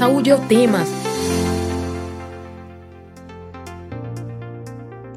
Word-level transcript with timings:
Saúde 0.00 0.30
é 0.30 0.34
o 0.34 0.40
tema. 0.46 0.78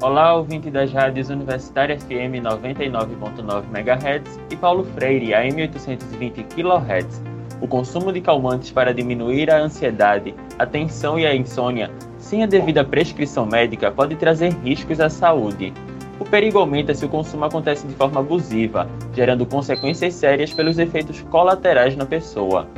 Olá, 0.02 0.34
ouvinte 0.34 0.70
das 0.70 0.92
rádios 0.92 1.30
Universitária 1.30 1.98
FM 1.98 2.44
99.9 2.44 3.64
MHz 3.72 4.38
e 4.50 4.56
Paulo 4.56 4.84
Freire 4.84 5.32
AM 5.32 5.62
820 5.62 6.42
kHz. 6.42 7.22
O 7.62 7.66
consumo 7.66 8.12
de 8.12 8.20
calmantes 8.20 8.72
para 8.72 8.92
diminuir 8.92 9.50
a 9.50 9.56
ansiedade, 9.56 10.34
a 10.58 10.66
tensão 10.66 11.18
e 11.18 11.24
a 11.24 11.34
insônia, 11.34 11.90
sem 12.18 12.42
a 12.42 12.46
devida 12.46 12.84
prescrição 12.84 13.46
médica, 13.46 13.90
pode 13.90 14.16
trazer 14.16 14.52
riscos 14.62 15.00
à 15.00 15.08
saúde. 15.08 15.72
O 16.20 16.26
perigo 16.26 16.58
aumenta 16.58 16.94
se 16.94 17.06
o 17.06 17.08
consumo 17.08 17.46
acontece 17.46 17.86
de 17.86 17.94
forma 17.94 18.20
abusiva, 18.20 18.86
gerando 19.14 19.46
consequências 19.46 20.12
sérias 20.12 20.52
pelos 20.52 20.78
efeitos 20.78 21.22
colaterais 21.30 21.96
na 21.96 22.04
pessoa. 22.04 22.68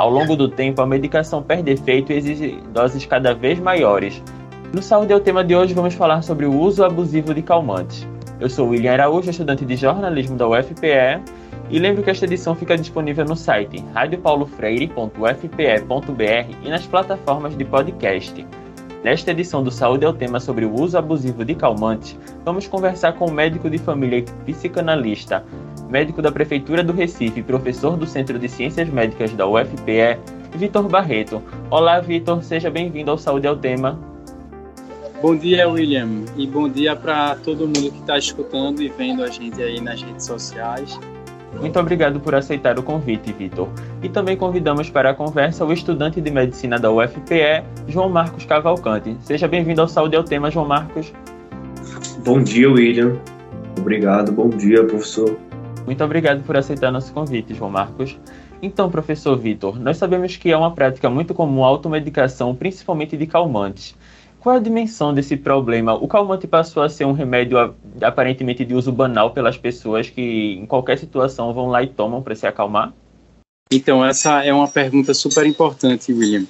Ao 0.00 0.08
longo 0.08 0.34
do 0.34 0.48
tempo, 0.48 0.80
a 0.80 0.86
medicação 0.86 1.42
perde 1.42 1.72
efeito 1.72 2.10
e 2.10 2.16
exige 2.16 2.58
doses 2.72 3.04
cada 3.04 3.34
vez 3.34 3.60
maiores, 3.60 4.22
no 4.72 4.80
Saúde 4.80 5.12
é 5.12 5.16
o 5.16 5.20
tema 5.20 5.44
de 5.44 5.54
hoje, 5.54 5.74
vamos 5.74 5.92
falar 5.92 6.22
sobre 6.22 6.46
o 6.46 6.58
uso 6.58 6.82
abusivo 6.82 7.34
de 7.34 7.42
calmantes. 7.42 8.08
Eu 8.40 8.48
sou 8.48 8.68
William 8.68 8.94
Araújo, 8.94 9.28
estudante 9.28 9.62
de 9.62 9.76
jornalismo 9.76 10.38
da 10.38 10.48
UFPE, 10.48 11.20
e 11.68 11.78
lembro 11.78 12.02
que 12.02 12.08
esta 12.08 12.24
edição 12.24 12.54
fica 12.54 12.78
disponível 12.78 13.26
no 13.26 13.36
site 13.36 13.84
radiopaulofreire.ufpe.br 13.92 16.56
e 16.64 16.70
nas 16.70 16.86
plataformas 16.86 17.54
de 17.54 17.66
podcast. 17.66 18.46
Nesta 19.02 19.30
edição 19.30 19.62
do 19.62 19.70
Saúde 19.70 20.04
é 20.04 20.08
o 20.08 20.12
tema 20.12 20.38
sobre 20.38 20.66
o 20.66 20.74
uso 20.74 20.98
abusivo 20.98 21.42
de 21.42 21.54
calmantes, 21.54 22.18
vamos 22.44 22.66
conversar 22.66 23.14
com 23.14 23.24
o 23.24 23.32
médico 23.32 23.70
de 23.70 23.78
família 23.78 24.18
e 24.18 24.52
psicanalista, 24.52 25.42
médico 25.88 26.20
da 26.20 26.30
Prefeitura 26.30 26.84
do 26.84 26.92
Recife, 26.92 27.42
professor 27.42 27.96
do 27.96 28.06
Centro 28.06 28.38
de 28.38 28.46
Ciências 28.46 28.90
Médicas 28.90 29.32
da 29.32 29.46
UFPE, 29.46 30.18
Vitor 30.54 30.86
Barreto. 30.86 31.42
Olá, 31.70 31.98
Vitor, 31.98 32.42
seja 32.42 32.70
bem-vindo 32.70 33.10
ao 33.10 33.16
Saúde 33.16 33.46
é 33.46 33.50
o 33.50 33.56
Tema. 33.56 33.98
Bom 35.22 35.34
dia, 35.34 35.66
William, 35.66 36.26
e 36.36 36.46
bom 36.46 36.68
dia 36.68 36.94
para 36.94 37.36
todo 37.36 37.66
mundo 37.66 37.90
que 37.90 38.00
está 38.00 38.18
escutando 38.18 38.82
e 38.82 38.90
vendo 38.90 39.22
a 39.22 39.28
gente 39.28 39.62
aí 39.62 39.80
nas 39.80 40.02
redes 40.02 40.26
sociais. 40.26 41.00
Muito 41.58 41.78
obrigado 41.78 42.20
por 42.20 42.34
aceitar 42.34 42.78
o 42.78 42.82
convite, 42.82 43.32
Vitor. 43.32 43.68
E 44.02 44.08
também 44.08 44.36
convidamos 44.36 44.88
para 44.88 45.10
a 45.10 45.14
conversa 45.14 45.64
o 45.64 45.72
estudante 45.72 46.20
de 46.20 46.30
medicina 46.30 46.78
da 46.78 46.90
UFPE, 46.90 47.64
João 47.88 48.08
Marcos 48.08 48.44
Cavalcante. 48.44 49.16
Seja 49.20 49.48
bem-vindo 49.48 49.80
ao 49.80 49.88
Saúde 49.88 50.16
ao 50.16 50.22
Tema, 50.22 50.50
João 50.50 50.66
Marcos. 50.66 51.12
Bom 52.24 52.42
dia, 52.42 52.70
William. 52.70 53.16
Obrigado. 53.78 54.32
Bom 54.32 54.48
dia, 54.48 54.84
professor. 54.84 55.36
Muito 55.84 56.04
obrigado 56.04 56.42
por 56.44 56.56
aceitar 56.56 56.92
nosso 56.92 57.12
convite, 57.12 57.54
João 57.54 57.70
Marcos. 57.70 58.18
Então, 58.62 58.90
professor 58.90 59.36
Vitor, 59.36 59.80
nós 59.80 59.96
sabemos 59.96 60.36
que 60.36 60.50
é 60.50 60.56
uma 60.56 60.70
prática 60.70 61.08
muito 61.08 61.32
comum 61.32 61.64
a 61.64 61.68
automedicação, 61.68 62.54
principalmente 62.54 63.16
de 63.16 63.26
calmantes. 63.26 63.96
Qual 64.40 64.54
é 64.54 64.58
a 64.58 64.62
dimensão 64.62 65.12
desse 65.12 65.36
problema? 65.36 65.94
O 65.94 66.08
calmante 66.08 66.46
passou 66.46 66.82
a 66.82 66.88
ser 66.88 67.04
um 67.04 67.12
remédio 67.12 67.58
aparentemente 68.00 68.64
de 68.64 68.74
uso 68.74 68.90
banal 68.90 69.32
pelas 69.32 69.58
pessoas 69.58 70.08
que 70.08 70.54
em 70.54 70.64
qualquer 70.64 70.98
situação 70.98 71.52
vão 71.52 71.66
lá 71.66 71.82
e 71.82 71.86
tomam 71.86 72.22
para 72.22 72.34
se 72.34 72.46
acalmar? 72.46 72.92
Então, 73.70 74.04
essa 74.04 74.42
é 74.42 74.52
uma 74.52 74.66
pergunta 74.66 75.12
super 75.12 75.46
importante, 75.46 76.12
William. 76.12 76.44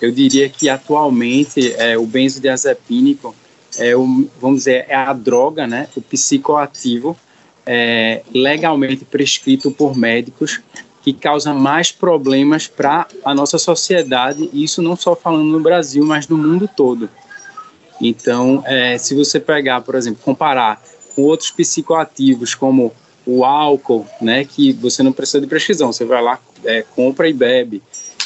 Eu 0.00 0.12
diria 0.12 0.48
que 0.48 0.68
atualmente 0.68 1.74
é, 1.74 1.98
o 1.98 2.06
benzodiazepínico 2.06 3.34
é 3.76 3.94
o, 3.96 4.28
vamos 4.40 4.58
dizer, 4.58 4.86
é 4.88 4.94
a 4.94 5.12
droga, 5.12 5.66
né, 5.66 5.88
o 5.96 6.00
psicoativo 6.00 7.16
é, 7.66 8.22
legalmente 8.32 9.04
prescrito 9.04 9.70
por 9.70 9.96
médicos 9.96 10.60
que 11.02 11.12
causa 11.12 11.52
mais 11.52 11.90
problemas 11.90 12.68
para 12.68 13.08
a 13.24 13.34
nossa 13.34 13.58
sociedade, 13.58 14.48
e 14.52 14.62
isso 14.62 14.80
não 14.80 14.94
só 14.94 15.16
falando 15.16 15.50
no 15.50 15.60
Brasil, 15.60 16.04
mas 16.04 16.28
no 16.28 16.38
mundo 16.38 16.68
todo. 16.74 17.08
Então, 18.02 18.62
é, 18.66 18.98
se 18.98 19.14
você 19.14 19.38
pegar, 19.38 19.80
por 19.80 19.94
exemplo, 19.94 20.20
comparar 20.24 20.82
com 21.14 21.22
outros 21.22 21.50
psicoativos, 21.52 22.54
como 22.54 22.92
o 23.24 23.44
álcool, 23.44 24.04
né, 24.20 24.44
que 24.44 24.72
você 24.72 25.02
não 25.02 25.12
precisa 25.12 25.40
de 25.40 25.46
prescrição, 25.46 25.92
você 25.92 26.04
vai 26.04 26.20
lá, 26.20 26.40
é, 26.64 26.82
compra 26.82 27.28
e 27.28 27.32
bebe, 27.32 27.80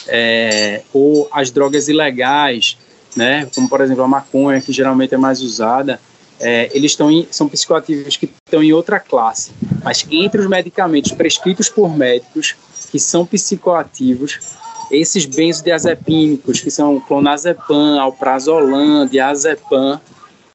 é, 0.09 0.83
ou 0.95 1.29
as 1.31 1.51
drogas 1.51 1.89
ilegais, 1.89 2.79
né, 3.15 3.47
como 3.55 3.69
por 3.69 3.83
exemplo 3.83 4.03
a 4.03 4.09
maconha, 4.09 4.61
que 4.61 4.73
geralmente 4.73 5.15
é 5.15 5.19
mais 5.19 5.43
usada, 5.43 6.01
é, 6.41 6.71
eles 6.75 6.93
estão 6.93 7.27
são 7.31 7.49
psicoativos 7.49 8.17
que 8.17 8.31
estão 8.47 8.63
em 8.63 8.73
outra 8.73 8.99
classe. 8.99 9.53
Mas 9.83 10.07
entre 10.11 10.41
os 10.41 10.47
medicamentos 10.47 11.13
prescritos 11.13 11.69
por 11.69 11.95
médicos 11.95 12.55
que 12.91 12.99
são 12.99 13.27
psicoativos, 13.27 14.39
esses 14.91 15.27
benzodiazepínicos, 15.27 16.61
que 16.61 16.71
são 16.71 17.01
clonazepam, 17.01 18.01
alprazolam, 18.01 19.07
diazepam, 19.07 20.01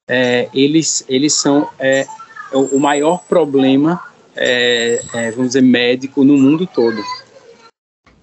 é, 0.08 0.50
eles, 0.53 1.06
eles 1.08 1.34
são 1.34 1.69
é, 1.80 2.06
o 2.53 2.80
maior 2.80 3.24
problema, 3.25 4.02
é, 4.36 5.02
é, 5.14 5.31
vamos 5.31 5.47
dizer, 5.47 5.62
médico 5.62 6.24
no 6.24 6.38
mundo 6.38 6.68
todo. 6.68 7.02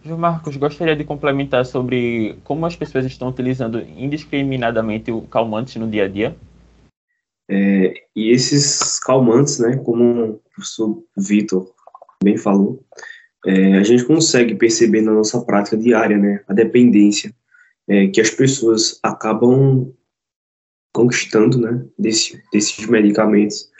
João 0.04 0.18
Marcos, 0.18 0.56
gostaria 0.56 0.96
de 0.96 1.04
complementar 1.04 1.66
sobre 1.66 2.38
como 2.44 2.64
as 2.64 2.74
pessoas 2.74 3.04
estão 3.04 3.28
utilizando 3.28 3.80
indiscriminadamente 3.80 5.10
o 5.10 5.22
calmante 5.22 5.78
no 5.78 5.88
dia 5.88 6.04
a 6.04 6.08
dia? 6.08 6.36
É, 7.50 7.94
e 8.14 8.30
esses 8.30 8.98
calmantes, 9.00 9.58
né, 9.58 9.76
como 9.78 10.24
o 10.24 10.40
professor 10.54 11.02
Vitor 11.16 11.70
bem 12.22 12.36
falou, 12.36 12.82
é, 13.46 13.74
a 13.78 13.82
gente 13.82 14.04
consegue 14.04 14.54
perceber 14.54 15.00
na 15.00 15.12
nossa 15.12 15.40
prática 15.40 15.76
diária, 15.76 16.18
né, 16.18 16.42
a 16.48 16.52
dependência 16.52 17.34
é, 17.88 18.08
que 18.08 18.20
as 18.20 18.30
pessoas 18.30 18.98
acabam 19.02 19.92
conquistando, 20.92 21.60
né, 21.60 21.84
desse, 21.98 22.42
desses 22.52 22.86
medicamentos. 22.86 23.70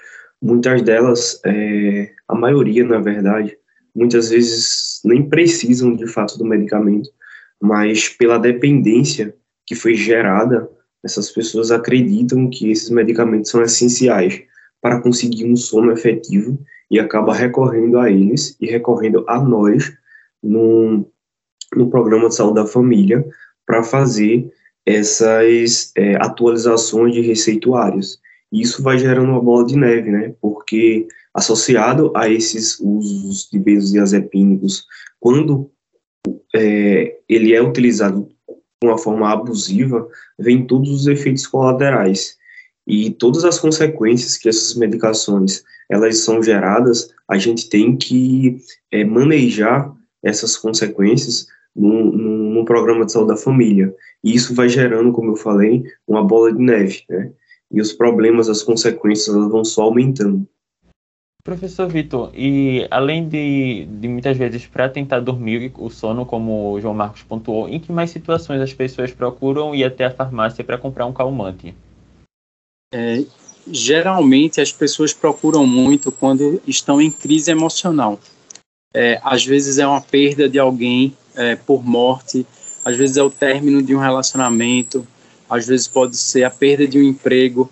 Muitas 0.40 0.82
delas, 0.82 1.40
é, 1.44 2.12
a 2.28 2.34
maioria, 2.34 2.84
na 2.84 2.98
verdade, 2.98 3.56
muitas 3.94 4.30
vezes 4.30 5.00
nem 5.04 5.28
precisam 5.28 5.94
de 5.96 6.06
fato 6.06 6.38
do 6.38 6.44
medicamento, 6.44 7.10
mas 7.60 8.08
pela 8.08 8.38
dependência 8.38 9.34
que 9.66 9.74
foi 9.74 9.94
gerada, 9.94 10.70
essas 11.04 11.30
pessoas 11.30 11.70
acreditam 11.70 12.48
que 12.48 12.70
esses 12.70 12.90
medicamentos 12.90 13.50
são 13.50 13.62
essenciais 13.62 14.40
para 14.80 15.00
conseguir 15.00 15.44
um 15.44 15.56
sono 15.56 15.92
efetivo 15.92 16.58
e 16.90 16.98
acaba 16.98 17.34
recorrendo 17.34 17.98
a 17.98 18.10
eles 18.10 18.56
e 18.60 18.66
recorrendo 18.66 19.24
a 19.28 19.40
nós 19.40 19.92
no, 20.42 21.06
no 21.74 21.90
programa 21.90 22.28
de 22.28 22.34
saúde 22.34 22.56
da 22.56 22.66
família 22.66 23.24
para 23.66 23.82
fazer 23.82 24.50
essas 24.86 25.92
é, 25.96 26.16
atualizações 26.16 27.12
de 27.12 27.20
receituários. 27.20 28.18
E 28.50 28.62
isso 28.62 28.82
vai 28.82 28.98
gerando 28.98 29.30
uma 29.30 29.42
bola 29.42 29.66
de 29.66 29.76
neve, 29.76 30.10
né? 30.10 30.34
Porque 30.40 31.06
associado 31.34 32.10
a 32.16 32.28
esses 32.28 32.80
usos 32.80 33.48
de 33.50 33.58
benzodiazepínicos, 33.58 34.86
quando 35.20 35.70
é, 36.54 37.18
ele 37.28 37.54
é 37.54 37.62
utilizado 37.62 38.28
de 38.82 38.88
uma 38.88 38.96
forma 38.96 39.30
abusiva, 39.30 40.08
vem 40.38 40.66
todos 40.66 40.90
os 40.90 41.06
efeitos 41.06 41.46
colaterais 41.46 42.38
e 42.86 43.10
todas 43.10 43.44
as 43.44 43.58
consequências 43.58 44.38
que 44.38 44.48
essas 44.48 44.74
medicações 44.74 45.62
elas 45.88 46.18
são 46.18 46.42
geradas, 46.42 47.14
a 47.26 47.38
gente 47.38 47.68
tem 47.68 47.96
que 47.96 48.58
é, 48.90 49.04
manejar 49.04 49.92
essas 50.22 50.56
consequências 50.56 51.46
no, 51.74 52.64
programa 52.64 53.06
de 53.06 53.12
saúde 53.12 53.28
da 53.28 53.36
família. 53.36 53.94
E 54.22 54.34
isso 54.34 54.54
vai 54.54 54.68
gerando, 54.68 55.12
como 55.12 55.30
eu 55.30 55.36
falei, 55.36 55.84
uma 56.06 56.24
bola 56.24 56.52
de 56.52 56.60
neve, 56.60 57.04
né? 57.08 57.32
E 57.70 57.80
os 57.80 57.92
problemas, 57.92 58.48
as 58.48 58.62
consequências, 58.62 59.34
elas 59.34 59.50
vão 59.50 59.64
só 59.64 59.82
aumentando. 59.82 60.46
Professor 61.44 61.88
Vitor, 61.88 62.30
e 62.34 62.86
além 62.90 63.26
de, 63.26 63.86
de 63.86 64.08
muitas 64.08 64.36
vezes 64.36 64.66
para 64.66 64.88
tentar 64.88 65.20
dormir 65.20 65.72
o 65.78 65.88
sono, 65.88 66.26
como 66.26 66.72
o 66.72 66.80
João 66.80 66.92
Marcos 66.92 67.22
pontuou, 67.22 67.68
em 67.68 67.80
que 67.80 67.90
mais 67.90 68.10
situações 68.10 68.60
as 68.60 68.74
pessoas 68.74 69.12
procuram 69.12 69.74
ir 69.74 69.84
até 69.84 70.04
a 70.04 70.10
farmácia 70.10 70.62
para 70.62 70.76
comprar 70.76 71.06
um 71.06 71.12
calmante? 71.12 71.74
É, 72.92 73.24
geralmente 73.70 74.60
as 74.60 74.72
pessoas 74.72 75.12
procuram 75.12 75.66
muito 75.66 76.10
quando 76.10 76.60
estão 76.66 77.00
em 77.00 77.10
crise 77.10 77.50
emocional. 77.50 78.18
É, 78.94 79.20
às 79.22 79.44
vezes 79.44 79.78
é 79.78 79.86
uma 79.86 80.00
perda 80.00 80.48
de 80.48 80.58
alguém 80.58 81.16
é, 81.34 81.54
por 81.56 81.84
morte, 81.84 82.46
às 82.84 82.96
vezes 82.96 83.16
é 83.16 83.22
o 83.22 83.30
término 83.30 83.82
de 83.82 83.94
um 83.94 83.98
relacionamento, 83.98 85.06
às 85.48 85.66
vezes 85.66 85.86
pode 85.86 86.16
ser 86.16 86.44
a 86.44 86.50
perda 86.50 86.86
de 86.86 86.98
um 86.98 87.02
emprego, 87.02 87.70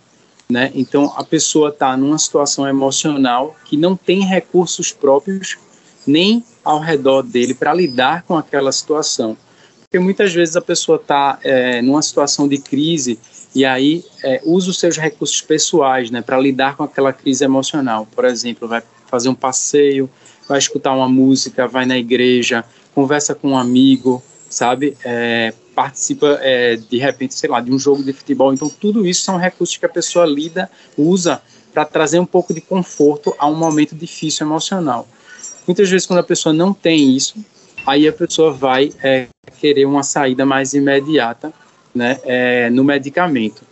né? 0.48 0.70
Então 0.74 1.12
a 1.16 1.24
pessoa 1.24 1.70
está 1.70 1.96
numa 1.96 2.18
situação 2.18 2.68
emocional 2.68 3.56
que 3.64 3.76
não 3.76 3.96
tem 3.96 4.24
recursos 4.24 4.92
próprios 4.92 5.58
nem 6.06 6.44
ao 6.62 6.78
redor 6.78 7.22
dele 7.22 7.54
para 7.54 7.74
lidar 7.74 8.22
com 8.22 8.36
aquela 8.36 8.70
situação, 8.70 9.36
porque 9.80 9.98
muitas 9.98 10.32
vezes 10.32 10.54
a 10.54 10.60
pessoa 10.60 10.96
está 10.96 11.38
é, 11.42 11.82
numa 11.82 12.02
situação 12.02 12.46
de 12.46 12.58
crise 12.58 13.18
e 13.56 13.64
aí 13.64 14.04
é, 14.22 14.42
usa 14.44 14.68
os 14.68 14.78
seus 14.78 14.98
recursos 14.98 15.40
pessoais 15.40 16.10
né, 16.10 16.20
para 16.20 16.38
lidar 16.38 16.76
com 16.76 16.82
aquela 16.82 17.10
crise 17.10 17.42
emocional. 17.42 18.06
Por 18.14 18.26
exemplo, 18.26 18.68
vai 18.68 18.82
fazer 19.06 19.30
um 19.30 19.34
passeio, 19.34 20.10
vai 20.46 20.58
escutar 20.58 20.92
uma 20.92 21.08
música, 21.08 21.66
vai 21.66 21.86
na 21.86 21.96
igreja, 21.96 22.62
conversa 22.94 23.34
com 23.34 23.52
um 23.52 23.56
amigo, 23.56 24.22
sabe? 24.50 24.94
É, 25.02 25.54
participa 25.74 26.38
é, 26.42 26.76
de 26.76 26.98
repente, 26.98 27.34
sei 27.34 27.48
lá, 27.48 27.62
de 27.62 27.72
um 27.72 27.78
jogo 27.78 28.04
de 28.04 28.12
futebol. 28.12 28.52
Então, 28.52 28.68
tudo 28.68 29.06
isso 29.06 29.22
são 29.22 29.38
recursos 29.38 29.78
que 29.78 29.86
a 29.86 29.88
pessoa 29.88 30.26
lida, 30.26 30.70
usa 30.94 31.40
para 31.72 31.86
trazer 31.86 32.18
um 32.18 32.26
pouco 32.26 32.52
de 32.52 32.60
conforto 32.60 33.34
a 33.38 33.46
um 33.46 33.54
momento 33.54 33.94
difícil 33.94 34.46
emocional. 34.46 35.08
Muitas 35.66 35.88
vezes, 35.88 36.06
quando 36.06 36.18
a 36.18 36.22
pessoa 36.22 36.52
não 36.52 36.74
tem 36.74 37.16
isso, 37.16 37.42
aí 37.86 38.06
a 38.06 38.12
pessoa 38.12 38.52
vai 38.52 38.92
é, 39.02 39.28
querer 39.58 39.86
uma 39.86 40.02
saída 40.02 40.44
mais 40.44 40.74
imediata 40.74 41.54
né, 41.96 42.20
é, 42.24 42.70
no 42.70 42.84
medicamento. 42.84 43.62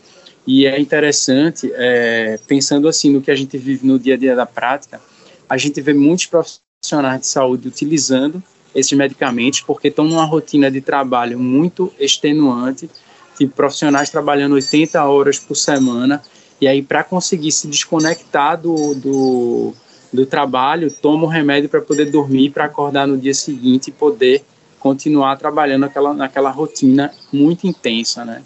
E 0.46 0.66
é 0.66 0.78
interessante, 0.78 1.70
é, 1.74 2.38
pensando 2.46 2.88
assim 2.88 3.10
no 3.10 3.22
que 3.22 3.30
a 3.30 3.34
gente 3.34 3.56
vive 3.56 3.86
no 3.86 3.98
dia 3.98 4.14
a 4.14 4.16
dia 4.16 4.36
da 4.36 4.44
prática, 4.44 5.00
a 5.48 5.56
gente 5.56 5.80
vê 5.80 5.94
muitos 5.94 6.26
profissionais 6.26 7.20
de 7.20 7.26
saúde 7.26 7.68
utilizando 7.68 8.42
esses 8.74 8.92
medicamentos 8.92 9.60
porque 9.60 9.88
estão 9.88 10.04
numa 10.04 10.24
rotina 10.24 10.70
de 10.70 10.80
trabalho 10.80 11.38
muito 11.38 11.92
extenuante, 11.98 12.90
tipo 13.38 13.54
profissionais 13.54 14.10
trabalhando 14.10 14.54
80 14.54 15.02
horas 15.04 15.38
por 15.38 15.54
semana, 15.54 16.20
e 16.60 16.68
aí 16.68 16.82
para 16.82 17.04
conseguir 17.04 17.52
se 17.52 17.66
desconectar 17.66 18.60
do, 18.60 18.94
do, 18.94 19.74
do 20.12 20.26
trabalho, 20.26 20.90
toma 20.90 21.24
o 21.24 21.28
remédio 21.28 21.68
para 21.68 21.80
poder 21.80 22.10
dormir, 22.10 22.50
para 22.50 22.64
acordar 22.64 23.06
no 23.06 23.16
dia 23.16 23.34
seguinte 23.34 23.88
e 23.88 23.92
poder 23.92 24.44
continuar 24.84 25.38
trabalhando 25.38 25.80
naquela, 25.80 26.12
naquela 26.12 26.50
rotina 26.50 27.10
muito 27.32 27.66
intensa, 27.66 28.22
né? 28.22 28.42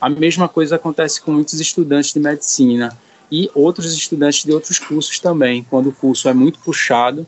A 0.00 0.10
mesma 0.10 0.48
coisa 0.48 0.74
acontece 0.74 1.22
com 1.22 1.30
muitos 1.30 1.60
estudantes 1.60 2.12
de 2.12 2.18
medicina 2.18 2.98
e 3.30 3.48
outros 3.54 3.94
estudantes 3.94 4.42
de 4.42 4.50
outros 4.50 4.80
cursos 4.80 5.20
também, 5.20 5.64
quando 5.70 5.90
o 5.90 5.92
curso 5.92 6.28
é 6.28 6.34
muito 6.34 6.58
puxado 6.58 7.24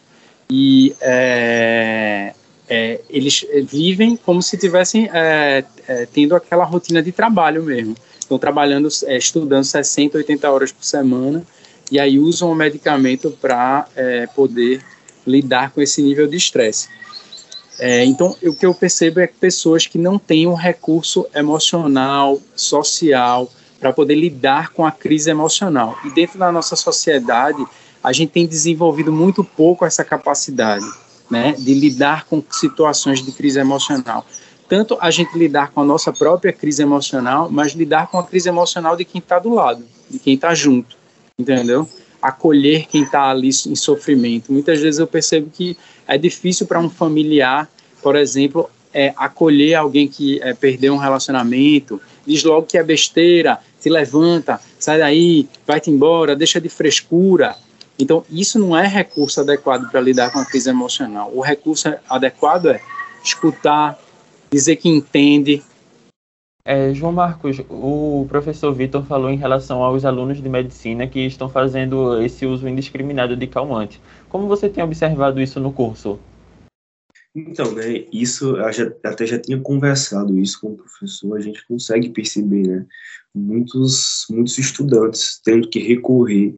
e 0.50 0.92
é, 1.00 2.34
é, 2.68 3.00
eles 3.08 3.46
vivem 3.62 4.16
como 4.16 4.42
se 4.42 4.58
tivessem 4.58 5.08
é, 5.12 5.64
é 5.86 6.06
tendo 6.06 6.34
aquela 6.34 6.64
rotina 6.64 7.00
de 7.00 7.12
trabalho 7.12 7.62
mesmo. 7.62 7.94
Estão 8.18 8.40
trabalhando, 8.40 8.88
é, 9.04 9.16
estudando 9.16 9.62
60, 9.62 10.18
80 10.18 10.50
horas 10.50 10.72
por 10.72 10.84
semana 10.84 11.46
e 11.92 12.00
aí 12.00 12.18
usam 12.18 12.50
o 12.50 12.56
medicamento 12.56 13.30
para 13.40 13.86
é, 13.94 14.26
poder 14.26 14.84
lidar 15.24 15.70
com 15.70 15.80
esse 15.80 16.02
nível 16.02 16.26
de 16.26 16.36
estresse. 16.36 16.97
É, 17.78 18.04
então, 18.04 18.36
o 18.42 18.54
que 18.54 18.66
eu 18.66 18.74
percebo 18.74 19.20
é 19.20 19.26
que 19.26 19.34
pessoas 19.34 19.86
que 19.86 19.98
não 19.98 20.18
têm 20.18 20.46
um 20.46 20.54
recurso 20.54 21.26
emocional, 21.34 22.40
social, 22.56 23.48
para 23.78 23.92
poder 23.92 24.16
lidar 24.16 24.70
com 24.70 24.84
a 24.84 24.90
crise 24.90 25.30
emocional. 25.30 25.96
E 26.04 26.10
dentro 26.10 26.38
da 26.38 26.50
nossa 26.50 26.74
sociedade, 26.74 27.64
a 28.02 28.12
gente 28.12 28.30
tem 28.30 28.46
desenvolvido 28.46 29.12
muito 29.12 29.44
pouco 29.44 29.84
essa 29.84 30.04
capacidade 30.04 30.86
né, 31.30 31.54
de 31.58 31.74
lidar 31.74 32.24
com 32.24 32.42
situações 32.50 33.22
de 33.22 33.30
crise 33.32 33.60
emocional. 33.60 34.26
Tanto 34.68 34.98
a 35.00 35.10
gente 35.10 35.36
lidar 35.38 35.70
com 35.70 35.80
a 35.80 35.84
nossa 35.84 36.12
própria 36.12 36.52
crise 36.52 36.82
emocional, 36.82 37.48
mas 37.50 37.72
lidar 37.72 38.08
com 38.08 38.18
a 38.18 38.24
crise 38.24 38.48
emocional 38.48 38.96
de 38.96 39.04
quem 39.04 39.18
está 39.18 39.38
do 39.38 39.50
lado, 39.50 39.84
de 40.10 40.18
quem 40.18 40.34
está 40.34 40.54
junto, 40.54 40.96
entendeu? 41.38 41.88
Acolher 42.20 42.86
quem 42.86 43.02
está 43.02 43.30
ali 43.30 43.48
em 43.48 43.76
sofrimento. 43.76 44.52
Muitas 44.52 44.80
vezes 44.80 44.98
eu 44.98 45.06
percebo 45.06 45.50
que 45.50 45.76
é 46.06 46.18
difícil 46.18 46.66
para 46.66 46.80
um 46.80 46.90
familiar, 46.90 47.68
por 48.02 48.16
exemplo, 48.16 48.68
é, 48.92 49.12
acolher 49.16 49.74
alguém 49.74 50.08
que 50.08 50.40
é, 50.42 50.54
perdeu 50.54 50.94
um 50.94 50.98
relacionamento, 50.98 52.00
diz 52.26 52.42
logo 52.42 52.66
que 52.66 52.78
é 52.78 52.82
besteira, 52.82 53.58
se 53.78 53.88
levanta, 53.88 54.60
sai 54.78 54.98
daí, 54.98 55.48
vai-te 55.66 55.90
embora, 55.90 56.34
deixa 56.34 56.60
de 56.60 56.68
frescura. 56.68 57.56
Então, 57.98 58.24
isso 58.30 58.58
não 58.58 58.76
é 58.76 58.86
recurso 58.86 59.40
adequado 59.40 59.90
para 59.90 60.00
lidar 60.00 60.30
com 60.30 60.38
a 60.38 60.44
crise 60.44 60.70
emocional. 60.70 61.30
O 61.34 61.40
recurso 61.40 61.92
adequado 62.08 62.66
é 62.66 62.80
escutar, 63.22 63.98
dizer 64.50 64.76
que 64.76 64.88
entende, 64.88 65.62
é, 66.68 66.92
João 66.92 67.12
Marcos, 67.12 67.62
o 67.70 68.26
professor 68.28 68.74
Vitor 68.74 69.02
falou 69.02 69.30
em 69.30 69.38
relação 69.38 69.82
aos 69.82 70.04
alunos 70.04 70.42
de 70.42 70.50
medicina 70.50 71.06
que 71.06 71.20
estão 71.20 71.48
fazendo 71.48 72.22
esse 72.22 72.44
uso 72.44 72.68
indiscriminado 72.68 73.34
de 73.34 73.46
calmante. 73.46 73.98
Como 74.28 74.46
você 74.46 74.68
tem 74.68 74.84
observado 74.84 75.40
isso 75.40 75.58
no 75.58 75.72
curso? 75.72 76.20
Então, 77.34 77.72
né, 77.72 78.04
isso, 78.12 78.54
eu 78.58 78.70
já, 78.70 78.92
até 79.02 79.24
já 79.24 79.38
tinha 79.38 79.58
conversado 79.58 80.38
isso 80.38 80.60
com 80.60 80.72
o 80.72 80.76
professor, 80.76 81.38
a 81.38 81.40
gente 81.40 81.66
consegue 81.66 82.10
perceber, 82.10 82.68
né, 82.68 82.86
muitos, 83.34 84.26
muitos 84.28 84.58
estudantes 84.58 85.40
tendo 85.42 85.70
que 85.70 85.78
recorrer 85.78 86.54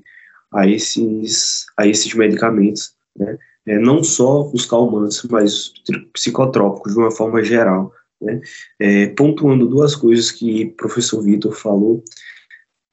a 0.52 0.66
esses, 0.66 1.66
a 1.76 1.86
esses 1.86 2.12
medicamentos, 2.14 2.94
né, 3.16 3.38
é, 3.64 3.78
não 3.78 4.02
só 4.02 4.50
os 4.50 4.66
calmantes, 4.66 5.22
mas 5.30 5.72
psicotrópicos 6.12 6.94
de 6.94 6.98
uma 6.98 7.12
forma 7.12 7.44
geral, 7.44 7.92
né? 8.20 8.40
É, 8.78 9.06
pontuando 9.08 9.66
duas 9.66 9.94
coisas 9.94 10.30
que 10.30 10.64
o 10.64 10.72
professor 10.72 11.22
Vitor 11.22 11.54
falou, 11.54 12.04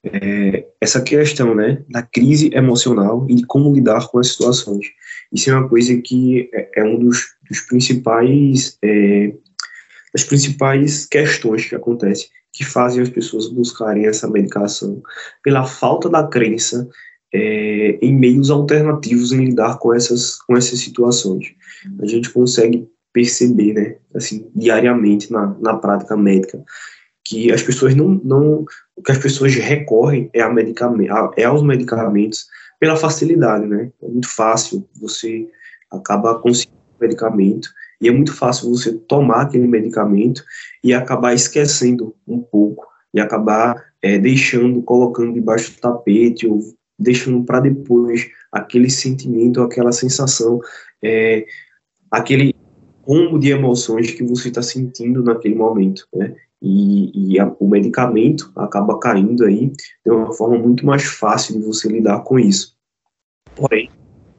é, 0.04 0.66
essa 0.80 1.02
questão 1.02 1.54
né, 1.54 1.84
da 1.90 2.02
crise 2.02 2.50
emocional 2.54 3.26
e 3.30 3.44
como 3.46 3.74
lidar 3.74 4.08
com 4.08 4.20
as 4.20 4.30
situações. 4.30 4.88
Isso 5.34 5.50
é 5.50 5.54
uma 5.54 5.68
coisa 5.68 5.96
que 6.02 6.50
é, 6.54 6.82
é 6.82 6.84
um 6.84 6.98
dos, 7.00 7.26
dos 7.50 7.62
principais 7.62 8.78
é, 8.84 9.34
principais 10.28 11.06
questões 11.06 11.66
que 11.66 11.76
acontecem, 11.76 12.28
que 12.52 12.66
fazem 12.66 13.04
as 13.04 13.10
pessoas 13.10 13.48
buscarem 13.50 14.08
essa 14.08 14.28
medicação 14.28 15.02
pela 15.44 15.64
falta 15.64 16.10
da 16.10 16.28
crença 16.28 16.90
é, 17.34 18.00
em 18.02 18.16
meios 18.16 18.50
alternativos 18.50 19.32
em 19.32 19.46
lidar 19.46 19.78
com 19.78 19.94
essas, 19.94 20.42
com 20.42 20.56
essas 20.56 20.80
situações. 20.80 21.54
A 22.02 22.06
gente 22.06 22.30
consegue 22.30 22.88
perceber, 23.14 23.74
né, 23.74 23.96
assim, 24.16 24.50
diariamente 24.56 25.32
na, 25.32 25.56
na 25.60 25.76
prática 25.76 26.16
médica, 26.16 26.64
que 27.24 27.52
as 27.52 27.62
pessoas 27.62 27.96
não, 27.96 28.22
não, 28.24 28.66
o 28.96 29.02
que 29.02 29.12
as 29.12 29.18
pessoas 29.18 29.54
recorrem 29.56 30.30
é, 30.34 30.42
a 30.42 30.50
medicamento, 30.50 31.14
é 31.36 31.44
aos 31.44 31.64
medicamentos 31.64 32.48
pela 32.80 32.96
facilidade, 32.96 33.66
né, 33.66 33.92
é 34.02 34.08
muito 34.08 34.30
fácil, 34.30 34.88
você 35.00 35.48
acaba 35.92 36.36
conseguindo 36.40 36.78
o 36.98 37.02
medicamento, 37.02 37.70
e 38.00 38.08
é 38.08 38.12
muito 38.12 38.34
fácil 38.34 38.70
você 38.70 38.94
tomar 38.94 39.44
aquele 39.44 39.68
medicamento 39.68 40.44
e 40.84 40.94
acabar 40.94 41.34
esquecendo 41.34 42.16
um 42.28 42.40
pouco, 42.40 42.86
e 43.14 43.20
acabar 43.20 43.84
é, 44.02 44.18
deixando, 44.18 44.82
colocando 44.84 45.34
debaixo 45.34 45.72
do 45.72 45.80
tapete, 45.80 46.48
ou 46.48 46.60
deixando 47.00 47.44
para 47.44 47.60
depois 47.60 48.30
aquele 48.52 48.90
sentimento, 48.90 49.62
aquela 49.62 49.92
sensação, 49.92 50.60
é, 51.04 51.46
aquele 52.12 52.54
combo 53.08 53.40
de 53.40 53.50
emoções 53.52 54.12
que 54.12 54.22
você 54.22 54.50
está 54.50 54.62
sentindo 54.62 55.24
naquele 55.24 55.56
momento, 55.56 56.06
né? 56.14 56.36
E, 56.62 57.34
e 57.36 57.40
a, 57.40 57.48
o 57.58 57.70
medicamento 57.70 58.52
acaba 58.58 59.00
caindo 59.00 59.46
aí 59.46 59.72
de 60.06 60.12
uma 60.12 60.34
forma 60.34 60.58
muito 60.58 60.86
mais 60.86 61.04
fácil 61.04 61.58
de 61.58 61.66
você 61.66 61.88
lidar 61.88 62.20
com 62.24 62.38
isso. 62.38 62.76
Porém, 63.56 63.90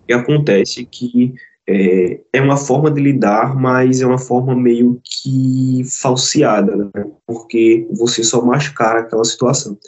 que 0.07 0.13
acontece 0.13 0.83
é 0.83 0.85
que 0.85 1.33
é, 1.67 2.21
é 2.35 2.41
uma 2.43 2.59
forma 2.59 2.91
de 2.91 3.01
lidar, 3.01 3.55
mas 3.55 4.03
é 4.03 4.07
uma 4.07 4.19
forma 4.19 4.55
meio 4.55 5.01
que 5.03 5.83
falseada, 6.01 6.77
né? 6.77 7.07
porque 7.27 7.87
você 7.91 8.23
só 8.23 8.45
mascara 8.45 9.01
aquela 9.01 9.25
situação. 9.25 9.79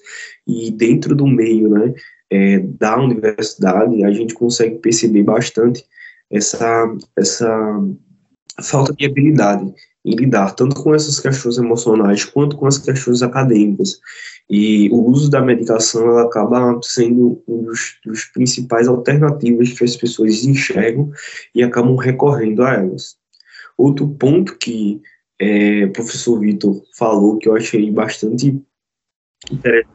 E 0.46 0.70
dentro 0.70 1.14
do 1.14 1.26
meio 1.26 1.68
né, 1.68 1.92
é, 2.30 2.60
da 2.60 2.99
universidade, 2.99 4.02
a 4.04 4.10
gente 4.10 4.32
consegue 4.32 4.78
perceber 4.78 5.22
bastante 5.22 5.84
essa, 6.30 6.96
essa 7.16 7.82
falta 8.62 8.92
de 8.92 9.06
habilidade 9.06 9.72
em 10.04 10.14
lidar 10.14 10.54
tanto 10.54 10.82
com 10.82 10.94
essas 10.94 11.20
questões 11.20 11.58
emocionais 11.58 12.24
quanto 12.24 12.56
com 12.56 12.66
as 12.66 12.78
questões 12.78 13.22
acadêmicas. 13.22 14.00
E 14.48 14.88
o 14.90 15.04
uso 15.06 15.30
da 15.30 15.40
medicação 15.40 16.08
ela 16.08 16.22
acaba 16.22 16.78
sendo 16.82 17.42
um 17.46 17.64
dos, 17.64 17.98
dos 18.04 18.24
principais 18.24 18.88
alternativas 18.88 19.72
que 19.72 19.84
as 19.84 19.96
pessoas 19.96 20.44
enxergam 20.44 21.12
e 21.54 21.62
acabam 21.62 21.96
recorrendo 21.96 22.62
a 22.62 22.74
elas. 22.74 23.16
Outro 23.76 24.08
ponto 24.08 24.58
que 24.58 25.00
é, 25.38 25.84
o 25.84 25.92
professor 25.92 26.38
Vitor 26.40 26.82
falou, 26.96 27.38
que 27.38 27.48
eu 27.48 27.56
achei 27.56 27.90
bastante 27.90 28.60
interessante 29.50 29.88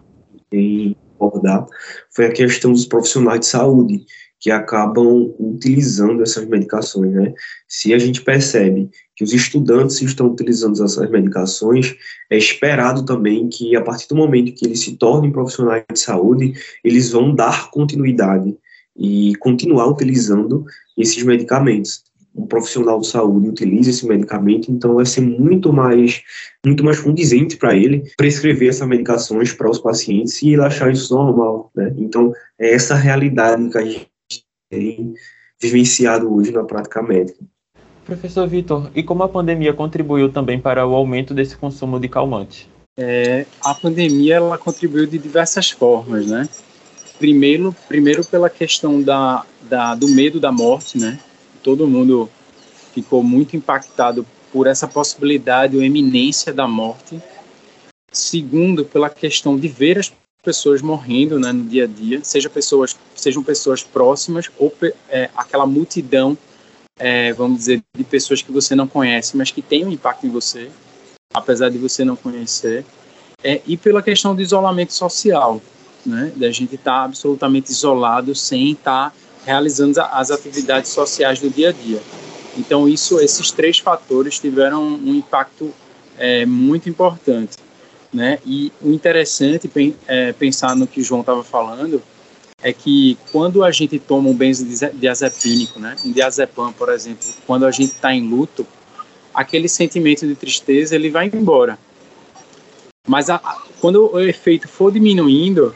em 0.52 0.96
abordar, 1.16 1.66
foi 2.10 2.26
a 2.26 2.32
questão 2.32 2.72
dos 2.72 2.86
profissionais 2.86 3.42
de 3.42 3.46
saúde, 3.46 4.06
que 4.40 4.52
acabam 4.52 5.34
utilizando 5.40 6.22
essas 6.22 6.46
medicações, 6.46 7.12
né? 7.14 7.34
Se 7.68 7.94
a 7.94 7.98
gente 7.98 8.22
percebe 8.22 8.90
que 9.16 9.24
os 9.24 9.34
estudantes 9.34 10.02
estão 10.02 10.28
utilizando 10.28 10.84
essas 10.84 11.10
medicações, 11.10 11.96
é 12.30 12.38
esperado 12.38 13.06
também 13.06 13.48
que 13.48 13.76
a 13.76 13.82
partir 13.82 14.08
do 14.08 14.16
momento 14.16 14.54
que 14.54 14.66
eles 14.66 14.82
se 14.82 14.98
tornem 14.98 15.32
profissionais 15.32 15.84
de 15.92 16.00
saúde, 16.00 16.54
eles 16.84 17.12
vão 17.12 17.34
dar 17.34 17.72
continuidade 17.72 18.56
e 18.98 19.34
continuar 19.40 19.88
utilizando 19.88 20.66
esses 20.98 21.24
medicamentos. 21.24 22.04
Um 22.36 22.46
profissional 22.46 23.00
de 23.00 23.08
saúde 23.08 23.48
utiliza 23.48 23.90
esse 23.90 24.06
medicamento, 24.06 24.70
então 24.70 24.96
vai 24.96 25.06
ser 25.06 25.22
muito 25.22 25.72
mais, 25.72 26.22
muito 26.66 26.84
mais 26.84 27.00
condizente 27.00 27.56
para 27.56 27.74
ele 27.74 28.04
prescrever 28.18 28.70
essas 28.70 28.88
medicações 28.88 29.54
para 29.54 29.70
os 29.70 29.80
pacientes 29.80 30.42
e 30.42 30.50
ele 30.50 30.62
achar 30.62 30.92
isso 30.92 31.16
normal, 31.16 31.72
né? 31.74 31.94
Então, 31.98 32.34
é 32.60 32.74
essa 32.74 32.94
realidade 32.94 33.70
que 33.70 33.78
a 33.78 33.86
gente 33.86 34.15
tem 34.76 35.14
vivenciado 35.62 36.34
hoje 36.34 36.52
na 36.52 36.64
prática 36.64 37.02
médica. 37.02 37.40
Professor 38.06 38.48
Vitor, 38.48 38.92
e 38.94 39.02
como 39.02 39.24
a 39.24 39.30
pandemia 39.30 39.74
contribuiu 39.74 40.32
também 40.32 40.60
para 40.60 40.86
o 40.86 40.94
aumento 40.94 41.34
desse 41.34 41.58
consumo 41.58 42.00
de 42.00 42.08
calmante? 42.08 42.70
É, 42.98 43.46
a 43.62 43.74
pandemia 43.74 44.36
ela 44.36 44.58
contribuiu 44.58 45.08
de 45.08 45.18
diversas 45.18 45.72
formas, 45.72 46.28
né? 46.28 46.48
Primeiro, 47.18 47.76
primeiro 47.88 48.24
pela 48.26 48.50
questão 48.50 49.02
da, 49.02 49.44
da, 49.64 49.96
do 49.96 50.08
medo 50.10 50.40
da 50.40 50.52
morte, 50.52 51.00
né? 51.00 51.20
Todo 51.64 51.88
mundo 51.88 52.30
ficou 52.94 53.24
muito 53.24 53.58
impactado 53.58 54.26
por 54.52 54.68
essa 54.68 54.88
possibilidade 54.88 55.76
ou 55.76 55.84
eminência 55.84 56.54
da 56.54 56.68
morte. 56.68 57.20
Segundo, 58.12 58.86
pela 58.86 59.10
questão 59.10 59.58
de 59.58 59.68
ver 59.68 59.98
as 59.98 60.14
pessoas 60.46 60.82
morrendo 60.82 61.40
né, 61.40 61.52
no 61.52 61.64
dia 61.64 61.84
a 61.84 61.88
dia, 61.88 62.22
seja 62.24 62.50
pessoas, 62.50 62.96
sejam 63.16 63.44
pessoas 63.44 63.84
próximas 63.84 64.50
ou 64.58 64.74
é, 65.10 65.30
aquela 65.36 65.66
multidão 65.66 66.38
é, 66.98 67.34
vamos 67.34 67.60
dizer, 67.60 67.84
de 67.96 68.04
pessoas 68.04 68.42
que 68.42 68.52
você 68.52 68.74
não 68.76 68.88
conhece, 68.88 69.36
mas 69.36 69.52
que 69.52 69.62
têm 69.62 69.86
um 69.86 69.92
impacto 69.92 70.26
em 70.26 70.30
você, 70.30 70.70
apesar 71.34 71.70
de 71.70 71.78
você 71.78 72.06
não 72.06 72.16
conhecer, 72.16 72.86
é, 73.44 73.62
e 73.68 73.76
pela 73.76 74.02
questão 74.02 74.34
do 74.34 74.42
isolamento 74.42 74.94
social, 74.94 75.62
né, 76.06 76.32
da 76.36 76.50
gente 76.52 76.76
estar 76.76 77.00
tá 77.00 77.04
absolutamente 77.04 77.72
isolado 77.72 78.34
sem 78.34 78.72
estar 78.72 79.10
tá 79.10 79.16
realizando 79.46 80.00
as 80.00 80.32
atividades 80.32 80.92
sociais 80.92 81.40
do 81.40 81.50
dia 81.50 81.70
a 81.70 81.72
dia. 81.72 82.02
Então, 82.58 82.88
isso, 82.88 83.20
esses 83.20 83.52
três 83.52 83.80
fatores 83.80 84.40
tiveram 84.40 84.82
um 84.82 85.14
impacto 85.14 85.74
é, 86.18 86.46
muito 86.46 86.88
importante. 86.88 87.58
Né? 88.16 88.40
E 88.46 88.72
o 88.82 88.92
interessante 88.92 89.70
é 90.08 90.32
pensar 90.32 90.74
no 90.74 90.88
que 90.88 91.02
o 91.02 91.04
João 91.04 91.20
estava 91.20 91.44
falando, 91.44 92.02
é 92.64 92.72
que 92.72 93.18
quando 93.30 93.62
a 93.62 93.72
gente 93.72 94.00
toma 94.00 94.30
um 94.30 94.34
benzodiazepínico, 94.34 95.82
né, 95.82 95.98
um 96.06 96.14
diazepam, 96.14 96.72
por 96.72 96.88
exemplo, 96.88 97.28
quando 97.46 97.66
a 97.66 97.72
gente 97.72 97.92
está 97.92 98.14
em 98.14 98.26
luto, 98.26 98.66
aquele 99.34 99.68
sentimento 99.68 100.26
de 100.26 100.34
tristeza 100.34 100.96
ele 100.96 101.10
vai 101.10 101.28
embora. 101.28 101.78
Mas 103.06 103.30
a, 103.30 103.38
quando 103.82 104.10
o 104.10 104.20
efeito 104.22 104.70
for 104.70 104.94
diminuindo, 104.94 105.76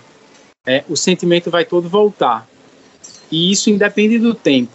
é, 0.66 0.86
o 0.88 0.96
sentimento 0.96 1.52
vai 1.52 1.66
todo 1.66 1.90
voltar. 1.90 2.48
E 3.30 3.52
isso 3.52 3.70
independe 3.70 4.18
do 4.18 4.34
tempo. 4.34 4.72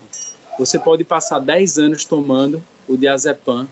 Você 0.59 0.79
pode 0.79 1.03
passar 1.03 1.39
10 1.39 1.79
anos 1.79 2.05
tomando 2.05 2.63
o 2.87 2.95
diazepam 2.95 3.67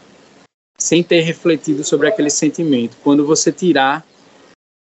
sem 0.83 1.03
ter 1.03 1.21
refletido 1.21 1.85
sobre 1.85 2.09
aquele 2.09 2.31
sentimento. 2.31 2.97
Quando 3.03 3.25
você 3.25 3.53
tirar 3.53 4.05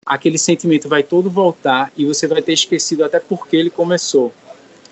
aquele 0.06 0.38
sentimento 0.38 0.88
vai 0.88 1.04
todo 1.04 1.30
voltar 1.30 1.92
e 1.96 2.06
você 2.06 2.28
vai 2.28 2.42
ter 2.42 2.54
esquecido 2.54 3.04
até 3.04 3.20
porque 3.20 3.56
ele 3.56 3.70
começou. 3.70 4.34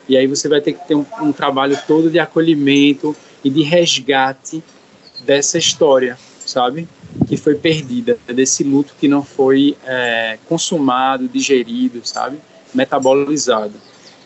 E 0.10 0.18
aí 0.18 0.28
você 0.28 0.48
vai 0.48 0.62
ter 0.62 0.74
que 0.74 0.88
ter 0.88 0.96
um, 0.96 1.06
um 1.22 1.32
trabalho 1.32 1.78
todo 1.88 2.10
de 2.10 2.20
acolhimento 2.20 3.16
e 3.44 3.50
de 3.50 3.62
resgate 3.64 4.64
dessa 5.24 5.58
história, 5.58 6.18
sabe? 6.46 6.88
Que 7.28 7.36
foi 7.36 7.56
perdida, 7.56 8.18
desse 8.28 8.64
luto 8.64 8.94
que 9.00 9.08
não 9.08 9.24
foi 9.24 9.76
é, 9.86 10.38
consumado, 10.48 11.28
digerido, 11.28 12.02
sabe? 12.04 12.38
Metabolizado. 12.74 13.74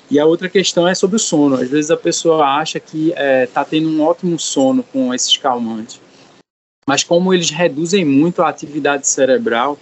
E 0.09 0.19
a 0.19 0.25
outra 0.25 0.49
questão 0.49 0.85
é 0.85 0.93
sobre 0.93 1.15
o 1.15 1.19
sono. 1.19 1.55
Às 1.55 1.69
vezes 1.69 1.89
a 1.89 1.95
pessoa 1.95 2.45
acha 2.45 2.81
que 2.81 3.09
está 3.09 3.21
é, 3.21 3.45
tá 3.45 3.63
tendo 3.63 3.89
um 3.89 4.01
ótimo 4.01 4.37
sono 4.37 4.83
com 4.83 5.13
esses 5.13 5.37
calmantes, 5.37 6.00
mas 6.91 7.05
como 7.05 7.33
eles 7.33 7.49
reduzem 7.49 8.03
muito 8.03 8.41
a 8.41 8.49
atividade 8.49 9.07
cerebral, 9.07 9.79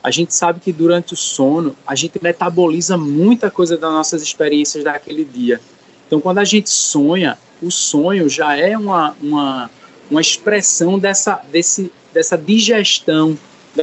a 0.00 0.12
gente 0.12 0.32
sabe 0.32 0.60
que 0.60 0.72
durante 0.72 1.12
o 1.12 1.16
sono 1.16 1.74
a 1.84 1.96
gente 1.96 2.22
metaboliza 2.22 2.96
muita 2.96 3.50
coisa 3.50 3.76
das 3.76 3.90
nossas 3.90 4.22
experiências 4.22 4.84
daquele 4.84 5.24
dia. 5.24 5.60
Então, 6.06 6.20
quando 6.20 6.38
a 6.38 6.44
gente 6.44 6.70
sonha, 6.70 7.36
o 7.60 7.68
sonho 7.68 8.28
já 8.28 8.56
é 8.56 8.78
uma, 8.78 9.16
uma, 9.20 9.70
uma 10.08 10.20
expressão 10.20 11.00
dessa, 11.00 11.42
desse, 11.50 11.90
dessa 12.14 12.38
digestão 12.38 13.36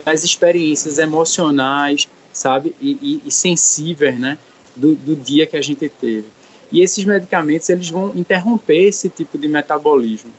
das 0.05 0.23
experiências 0.23 0.99
emocionais, 0.99 2.07
sabe, 2.31 2.73
e, 2.79 2.91
e, 3.01 3.27
e 3.27 3.29
sensíveis, 3.29 4.17
né, 4.17 4.37
do, 4.73 4.95
do 4.95 5.17
dia 5.17 5.45
que 5.45 5.57
a 5.57 5.61
gente 5.61 5.89
teve. 5.89 6.27
E 6.71 6.79
esses 6.79 7.03
medicamentos 7.03 7.67
eles 7.67 7.89
vão 7.89 8.13
interromper 8.15 8.87
esse 8.87 9.09
tipo 9.09 9.37
de 9.37 9.49
metabolismo. 9.49 10.31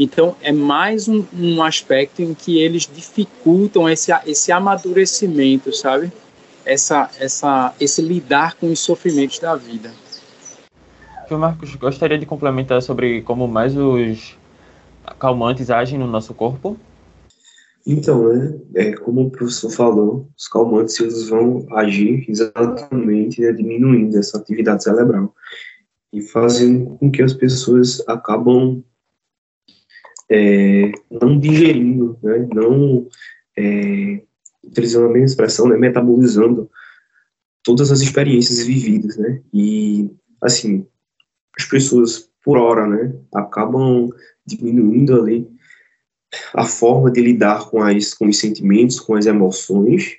Então, 0.00 0.34
é 0.40 0.50
mais 0.50 1.06
um, 1.06 1.24
um, 1.34 1.62
aspecto 1.62 2.22
em 2.22 2.32
que 2.32 2.58
eles 2.58 2.88
dificultam 2.92 3.88
esse, 3.88 4.10
esse 4.26 4.50
amadurecimento, 4.50 5.72
sabe? 5.74 6.10
Essa, 6.64 7.10
essa, 7.20 7.74
esse 7.78 8.00
lidar 8.00 8.54
com 8.56 8.72
os 8.72 8.80
sofrimentos 8.80 9.38
da 9.38 9.54
vida. 9.54 9.92
Eu, 11.28 11.38
Marcos, 11.38 11.74
gostaria 11.74 12.18
de 12.18 12.24
complementar 12.24 12.80
sobre 12.80 13.20
como 13.22 13.46
mais 13.46 13.76
os 13.76 14.36
calmantes 15.18 15.70
agem 15.70 15.98
no 15.98 16.06
nosso 16.06 16.32
corpo? 16.32 16.78
Então, 17.86 18.32
né, 18.32 18.58
é, 18.76 18.92
como 18.92 19.22
o 19.22 19.30
professor 19.30 19.70
falou, 19.70 20.28
os 20.38 20.48
calmantes 20.48 20.98
eles 21.00 21.28
vão 21.28 21.66
agir 21.72 22.24
exatamente 22.28 23.40
né, 23.40 23.52
diminuindo 23.52 24.16
essa 24.16 24.38
atividade 24.38 24.84
cerebral 24.84 25.34
e 26.12 26.22
fazendo 26.22 26.96
com 26.98 27.10
que 27.10 27.22
as 27.22 27.34
pessoas 27.34 28.02
acabam 28.06 28.82
é, 30.30 30.92
não 31.10 31.38
digerindo, 31.38 32.18
né, 32.22 32.48
não, 32.54 33.06
é, 33.56 34.22
utilizando 34.64 35.06
a 35.06 35.10
mesma 35.10 35.26
expressão, 35.26 35.68
né, 35.68 35.76
metabolizando 35.76 36.70
todas 37.62 37.90
as 37.90 38.00
experiências 38.00 38.64
vividas, 38.66 39.16
né, 39.16 39.40
e, 39.52 40.10
assim, 40.42 40.86
as 41.58 41.64
pessoas, 41.66 42.30
por 42.44 42.56
hora, 42.56 42.86
né, 42.86 43.14
acabam 43.34 44.08
diminuindo 44.44 45.20
ali 45.20 45.48
a 46.54 46.64
forma 46.64 47.10
de 47.10 47.20
lidar 47.20 47.68
com, 47.68 47.82
as, 47.82 48.14
com 48.14 48.26
os 48.26 48.38
sentimentos, 48.38 48.98
com 48.98 49.14
as 49.14 49.26
emoções, 49.26 50.16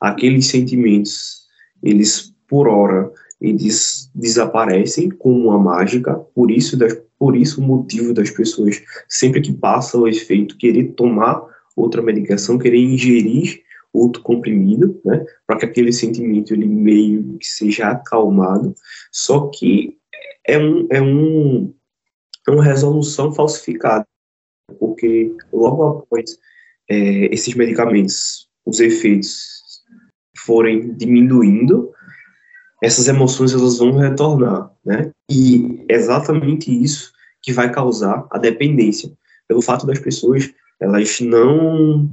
aqueles 0.00 0.46
sentimentos, 0.46 1.46
eles, 1.82 2.32
por 2.48 2.68
hora, 2.68 3.10
eles 3.40 4.10
desaparecem 4.14 5.08
como 5.08 5.48
uma 5.48 5.58
mágica, 5.58 6.14
por 6.34 6.50
isso 6.50 6.76
das 6.76 6.96
por 7.18 7.36
isso 7.36 7.60
o 7.60 7.64
motivo 7.64 8.14
das 8.14 8.30
pessoas, 8.30 8.82
sempre 9.06 9.42
que 9.42 9.52
passa 9.52 9.98
o 9.98 10.08
efeito, 10.08 10.56
querer 10.56 10.94
tomar 10.94 11.44
outra 11.76 12.00
medicação, 12.00 12.58
querer 12.58 12.78
ingerir 12.78 13.62
outro 13.92 14.22
comprimido, 14.22 14.98
né, 15.04 15.22
para 15.46 15.58
que 15.58 15.66
aquele 15.66 15.92
sentimento 15.92 16.54
ele 16.54 16.66
meio 16.66 17.36
que 17.36 17.46
seja 17.46 17.90
acalmado, 17.90 18.74
só 19.12 19.48
que 19.48 19.98
é 20.46 20.58
um 20.58 20.86
é 20.90 21.02
um 21.02 21.74
é 22.48 22.50
uma 22.50 22.64
resolução 22.64 23.34
falsificada, 23.34 24.06
porque 24.78 25.34
logo 25.52 25.84
após 25.84 26.38
é, 26.88 27.32
esses 27.34 27.54
medicamentos, 27.54 28.48
os 28.64 28.80
efeitos 28.80 29.82
forem 30.36 30.94
diminuindo, 30.94 31.92
essas 32.82 33.08
emoções 33.08 33.52
elas 33.52 33.78
vão 33.78 33.92
retornar, 33.92 34.70
né? 34.84 35.10
E 35.30 35.84
é 35.88 35.94
exatamente 35.94 36.70
isso 36.70 37.12
que 37.42 37.52
vai 37.52 37.70
causar 37.70 38.26
a 38.30 38.38
dependência, 38.38 39.12
pelo 39.46 39.62
fato 39.62 39.86
das 39.86 39.98
pessoas 39.98 40.50
elas 40.80 41.20
não 41.20 42.10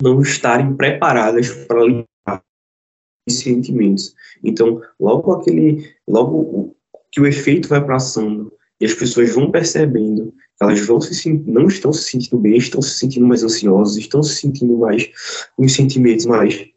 não 0.00 0.20
estarem 0.20 0.74
preparadas 0.74 1.48
para 1.66 1.84
lidar 1.84 2.04
com 2.26 3.30
sentimentos. 3.30 4.14
Então, 4.42 4.80
logo 4.98 5.32
aquele, 5.32 5.88
logo 6.08 6.74
que 7.10 7.20
o 7.20 7.26
efeito 7.26 7.68
vai 7.68 7.84
passando 7.84 8.52
e 8.80 8.84
as 8.84 8.94
pessoas 8.94 9.32
vão 9.32 9.50
percebendo 9.50 10.32
que 10.32 10.64
elas 10.64 10.80
vão 10.84 11.00
se 11.00 11.32
não 11.46 11.68
estão 11.68 11.92
se 11.92 12.10
sentindo 12.10 12.38
bem, 12.38 12.56
estão 12.56 12.82
se 12.82 12.98
sentindo 12.98 13.26
mais 13.26 13.44
ansiosas, 13.44 13.96
estão 13.96 14.22
se 14.24 14.34
sentindo 14.34 14.76
mais 14.76 15.08
com 15.56 15.64
os 15.64 15.72
sentimentos 15.72 16.26
mais 16.26 16.71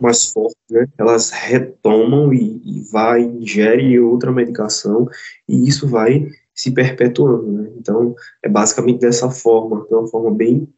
mais 0.00 0.26
fortes, 0.26 0.56
né? 0.70 0.86
Elas 0.98 1.30
retomam 1.30 2.32
e, 2.32 2.60
e 2.64 2.80
vai, 2.90 3.22
ingere 3.22 3.98
outra 3.98 4.32
medicação 4.32 5.08
e 5.48 5.68
isso 5.68 5.88
vai 5.88 6.28
se 6.54 6.70
perpetuando, 6.70 7.52
né? 7.52 7.70
Então, 7.76 8.14
é 8.42 8.48
basicamente 8.48 9.00
dessa 9.00 9.30
forma, 9.30 9.86
de 9.86 9.94
uma 9.94 10.08
forma 10.08 10.34
bem, 10.34 10.68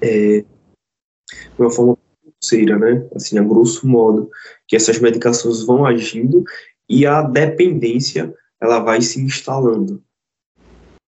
é, 0.00 0.44
uma 1.58 1.70
forma 1.70 1.98
pulseira, 2.22 2.78
né? 2.78 3.08
Assim, 3.14 3.38
a 3.38 3.42
grosso 3.42 3.86
modo, 3.86 4.30
que 4.68 4.76
essas 4.76 4.98
medicações 4.98 5.64
vão 5.64 5.84
agindo 5.84 6.44
e 6.88 7.04
a 7.04 7.22
dependência, 7.22 8.32
ela 8.60 8.78
vai 8.78 9.02
se 9.02 9.20
instalando. 9.20 10.02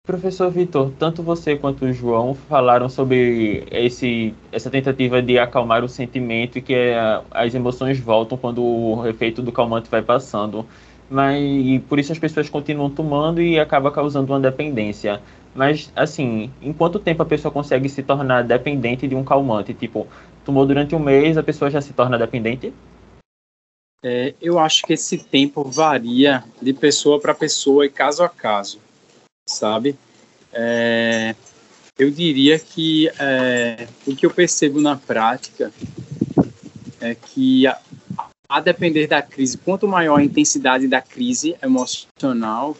Professor 0.05 0.51
Vitor, 0.51 0.91
tanto 0.99 1.23
você 1.23 1.55
quanto 1.55 1.85
o 1.85 1.91
João 1.91 2.35
falaram 2.35 2.87
sobre 2.87 3.63
esse, 3.71 4.35
essa 4.51 4.69
tentativa 4.69 5.19
de 5.19 5.39
acalmar 5.39 5.83
o 5.83 5.89
sentimento 5.89 6.59
e 6.59 6.61
que 6.61 6.75
é, 6.75 7.21
as 7.31 7.55
emoções 7.55 7.99
voltam 7.99 8.37
quando 8.37 8.63
o 8.63 9.07
efeito 9.07 9.41
do 9.41 9.51
calmante 9.51 9.89
vai 9.89 10.03
passando. 10.03 10.63
Mas 11.09 11.41
e 11.41 11.79
por 11.89 11.97
isso 11.97 12.11
as 12.11 12.19
pessoas 12.19 12.47
continuam 12.47 12.87
tomando 12.87 13.41
e 13.41 13.59
acaba 13.59 13.91
causando 13.91 14.31
uma 14.31 14.39
dependência. 14.39 15.19
Mas 15.55 15.91
assim, 15.95 16.51
em 16.61 16.71
quanto 16.71 16.99
tempo 16.99 17.23
a 17.23 17.25
pessoa 17.25 17.51
consegue 17.51 17.89
se 17.89 18.03
tornar 18.03 18.43
dependente 18.43 19.07
de 19.07 19.15
um 19.15 19.23
calmante? 19.23 19.73
Tipo, 19.73 20.07
tomou 20.43 20.67
durante 20.67 20.93
um 20.93 20.99
mês, 20.99 21.35
a 21.35 21.41
pessoa 21.41 21.71
já 21.71 21.81
se 21.81 21.93
torna 21.93 22.15
dependente? 22.15 22.71
É, 24.03 24.35
eu 24.39 24.59
acho 24.59 24.83
que 24.83 24.93
esse 24.93 25.17
tempo 25.17 25.63
varia 25.63 26.43
de 26.61 26.73
pessoa 26.73 27.19
para 27.19 27.33
pessoa 27.33 27.87
e 27.87 27.89
caso 27.89 28.23
a 28.23 28.29
caso 28.29 28.85
sabe? 29.45 29.95
É, 30.51 31.35
eu 31.97 32.09
diria 32.09 32.57
que 32.59 33.09
é, 33.19 33.87
o 34.05 34.15
que 34.15 34.25
eu 34.25 34.31
percebo 34.31 34.81
na 34.81 34.95
prática 34.95 35.71
é 36.99 37.15
que 37.15 37.67
a, 37.67 37.79
a, 38.49 38.59
depender 38.59 39.07
da 39.07 39.21
crise, 39.21 39.57
quanto 39.57 39.87
maior 39.87 40.19
a 40.19 40.23
intensidade 40.23 40.87
da 40.87 41.01
crise 41.01 41.55
emocional, 41.61 42.75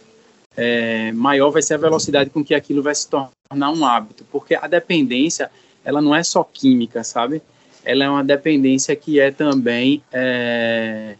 é, 0.56 1.12
maior 1.12 1.50
vai 1.50 1.62
ser 1.62 1.74
a 1.74 1.78
velocidade 1.78 2.30
com 2.30 2.44
que 2.44 2.54
aquilo 2.54 2.82
vai 2.82 2.94
se 2.94 3.08
tornar 3.08 3.70
um 3.70 3.84
hábito, 3.84 4.24
porque 4.32 4.54
a 4.54 4.66
dependência 4.66 5.50
ela 5.84 6.02
não 6.02 6.14
é 6.14 6.22
só 6.24 6.42
química, 6.42 7.04
sabe? 7.04 7.40
Ela 7.84 8.04
é 8.04 8.10
uma 8.10 8.24
dependência 8.24 8.96
que 8.96 9.20
é 9.20 9.30
também 9.30 10.02
é, 10.12 11.14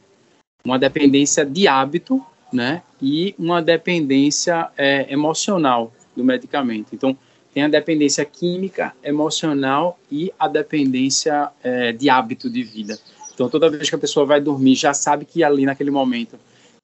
uma 0.64 0.78
dependência 0.78 1.46
de 1.46 1.68
hábito, 1.68 2.24
né? 2.52 2.82
E 3.00 3.34
uma 3.38 3.60
dependência 3.60 4.68
é, 4.76 5.12
emocional 5.12 5.92
do 6.16 6.24
medicamento. 6.24 6.94
Então, 6.94 7.16
tem 7.52 7.62
a 7.62 7.68
dependência 7.68 8.24
química, 8.24 8.94
emocional 9.02 9.98
e 10.10 10.32
a 10.38 10.46
dependência 10.46 11.50
é, 11.62 11.92
de 11.92 12.10
hábito 12.10 12.50
de 12.50 12.62
vida. 12.62 12.98
Então, 13.32 13.48
toda 13.48 13.70
vez 13.70 13.88
que 13.88 13.94
a 13.94 13.98
pessoa 13.98 14.26
vai 14.26 14.40
dormir, 14.40 14.74
já 14.74 14.92
sabe 14.92 15.24
que 15.24 15.42
ali 15.42 15.64
naquele 15.64 15.90
momento 15.90 16.38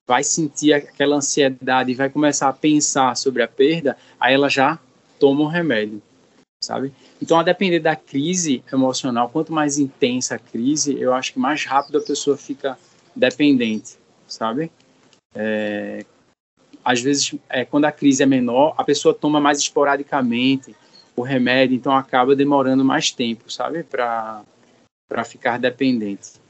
vai 0.07 0.25
sentir 0.25 0.73
aquela 0.73 1.17
ansiedade 1.17 1.93
e 1.93 1.95
vai 1.95 2.11
começar 2.11 2.49
a 2.49 2.53
pensar 2.53 3.17
sobre 3.17 3.43
a 3.43 3.49
perda, 3.49 3.97
aí 4.19 4.35
ela 4.35 4.49
já 4.49 4.79
toma 5.19 5.43
o 5.43 5.47
remédio, 5.47 6.03
sabe? 6.61 6.93
Então, 7.21 7.39
a 7.39 7.43
depender 7.43 7.79
da 7.79 7.95
crise 7.95 8.63
emocional, 8.73 9.29
quanto 9.29 9.53
mais 9.53 9.79
intensa 9.79 10.35
a 10.35 10.39
crise, 10.39 10.99
eu 10.99 11.15
acho 11.15 11.35
que 11.35 11.39
mais 11.39 11.65
rápido 11.65 11.99
a 11.99 12.03
pessoa 12.03 12.37
fica 12.37 12.77
dependente, 13.15 13.97
sabe? 14.27 14.71
É, 15.35 16.05
às 16.85 17.01
vezes, 17.01 17.35
é, 17.49 17.65
quando 17.65 17.85
a 17.85 17.93
crise 17.93 18.23
é 18.23 18.27
menor, 18.27 18.75
a 18.77 18.85
pessoa 18.85 19.15
toma 19.15 19.41
mais 19.41 19.59
esporadicamente 19.59 20.75
o 21.15 21.23
remédio, 21.23 21.77
então 21.77 21.95
acaba 21.95 22.35
demorando 22.35 22.85
mais 22.85 23.11
tempo, 23.11 23.51
sabe, 23.53 23.83
para 23.85 24.45
ficar 25.25 25.59
dependente. 25.59 26.41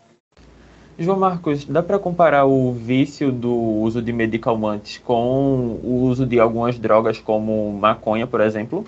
João 0.99 1.19
Marcos, 1.19 1.65
dá 1.65 1.83
para 1.83 1.99
comparar 1.99 2.45
o 2.45 2.73
vício 2.73 3.33
do 3.33 3.53
uso 3.53 4.01
de 4.01 4.13
medicamentos 4.13 4.99
com 4.99 5.81
o 5.83 6.05
uso 6.05 6.27
de 6.27 6.39
algumas 6.39 6.79
drogas 6.79 7.19
como 7.19 7.73
maconha, 7.73 8.27
por 8.27 8.41
exemplo? 8.41 8.85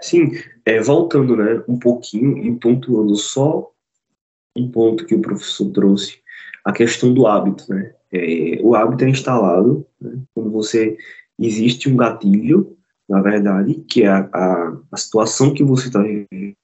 Sim, 0.00 0.32
é, 0.64 0.80
voltando 0.80 1.36
né, 1.36 1.62
um 1.68 1.78
pouquinho 1.78 2.38
e 2.38 2.54
pontuando 2.56 3.14
só 3.16 3.70
um 4.56 4.70
ponto 4.70 5.06
que 5.06 5.14
o 5.14 5.20
professor 5.20 5.70
trouxe, 5.70 6.20
a 6.64 6.72
questão 6.72 7.12
do 7.12 7.26
hábito. 7.26 7.72
Né? 7.72 7.94
É, 8.16 8.62
o 8.62 8.74
hábito 8.74 9.04
é 9.04 9.08
instalado 9.08 9.86
né, 10.00 10.18
quando 10.34 10.50
você 10.50 10.96
existe 11.38 11.88
um 11.88 11.96
gatilho, 11.96 12.76
na 13.08 13.20
verdade, 13.20 13.74
que 13.88 14.02
é 14.02 14.08
a, 14.08 14.28
a, 14.32 14.76
a 14.92 14.96
situação 14.96 15.54
que 15.54 15.62
você 15.62 15.88
está 15.88 16.02
vivendo, 16.02 16.56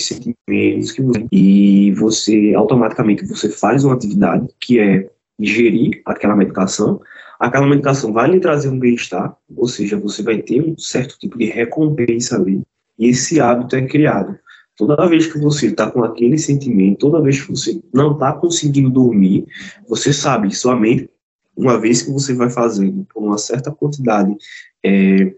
sentimentos 0.00 0.92
que 0.92 1.02
você, 1.02 1.26
e 1.30 1.92
você 1.92 2.54
automaticamente 2.54 3.26
você 3.26 3.48
faz 3.48 3.84
uma 3.84 3.94
atividade 3.94 4.48
que 4.60 4.80
é 4.80 5.10
ingerir 5.38 6.02
aquela 6.04 6.36
medicação, 6.36 7.00
aquela 7.38 7.66
medicação 7.66 8.12
vai 8.12 8.30
lhe 8.30 8.40
trazer 8.40 8.68
um 8.68 8.78
bem-estar, 8.78 9.36
ou 9.56 9.66
seja, 9.66 9.98
você 9.98 10.22
vai 10.22 10.38
ter 10.38 10.62
um 10.62 10.76
certo 10.78 11.18
tipo 11.18 11.38
de 11.38 11.46
recompensa 11.46 12.36
ali, 12.36 12.62
e 12.98 13.08
esse 13.08 13.40
hábito 13.40 13.76
é 13.76 13.86
criado. 13.86 14.38
Toda 14.76 15.06
vez 15.06 15.26
que 15.26 15.38
você 15.38 15.66
está 15.66 15.90
com 15.90 16.02
aquele 16.02 16.38
sentimento, 16.38 16.98
toda 16.98 17.20
vez 17.20 17.40
que 17.40 17.50
você 17.50 17.80
não 17.92 18.12
está 18.12 18.32
conseguindo 18.32 18.88
dormir, 18.90 19.46
você 19.86 20.12
sabe 20.12 20.48
que 20.48 20.56
sua 20.56 20.74
mente, 20.74 21.10
uma 21.56 21.78
vez 21.78 22.02
que 22.02 22.10
você 22.10 22.34
vai 22.34 22.48
fazendo 22.48 23.06
por 23.12 23.22
uma 23.22 23.36
certa 23.36 23.70
quantidade 23.70 24.34
é, 24.82 25.34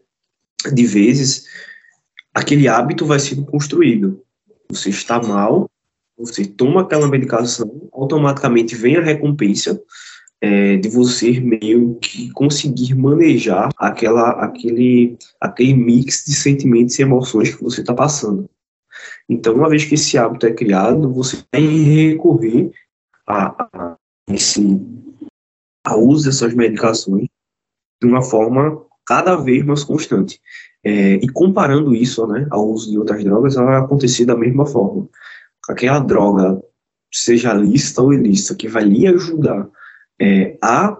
de 0.72 0.86
vezes, 0.86 1.46
aquele 2.32 2.68
hábito 2.68 3.04
vai 3.04 3.18
sendo 3.18 3.44
construído. 3.44 4.22
Você 4.70 4.90
está 4.90 5.20
mal, 5.20 5.68
você 6.16 6.44
toma 6.44 6.82
aquela 6.82 7.08
medicação, 7.08 7.88
automaticamente 7.92 8.76
vem 8.76 8.96
a 8.96 9.02
recompensa 9.02 9.80
é, 10.40 10.76
de 10.76 10.88
você 10.88 11.40
meio 11.40 11.96
que 11.96 12.30
conseguir 12.32 12.94
manejar 12.94 13.70
aquela, 13.76 14.30
aquele, 14.44 15.16
aquele 15.40 15.74
mix 15.74 16.24
de 16.24 16.34
sentimentos 16.34 16.98
e 16.98 17.02
emoções 17.02 17.54
que 17.54 17.62
você 17.62 17.80
está 17.80 17.94
passando. 17.94 18.48
Então, 19.28 19.54
uma 19.54 19.68
vez 19.68 19.84
que 19.84 19.94
esse 19.94 20.16
hábito 20.18 20.46
é 20.46 20.52
criado, 20.52 21.12
você 21.12 21.42
vai 21.52 21.62
recorrer 21.62 22.70
a, 23.26 23.66
a 23.72 23.96
esse 24.28 24.80
a 25.86 25.96
uso 25.96 26.24
dessas 26.24 26.54
medicações 26.54 27.28
de 28.02 28.08
uma 28.08 28.22
forma 28.22 28.82
cada 29.06 29.36
vez 29.36 29.64
mais 29.64 29.84
constante. 29.84 30.40
É, 30.82 31.14
e 31.14 31.28
comparando 31.28 31.94
isso 31.94 32.26
né, 32.26 32.46
ao 32.50 32.66
uso 32.68 32.90
de 32.90 32.98
outras 32.98 33.22
drogas, 33.22 33.54
vai 33.54 33.76
acontecer 33.76 34.24
da 34.24 34.36
mesma 34.36 34.66
forma. 34.66 35.08
Aquela 35.68 35.98
droga, 35.98 36.62
seja 37.12 37.52
lícita 37.54 38.02
ou 38.02 38.12
ilícita, 38.12 38.54
que 38.54 38.68
vai 38.68 38.84
lhe 38.84 39.06
ajudar 39.06 39.68
é, 40.20 40.58
a 40.62 40.96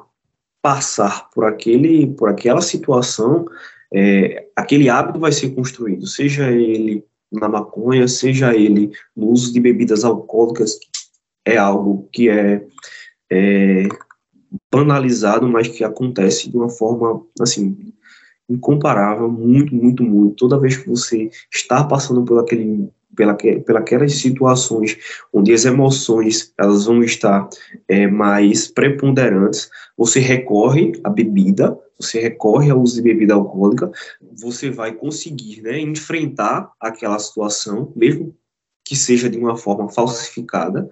passar 0.62 1.28
por, 1.30 1.44
aquele, 1.44 2.06
por 2.06 2.30
aquela 2.30 2.62
situação, 2.62 3.46
é, 3.92 4.48
aquele 4.56 4.88
hábito 4.88 5.18
vai 5.18 5.32
ser 5.32 5.50
construído, 5.50 6.06
seja 6.06 6.50
ele 6.50 7.04
na 7.34 7.48
maconha, 7.48 8.08
seja 8.08 8.54
ele 8.54 8.90
no 9.16 9.28
uso 9.28 9.52
de 9.52 9.60
bebidas 9.60 10.04
alcoólicas, 10.04 10.78
é 11.44 11.56
algo 11.56 12.08
que 12.12 12.28
é, 12.28 12.64
é 13.30 13.88
banalizado, 14.72 15.48
mas 15.48 15.68
que 15.68 15.84
acontece 15.84 16.50
de 16.50 16.56
uma 16.56 16.68
forma, 16.68 17.22
assim, 17.40 17.92
incomparável, 18.48 19.30
muito, 19.30 19.74
muito, 19.74 20.02
muito. 20.02 20.36
Toda 20.36 20.58
vez 20.58 20.76
que 20.76 20.88
você 20.88 21.30
está 21.52 21.84
passando 21.84 22.24
por 22.24 22.38
aquele 22.40 22.88
pela, 23.14 23.34
pelas 23.34 24.14
situações 24.14 24.96
onde 25.32 25.52
as 25.52 25.64
emoções 25.64 26.52
elas 26.58 26.86
vão 26.86 27.02
estar 27.02 27.48
é, 27.88 28.06
mais 28.06 28.68
preponderantes, 28.68 29.68
você 29.96 30.20
recorre 30.20 30.92
à 31.02 31.10
bebida, 31.10 31.78
você 31.98 32.20
recorre 32.20 32.70
ao 32.70 32.80
uso 32.80 32.96
de 32.96 33.02
bebida 33.02 33.34
alcoólica, 33.34 33.90
você 34.36 34.70
vai 34.70 34.92
conseguir 34.92 35.62
né, 35.62 35.78
enfrentar 35.78 36.70
aquela 36.80 37.18
situação, 37.18 37.92
mesmo 37.94 38.34
que 38.84 38.96
seja 38.96 39.30
de 39.30 39.38
uma 39.38 39.56
forma 39.56 39.88
falsificada, 39.88 40.88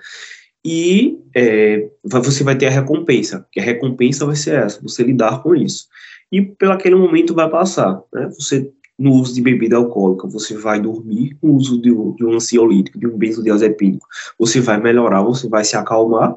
e 0.65 1.19
é, 1.35 1.89
você 2.05 2.45
vai 2.45 2.57
ter 2.57 2.67
a 2.67 2.71
recompensa, 2.71 3.47
que 3.51 3.59
a 3.59 3.65
recompensa 3.65 4.25
vai 4.25 4.37
ser 4.37 4.63
essa, 4.63 4.81
você 4.81 5.03
lidar 5.03 5.43
com 5.43 5.55
isso. 5.55 5.89
E 6.31 6.41
pelo 6.41 6.73
aquele 6.73 6.95
momento 6.95 7.35
vai 7.35 7.51
passar, 7.51 8.01
né? 8.13 8.31
Você 8.39 8.73
no 9.03 9.15
uso 9.15 9.35
de 9.35 9.43
bebida 9.43 9.77
alcoólica, 9.77 10.29
você 10.29 10.57
vai 10.57 10.81
dormir, 10.81 11.37
no 11.43 11.55
uso 11.57 11.77
de, 11.77 11.91
de 11.91 12.25
um 12.25 12.35
ansiolítico, 12.35 13.01
de 13.01 13.09
um 13.09 13.19
benzodiazepínico, 13.19 14.07
você 14.39 14.61
vai 14.61 14.81
melhorar, 14.81 15.23
você 15.23 15.49
vai 15.49 15.65
se 15.65 15.77
acalmar 15.77 16.37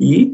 e 0.00 0.32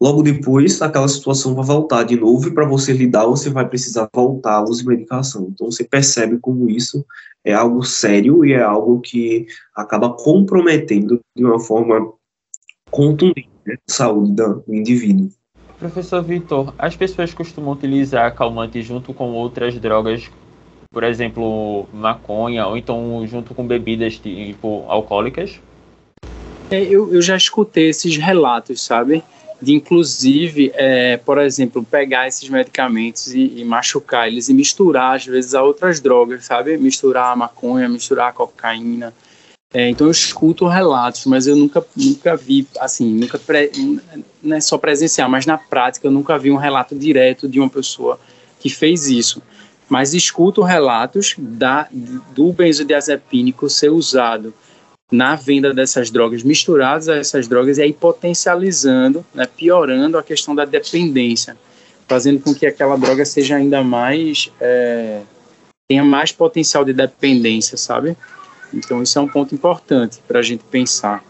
logo 0.00 0.22
depois 0.22 0.80
aquela 0.80 1.08
situação 1.08 1.56
vai 1.56 1.64
voltar 1.64 2.04
de 2.04 2.14
novo 2.14 2.46
e 2.46 2.54
para 2.54 2.64
você 2.64 2.92
lidar 2.92 3.26
você 3.26 3.50
vai 3.50 3.68
precisar 3.68 4.08
voltar 4.14 4.58
ao 4.58 4.68
uso 4.68 4.82
de 4.82 4.88
medicação. 4.88 5.48
Então 5.52 5.68
você 5.68 5.82
percebe 5.82 6.38
como 6.38 6.70
isso 6.70 7.04
é 7.44 7.52
algo 7.52 7.82
sério 7.82 8.44
e 8.44 8.52
é 8.52 8.62
algo 8.62 9.00
que 9.00 9.44
acaba 9.74 10.10
comprometendo 10.10 11.20
de 11.36 11.44
uma 11.44 11.58
forma 11.58 12.12
contundente 12.92 13.50
né, 13.66 13.74
a 13.74 13.92
saúde 13.92 14.34
do 14.34 14.62
indivíduo. 14.68 15.30
Professor 15.80 16.22
Vitor, 16.22 16.72
as 16.78 16.94
pessoas 16.94 17.34
costumam 17.34 17.72
utilizar 17.72 18.32
calmante 18.36 18.80
junto 18.82 19.12
com 19.12 19.32
outras 19.32 19.78
drogas 19.80 20.30
por 20.92 21.04
exemplo, 21.04 21.86
maconha, 21.92 22.66
ou 22.66 22.76
então 22.76 23.24
junto 23.26 23.54
com 23.54 23.66
bebidas 23.66 24.16
tipo 24.18 24.84
alcoólicas? 24.88 25.60
É, 26.70 26.82
eu, 26.82 27.12
eu 27.12 27.22
já 27.22 27.36
escutei 27.36 27.88
esses 27.88 28.16
relatos, 28.16 28.82
sabe? 28.82 29.22
De 29.60 29.74
inclusive, 29.74 30.70
é, 30.74 31.16
por 31.16 31.38
exemplo, 31.38 31.82
pegar 31.82 32.28
esses 32.28 32.48
medicamentos 32.48 33.34
e, 33.34 33.60
e, 33.60 33.64
machucar 33.64 34.28
eles 34.28 34.48
e 34.48 34.54
misturar 34.54 35.16
às 35.16 35.26
vezes 35.26 35.54
a 35.54 35.62
outras 35.62 36.00
drogas, 36.00 36.44
sabe? 36.44 36.76
Misturar 36.78 37.32
a 37.32 37.36
maconha, 37.36 37.88
misturar 37.88 38.28
a 38.28 38.32
cocaína. 38.32 39.12
É, 39.74 39.88
então 39.90 40.06
eu 40.06 40.10
escuto 40.10 40.66
relatos, 40.66 41.26
mas 41.26 41.46
eu 41.46 41.54
nunca, 41.54 41.84
nunca 41.94 42.36
vi, 42.36 42.66
assim, 42.80 43.12
nunca 43.12 43.38
pre, 43.38 43.70
não 44.42 44.56
é 44.56 44.60
só 44.60 44.78
presenciar, 44.78 45.28
mas 45.28 45.44
na 45.44 45.58
prática 45.58 46.06
eu 46.06 46.10
nunca 46.10 46.38
vi 46.38 46.50
um 46.50 46.56
relato 46.56 46.94
direto 46.94 47.46
de 47.46 47.60
uma 47.60 47.68
pessoa 47.68 48.18
que 48.58 48.70
fez 48.70 49.08
isso 49.08 49.42
mas 49.88 50.14
escuto 50.14 50.62
relatos 50.62 51.34
da, 51.38 51.88
do 52.34 52.52
benzodiazepínico 52.52 53.70
ser 53.70 53.90
usado 53.90 54.52
na 55.10 55.34
venda 55.34 55.72
dessas 55.72 56.10
drogas, 56.10 56.42
misturadas 56.42 57.08
a 57.08 57.16
essas 57.16 57.48
drogas, 57.48 57.78
e 57.78 57.82
aí 57.82 57.92
potencializando, 57.92 59.24
né, 59.34 59.46
piorando 59.46 60.18
a 60.18 60.22
questão 60.22 60.54
da 60.54 60.66
dependência, 60.66 61.56
fazendo 62.06 62.40
com 62.40 62.54
que 62.54 62.66
aquela 62.66 62.96
droga 62.96 63.24
seja 63.24 63.56
ainda 63.56 63.82
mais. 63.82 64.50
É, 64.60 65.22
tenha 65.88 66.04
mais 66.04 66.30
potencial 66.30 66.84
de 66.84 66.92
dependência, 66.92 67.78
sabe? 67.78 68.14
Então, 68.74 69.02
isso 69.02 69.18
é 69.18 69.22
um 69.22 69.28
ponto 69.28 69.54
importante 69.54 70.18
para 70.28 70.40
a 70.40 70.42
gente 70.42 70.62
pensar. 70.64 71.24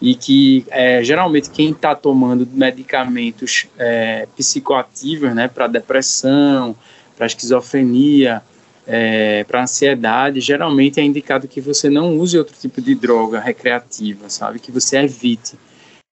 e 0.00 0.14
que 0.14 0.64
é, 0.70 1.02
geralmente 1.02 1.50
quem 1.50 1.72
está 1.72 1.92
tomando 1.92 2.46
medicamentos 2.52 3.66
é, 3.76 4.28
psicoativos, 4.36 5.34
né, 5.34 5.48
para 5.48 5.66
depressão, 5.66 6.76
para 7.18 7.26
esquizofrenia, 7.26 8.40
é, 8.86 9.42
para 9.44 9.64
ansiedade, 9.64 10.40
geralmente 10.40 11.00
é 11.00 11.02
indicado 11.02 11.48
que 11.48 11.60
você 11.60 11.90
não 11.90 12.16
use 12.16 12.38
outro 12.38 12.56
tipo 12.56 12.80
de 12.80 12.94
droga 12.94 13.40
recreativa, 13.40 14.30
sabe, 14.30 14.60
que 14.60 14.70
você 14.70 14.98
evite, 14.98 15.58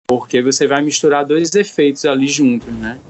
porque 0.06 0.42
você 0.42 0.66
vai 0.66 0.82
misturar 0.82 1.24
dois 1.24 1.54
efeitos 1.54 2.04
ali 2.04 2.28
juntos, 2.28 2.72
né? 2.74 3.00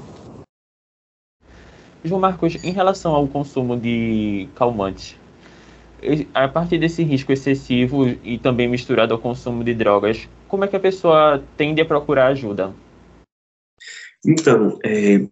João 2.03 2.21
Marcos, 2.21 2.55
em 2.63 2.71
relação 2.71 3.13
ao 3.13 3.27
consumo 3.27 3.77
de 3.77 4.47
calmantes, 4.55 5.15
a 6.33 6.47
partir 6.47 6.79
desse 6.79 7.03
risco 7.03 7.31
excessivo 7.31 8.07
e 8.23 8.39
também 8.39 8.67
misturado 8.67 9.13
ao 9.13 9.19
consumo 9.19 9.63
de 9.63 9.75
drogas, 9.75 10.27
como 10.47 10.63
é 10.63 10.67
que 10.67 10.75
a 10.75 10.79
pessoa 10.79 11.43
tende 11.57 11.81
a 11.81 11.85
procurar 11.85 12.27
ajuda? 12.27 12.73
Então, 14.25 14.79
é, 14.83 15.27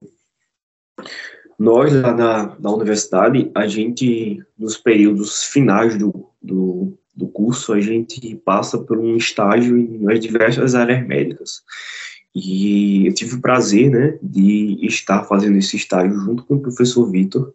nós 1.60 1.94
lá 1.94 2.14
na, 2.14 2.56
na 2.58 2.72
universidade, 2.72 3.52
a 3.54 3.68
gente, 3.68 4.42
nos 4.58 4.78
períodos 4.78 5.44
finais 5.44 5.98
do, 5.98 6.30
do, 6.42 6.98
do 7.14 7.28
curso, 7.28 7.74
a 7.74 7.82
gente 7.82 8.34
passa 8.46 8.78
por 8.78 8.98
um 8.98 9.18
estágio 9.18 9.78
em 9.78 10.00
nas 10.00 10.22
diversas 10.22 10.74
áreas 10.74 11.06
médicas. 11.06 11.62
E 12.34 13.08
eu 13.08 13.14
tive 13.14 13.36
o 13.36 13.42
prazer 13.42 13.92
né, 13.92 14.18
de 14.22 14.80
estar 14.86 15.26
fazendo 15.26 15.58
esse 15.58 15.76
estágio 15.76 16.18
junto 16.22 16.46
com 16.46 16.56
o 16.56 16.62
professor 16.62 17.12
Vitor, 17.12 17.54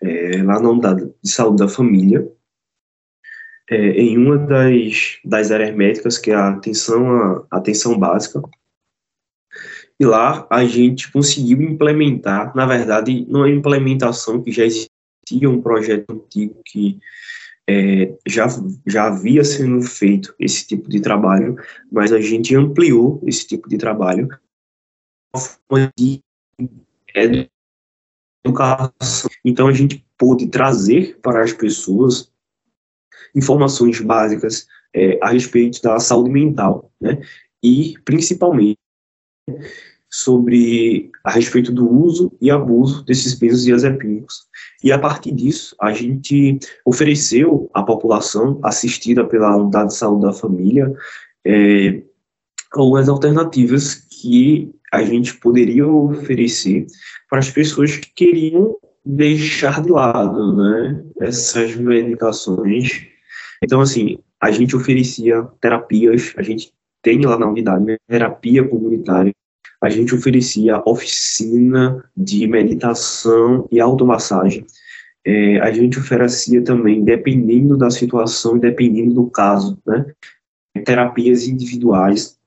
é, 0.00 0.42
lá 0.44 0.60
na 0.60 0.70
unidade 0.70 1.10
de 1.22 1.30
saúde 1.30 1.58
da 1.58 1.68
família, 1.68 2.26
é, 3.68 3.76
em 3.76 4.16
uma 4.16 4.38
das, 4.38 5.18
das 5.24 5.50
áreas 5.50 5.74
médicas, 5.74 6.18
que 6.18 6.30
é 6.30 6.34
a 6.34 6.50
atenção, 6.50 7.10
a, 7.10 7.46
a 7.50 7.56
atenção 7.56 7.98
básica. 7.98 8.40
E 10.00 10.04
lá 10.06 10.46
a 10.48 10.64
gente 10.64 11.12
conseguiu 11.12 11.60
implementar, 11.60 12.56
na 12.56 12.64
verdade, 12.64 13.26
não 13.28 13.44
é 13.44 13.50
implementação, 13.50 14.42
que 14.42 14.50
já 14.50 14.64
existia 14.64 15.50
um 15.50 15.60
projeto 15.60 16.10
antigo 16.10 16.58
que 16.64 16.98
é, 17.68 18.16
já, 18.26 18.46
já 18.86 19.08
havia 19.08 19.44
sendo 19.44 19.82
feito 19.82 20.34
esse 20.40 20.66
tipo 20.66 20.88
de 20.88 21.00
trabalho, 21.00 21.54
mas 21.92 22.12
a 22.12 22.20
gente 22.20 22.56
ampliou 22.56 23.22
esse 23.26 23.46
tipo 23.46 23.68
de 23.68 23.76
trabalho 23.76 24.26
de 25.98 26.22
educação. 28.42 29.30
Então 29.44 29.68
a 29.68 29.72
gente 29.74 30.02
pôde 30.16 30.46
trazer 30.48 31.18
para 31.20 31.44
as 31.44 31.52
pessoas 31.52 32.32
informações 33.34 34.00
básicas 34.00 34.66
é, 34.94 35.18
a 35.22 35.28
respeito 35.28 35.82
da 35.82 36.00
saúde 36.00 36.30
mental, 36.30 36.90
né? 36.98 37.20
E 37.62 37.94
principalmente 38.02 38.80
sobre 40.10 41.10
a 41.24 41.30
respeito 41.30 41.72
do 41.72 41.88
uso 41.88 42.32
e 42.40 42.50
abuso 42.50 43.04
desses 43.04 43.34
benzodiazepínicos. 43.34 44.42
E 44.82 44.90
a 44.90 44.98
partir 44.98 45.32
disso, 45.32 45.76
a 45.80 45.92
gente 45.92 46.58
ofereceu 46.84 47.70
à 47.72 47.82
população 47.82 48.58
assistida 48.62 49.24
pela 49.24 49.56
unidade 49.56 49.90
de 49.90 49.96
saúde 49.96 50.26
da 50.26 50.32
família 50.32 50.92
é, 51.46 52.02
algumas 52.72 53.08
alternativas 53.08 53.94
que 53.94 54.70
a 54.92 55.02
gente 55.02 55.34
poderia 55.36 55.86
oferecer 55.86 56.86
para 57.28 57.38
as 57.38 57.50
pessoas 57.50 57.96
que 57.96 58.12
queriam 58.12 58.76
deixar 59.06 59.80
de 59.80 59.90
lado 59.90 60.56
né, 60.56 61.04
essas 61.20 61.74
medicações 61.76 63.08
então, 63.62 63.80
assim, 63.80 64.18
a 64.40 64.50
gente 64.50 64.74
oferecia 64.74 65.42
terapias, 65.60 66.32
a 66.36 66.42
gente 66.42 66.72
tem 67.02 67.20
lá 67.24 67.38
na 67.38 67.46
unidade 67.46 67.84
né, 67.84 67.96
terapia 68.08 68.66
comunitária, 68.66 69.34
a 69.80 69.88
gente 69.88 70.14
oferecia 70.14 70.82
oficina 70.86 72.04
de 72.16 72.46
meditação 72.46 73.66
e 73.72 73.80
automassagem. 73.80 74.66
É, 75.24 75.58
a 75.60 75.72
gente 75.72 75.98
oferecia 75.98 76.62
também, 76.62 77.02
dependendo 77.02 77.76
da 77.76 77.90
situação 77.90 78.58
dependendo 78.58 79.14
do 79.14 79.30
caso, 79.30 79.78
né, 79.86 80.06
terapias 80.84 81.46
individuais. 81.46 82.38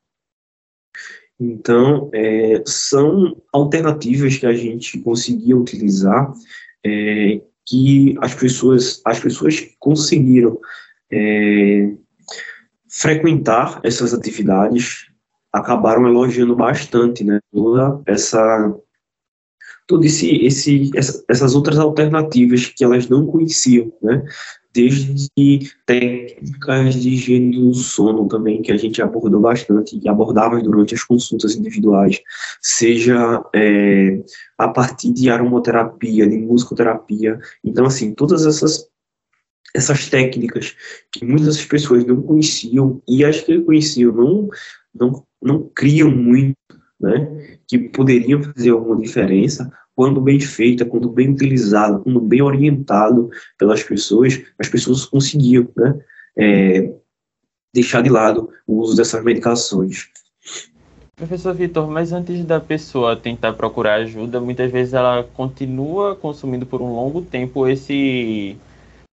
Então, 1.40 2.10
é, 2.14 2.64
são 2.66 3.42
alternativas 3.52 4.38
que 4.38 4.46
a 4.46 4.54
gente 4.54 5.00
conseguia 5.00 5.58
utilizar, 5.58 6.32
é, 6.86 7.42
que 7.66 8.16
as 8.22 8.34
pessoas, 8.36 9.02
as 9.06 9.20
pessoas 9.20 9.68
conseguiram 9.80 10.60
é, 11.12 11.94
frequentar 12.88 13.80
essas 13.84 14.14
atividades 14.14 15.08
acabaram 15.54 16.08
elogiando 16.08 16.56
bastante, 16.56 17.24
né, 17.24 17.40
toda 17.52 18.02
essa 18.08 18.76
todo 19.86 20.06
esse, 20.06 20.44
esse 20.46 20.92
essa, 20.96 21.24
essas 21.30 21.56
outras 21.56 21.78
alternativas 21.78 22.66
que 22.66 22.84
elas 22.84 23.08
não 23.08 23.28
conheciam, 23.28 23.94
né, 24.02 24.26
desde 24.74 25.72
técnicas 25.86 26.96
de 26.96 27.10
higiene 27.10 27.52
do 27.52 27.74
sono 27.76 28.28
também 28.28 28.62
que 28.62 28.72
a 28.72 28.78
gente 28.78 29.02
abordou 29.02 29.40
bastante 29.40 30.00
e 30.02 30.10
abordava 30.10 30.60
durante 30.62 30.96
as 30.96 31.04
consultas 31.04 31.56
individuais, 31.56 32.20
seja 32.60 33.44
é, 33.54 34.24
a 34.58 34.68
partir 34.68 35.14
de 35.14 35.30
aromoterapia, 35.30 36.28
de 36.28 36.38
musicoterapia, 36.38 37.40
então 37.64 37.86
assim 37.86 38.16
todas 38.16 38.46
essas 38.48 38.90
essas 39.74 40.10
técnicas 40.10 40.76
que 41.12 41.26
muitas 41.26 41.64
pessoas 41.66 42.06
não 42.06 42.22
conheciam 42.22 43.02
e 43.08 43.26
as 43.26 43.42
que 43.42 43.60
conheciam 43.62 44.14
não, 44.14 44.50
não, 44.94 45.26
não 45.42 45.70
criam 45.74 46.12
muito, 46.12 46.56
né, 47.00 47.58
que 47.68 47.78
poderiam 47.78 48.42
fazer 48.44 48.70
alguma 48.70 49.02
diferença, 49.02 49.72
quando 49.96 50.22
bem 50.22 50.40
feita, 50.40 50.86
quando 50.86 51.10
bem 51.10 51.32
utilizado, 51.32 52.02
quando 52.02 52.20
bem 52.20 52.42
orientado 52.42 53.30
pelas 53.58 53.84
pessoas, 53.84 54.42
as 54.60 54.70
pessoas 54.70 55.06
conseguiam 55.06 55.68
né, 55.76 56.00
é, 56.38 56.94
deixar 57.74 58.02
de 58.02 58.10
lado 58.10 58.50
o 58.68 58.78
uso 58.78 58.96
dessas 58.96 59.24
medicações. 59.24 60.10
Professor 61.16 61.54
Vitor, 61.54 61.88
mas 61.90 62.12
antes 62.12 62.44
da 62.44 62.60
pessoa 62.60 63.16
tentar 63.16 63.54
procurar 63.54 63.96
ajuda, 63.96 64.40
muitas 64.40 64.72
vezes 64.72 64.94
ela 64.94 65.24
continua 65.24 66.16
consumindo 66.16 66.66
por 66.66 66.82
um 66.82 66.92
longo 66.94 67.22
tempo 67.22 67.68
esse 67.68 68.58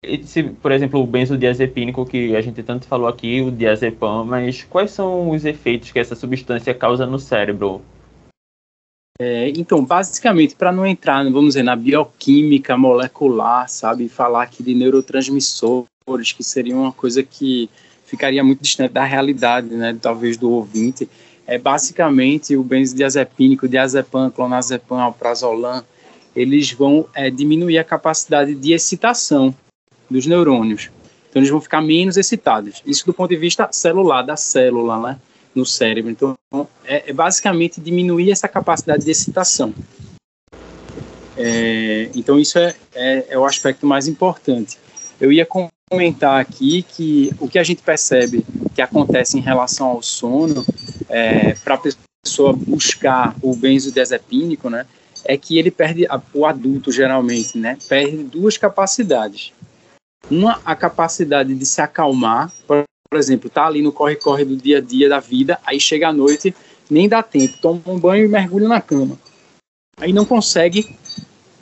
esse, 0.07 0.43
por 0.43 0.71
exemplo, 0.73 1.01
o 1.01 1.07
benzodiazepínico 1.07 2.07
que 2.07 2.37
a 2.37 2.41
gente 2.41 2.63
tanto 2.63 2.87
falou 2.87 3.09
aqui, 3.09 3.41
o 3.41 3.51
diazepam, 3.51 4.25
mas 4.25 4.63
quais 4.65 4.91
são 4.91 5.31
os 5.31 5.45
efeitos 5.45 5.91
que 5.91 5.99
essa 5.99 6.15
substância 6.15 6.73
causa 6.73 7.05
no 7.05 7.19
cérebro? 7.19 7.83
É, 9.19 9.49
então, 9.57 9.85
basicamente, 9.85 10.55
para 10.55 10.71
não 10.71 10.87
entrar, 10.87 11.25
vamos 11.25 11.49
dizer, 11.49 11.63
na 11.63 11.75
bioquímica 11.75 12.77
molecular, 12.77 13.69
sabe, 13.69 14.09
falar 14.09 14.43
aqui 14.43 14.63
de 14.63 14.75
neurotransmissores, 14.75 16.33
que 16.37 16.45
seria 16.45 16.77
uma 16.77 16.93
coisa 16.93 17.23
que 17.23 17.69
ficaria 18.05 18.45
muito 18.45 18.63
distante 18.63 18.93
da 18.93 19.05
realidade, 19.05 19.69
né, 19.69 19.97
talvez 20.01 20.37
do 20.37 20.51
ouvinte, 20.51 21.09
é 21.47 21.59
basicamente 21.59 22.55
o 22.57 22.63
benzodiazepínico, 22.63 23.67
diazepam, 23.67 24.31
clonazepam, 24.31 25.01
alprazolam, 25.01 25.83
eles 26.35 26.71
vão 26.71 27.09
é, 27.15 27.31
diminuir 27.31 27.79
a 27.79 27.85
capacidade 27.85 28.55
de 28.55 28.73
excitação 28.73 29.55
dos 30.11 30.27
neurônios. 30.27 30.91
Então 31.29 31.41
eles 31.41 31.51
vão 31.51 31.61
ficar 31.61 31.83
menos 31.83 32.17
excitados. 32.17 32.83
Isso 32.87 33.05
do 33.05 33.13
ponto 33.13 33.31
de 33.31 33.37
vista 33.37 33.69
celular, 33.71 34.23
da 34.23 34.37
célula, 34.37 34.99
né, 35.01 35.19
no 35.55 35.67
cérebro. 35.67 36.11
Então 36.11 36.37
é, 36.85 37.11
é 37.11 37.13
basicamente 37.13 37.81
diminuir 37.81 38.31
essa 38.31 38.49
capacidade 38.49 39.05
de 39.05 39.11
excitação. 39.11 39.75
É, 41.37 42.09
então 42.15 42.39
isso 42.39 42.59
é, 42.59 42.75
é, 42.95 43.27
é 43.31 43.39
o 43.39 43.45
aspecto 43.45 43.87
mais 43.87 44.09
importante. 44.09 44.79
Eu 45.21 45.31
ia 45.31 45.47
comentar 45.91 46.41
aqui 46.41 46.83
que 46.83 47.31
o 47.39 47.49
que 47.49 47.59
a 47.59 47.63
gente 47.63 47.83
percebe 47.83 48.45
que 48.75 48.83
acontece 48.83 49.39
em 49.39 49.41
relação 49.41 49.87
ao 49.89 50.03
sono, 50.03 50.65
é, 51.09 51.55
para 51.55 51.75
a 51.75 51.81
pessoa 52.23 52.53
buscar 52.53 53.37
o 53.41 53.55
benzodiazepínico, 53.55 54.69
né, 54.69 54.87
é 55.25 55.37
que 55.37 55.59
ele 55.59 55.71
perde, 55.71 56.07
o 56.33 56.47
adulto 56.47 56.91
geralmente, 56.91 57.59
né, 57.59 57.77
perde 57.89 58.17
duas 58.25 58.57
capacidades. 58.57 59.53
Uma, 60.31 60.61
a 60.65 60.75
capacidade 60.75 61.55
de 61.55 61.67
se 61.67 61.81
acalmar, 61.81 62.53
por, 62.67 62.85
por 63.09 63.19
exemplo, 63.19 63.49
tá 63.49 63.67
ali 63.67 63.81
no 63.81 63.93
corre-corre 63.93 64.45
do 64.45 64.57
dia 64.57 64.79
a 64.79 64.81
dia 64.81 65.09
da 65.09 65.21
vida, 65.21 65.59
aí 65.65 65.79
chega 65.79 66.09
à 66.09 66.13
noite, 66.13 66.55
nem 66.91 67.09
dá 67.09 67.23
tempo, 67.23 67.59
toma 67.61 67.81
um 67.87 67.99
banho 67.99 68.25
e 68.25 68.29
mergulha 68.29 68.69
na 68.69 68.81
cama. 68.81 69.19
Aí 69.99 70.13
não 70.13 70.25
consegue 70.25 70.97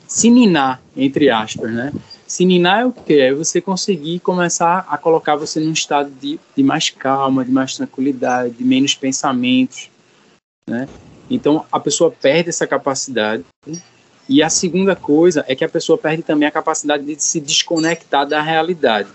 se 0.07 0.29
ninar, 0.29 0.81
entre 0.95 1.29
aspas, 1.29 1.71
né? 1.71 1.93
Se 2.27 2.43
ninar 2.43 2.81
é 2.81 2.85
o 2.85 2.91
que? 2.91 3.19
É 3.19 3.33
você 3.33 3.61
conseguir 3.61 4.19
começar 4.19 4.85
a 4.89 4.97
colocar 4.97 5.35
você 5.35 5.59
num 5.59 5.71
estado 5.71 6.09
de, 6.09 6.39
de 6.55 6.63
mais 6.63 6.89
calma, 6.89 7.45
de 7.45 7.51
mais 7.51 7.75
tranquilidade, 7.75 8.55
de 8.55 8.63
menos 8.63 8.95
pensamentos, 8.95 9.89
né? 10.67 10.87
Então 11.29 11.65
a 11.71 11.79
pessoa 11.79 12.11
perde 12.11 12.49
essa 12.49 12.65
capacidade 12.67 13.45
e 14.27 14.41
a 14.41 14.49
segunda 14.49 14.95
coisa 14.95 15.45
é 15.47 15.55
que 15.55 15.63
a 15.63 15.69
pessoa 15.69 15.97
perde 15.97 16.23
também 16.23 16.47
a 16.47 16.51
capacidade 16.51 17.03
de 17.03 17.21
se 17.21 17.39
desconectar 17.39 18.27
da 18.27 18.41
realidade, 18.41 19.09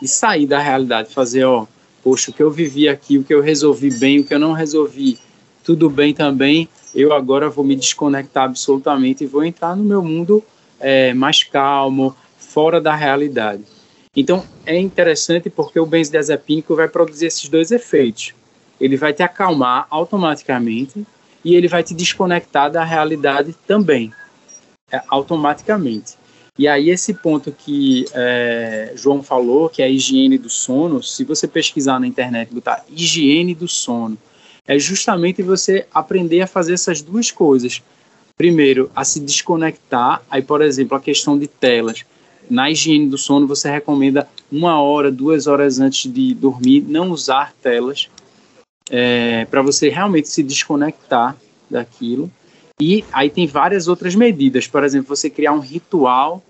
de 0.00 0.08
sair 0.08 0.46
da 0.46 0.58
realidade, 0.58 1.12
fazer, 1.12 1.44
ó, 1.44 1.66
poxa, 2.02 2.30
o 2.30 2.34
que 2.34 2.42
eu 2.42 2.50
vivi 2.50 2.88
aqui, 2.88 3.18
o 3.18 3.24
que 3.24 3.32
eu 3.32 3.40
resolvi 3.40 3.90
bem, 3.98 4.20
o 4.20 4.24
que 4.24 4.34
eu 4.34 4.38
não 4.38 4.52
resolvi, 4.52 5.18
tudo 5.64 5.88
bem 5.88 6.12
também, 6.12 6.68
eu 6.94 7.12
agora 7.12 7.48
vou 7.48 7.64
me 7.64 7.76
desconectar 7.76 8.44
absolutamente 8.44 9.24
e 9.24 9.26
vou 9.26 9.44
entrar 9.44 9.76
no 9.76 9.84
meu 9.84 10.02
mundo 10.02 10.42
é, 10.80 11.14
mais 11.14 11.42
calmo, 11.44 12.16
fora 12.36 12.80
da 12.80 12.94
realidade. 12.94 13.62
Então, 14.16 14.44
é 14.64 14.78
interessante 14.78 15.50
porque 15.50 15.78
o 15.78 15.84
benzodiazepínico 15.84 16.74
vai 16.74 16.88
produzir 16.88 17.26
esses 17.26 17.48
dois 17.48 17.70
efeitos. 17.70 18.32
Ele 18.80 18.96
vai 18.96 19.12
te 19.12 19.22
acalmar 19.22 19.86
automaticamente 19.90 21.06
e 21.44 21.54
ele 21.54 21.68
vai 21.68 21.82
te 21.82 21.94
desconectar 21.94 22.70
da 22.70 22.82
realidade 22.82 23.54
também, 23.66 24.12
automaticamente. 25.08 26.14
E 26.58 26.66
aí 26.66 26.90
esse 26.90 27.12
ponto 27.12 27.52
que 27.52 28.06
é, 28.14 28.92
João 28.94 29.22
falou, 29.22 29.68
que 29.68 29.82
é 29.82 29.84
a 29.84 29.88
higiene 29.88 30.38
do 30.38 30.48
sono, 30.48 31.02
se 31.02 31.22
você 31.24 31.46
pesquisar 31.46 32.00
na 32.00 32.06
internet, 32.06 32.52
botar 32.52 32.84
higiene 32.88 33.54
do 33.54 33.68
sono, 33.68 34.16
é 34.66 34.78
justamente 34.78 35.42
você 35.42 35.86
aprender 35.92 36.40
a 36.40 36.46
fazer 36.46 36.72
essas 36.72 37.02
duas 37.02 37.30
coisas. 37.30 37.82
Primeiro, 38.36 38.90
a 38.96 39.04
se 39.04 39.20
desconectar. 39.20 40.22
Aí, 40.30 40.42
por 40.42 40.62
exemplo, 40.62 40.96
a 40.96 41.00
questão 41.00 41.38
de 41.38 41.46
telas. 41.46 42.04
Na 42.48 42.70
higiene 42.70 43.08
do 43.08 43.18
sono, 43.18 43.46
você 43.46 43.70
recomenda 43.70 44.28
uma 44.50 44.80
hora, 44.80 45.10
duas 45.10 45.46
horas 45.46 45.78
antes 45.78 46.10
de 46.10 46.34
dormir, 46.34 46.84
não 46.86 47.10
usar 47.10 47.52
telas, 47.62 48.08
é, 48.90 49.44
para 49.46 49.62
você 49.62 49.88
realmente 49.88 50.28
se 50.28 50.42
desconectar 50.42 51.36
daquilo. 51.68 52.30
E 52.78 53.02
aí 53.10 53.30
tem 53.30 53.46
várias 53.46 53.88
outras 53.88 54.14
medidas. 54.14 54.66
Por 54.66 54.84
exemplo, 54.84 55.16
você 55.16 55.30
criar 55.30 55.52
um 55.52 55.60
ritual 55.60 56.42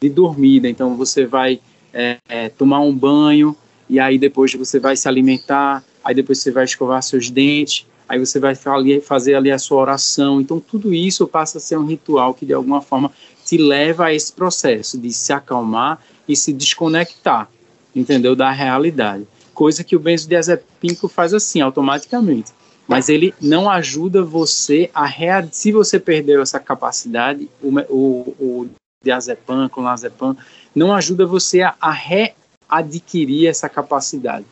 de 0.00 0.08
dormida. 0.08 0.68
Então 0.68 0.96
você 0.96 1.26
vai 1.26 1.60
é, 1.92 2.18
é, 2.28 2.48
tomar 2.48 2.80
um 2.80 2.94
banho 2.94 3.56
e 3.88 3.98
aí 3.98 4.16
depois 4.16 4.54
você 4.54 4.78
vai 4.78 4.96
se 4.96 5.08
alimentar, 5.08 5.82
aí 6.04 6.14
depois 6.14 6.38
você 6.38 6.52
vai 6.52 6.64
escovar 6.64 7.02
seus 7.02 7.30
dentes, 7.30 7.84
aí 8.08 8.18
você 8.18 8.38
vai 8.38 8.54
fazer 9.02 9.34
ali 9.34 9.50
a 9.50 9.58
sua 9.58 9.80
oração. 9.80 10.40
Então 10.40 10.60
tudo 10.60 10.94
isso 10.94 11.26
passa 11.26 11.58
a 11.58 11.60
ser 11.60 11.76
um 11.78 11.86
ritual 11.86 12.32
que 12.32 12.46
de 12.46 12.52
alguma 12.52 12.80
forma 12.80 13.10
te 13.44 13.56
leva 13.56 14.06
a 14.06 14.14
esse 14.14 14.32
processo 14.32 14.96
de 14.96 15.12
se 15.12 15.32
acalmar 15.32 16.00
e 16.28 16.36
se 16.36 16.52
desconectar, 16.52 17.50
entendeu, 17.94 18.36
da 18.36 18.52
realidade. 18.52 19.26
Coisa 19.52 19.82
que 19.82 19.96
o 19.96 20.00
benzodiazepínico 20.00 21.08
faz 21.08 21.34
assim, 21.34 21.60
automaticamente 21.60 22.52
mas 22.92 23.08
ele 23.08 23.34
não 23.40 23.70
ajuda 23.70 24.22
você 24.22 24.90
a 24.94 25.06
read... 25.06 25.48
se 25.52 25.72
você 25.72 25.98
perdeu 25.98 26.42
essa 26.42 26.60
capacidade, 26.60 27.48
o, 27.62 27.78
o, 27.88 28.36
o 28.38 28.68
diazepam, 29.02 29.68
clonazepam, 29.68 30.36
não 30.74 30.94
ajuda 30.94 31.26
você 31.26 31.62
a, 31.62 31.74
a 31.80 31.90
readquirir 31.90 33.48
essa 33.48 33.68
capacidade. 33.68 34.46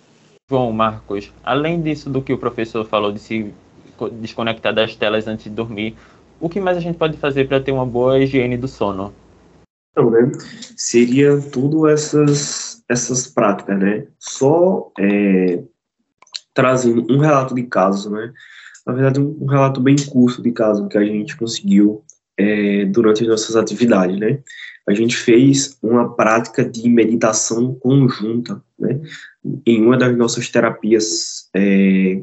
Bom, 0.50 0.72
Marcos, 0.72 1.30
além 1.44 1.80
disso 1.80 2.10
do 2.10 2.20
que 2.20 2.32
o 2.32 2.38
professor 2.38 2.84
falou 2.84 3.12
de 3.12 3.20
se 3.20 3.54
desconectar 4.12 4.74
das 4.74 4.96
telas 4.96 5.28
antes 5.28 5.44
de 5.44 5.50
dormir, 5.50 5.96
o 6.40 6.48
que 6.48 6.58
mais 6.58 6.76
a 6.76 6.80
gente 6.80 6.96
pode 6.96 7.16
fazer 7.18 7.46
para 7.46 7.60
ter 7.60 7.70
uma 7.70 7.86
boa 7.86 8.18
higiene 8.18 8.56
do 8.56 8.66
sono? 8.66 9.12
Então, 9.92 10.10
né, 10.10 10.32
seria 10.76 11.40
tudo 11.40 11.86
essas 11.86 12.82
essas 12.88 13.28
práticas, 13.28 13.78
né? 13.78 14.06
Só 14.18 14.90
é, 14.98 15.62
trazendo 16.54 17.06
um 17.10 17.18
relato 17.18 17.54
de 17.54 17.62
casos, 17.64 18.10
né? 18.10 18.32
Na 18.86 18.92
verdade, 18.92 19.20
um 19.20 19.46
relato 19.46 19.80
bem 19.80 19.96
curto 19.96 20.42
de 20.42 20.52
caso 20.52 20.88
que 20.88 20.98
a 20.98 21.04
gente 21.04 21.36
conseguiu 21.36 22.04
é, 22.36 22.84
durante 22.86 23.22
as 23.22 23.28
nossas 23.28 23.56
atividades, 23.56 24.18
né? 24.18 24.42
A 24.88 24.94
gente 24.94 25.16
fez 25.16 25.78
uma 25.82 26.14
prática 26.16 26.64
de 26.64 26.88
meditação 26.88 27.74
conjunta, 27.74 28.62
né? 28.78 29.00
Em 29.66 29.82
uma 29.82 29.96
das 29.96 30.16
nossas 30.16 30.48
terapias, 30.48 31.48
é, 31.54 32.22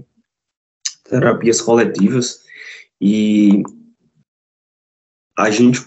terapias 1.09 1.61
coletivas 1.61 2.41
e 2.99 3.63
a 5.37 5.51
gente, 5.51 5.85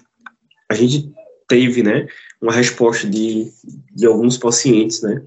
a 0.70 0.74
gente 0.74 1.12
teve, 1.48 1.82
né? 1.82 2.06
Uma 2.40 2.52
resposta 2.52 3.08
de, 3.08 3.52
de 3.92 4.06
alguns 4.06 4.38
pacientes, 4.38 5.02
né? 5.02 5.22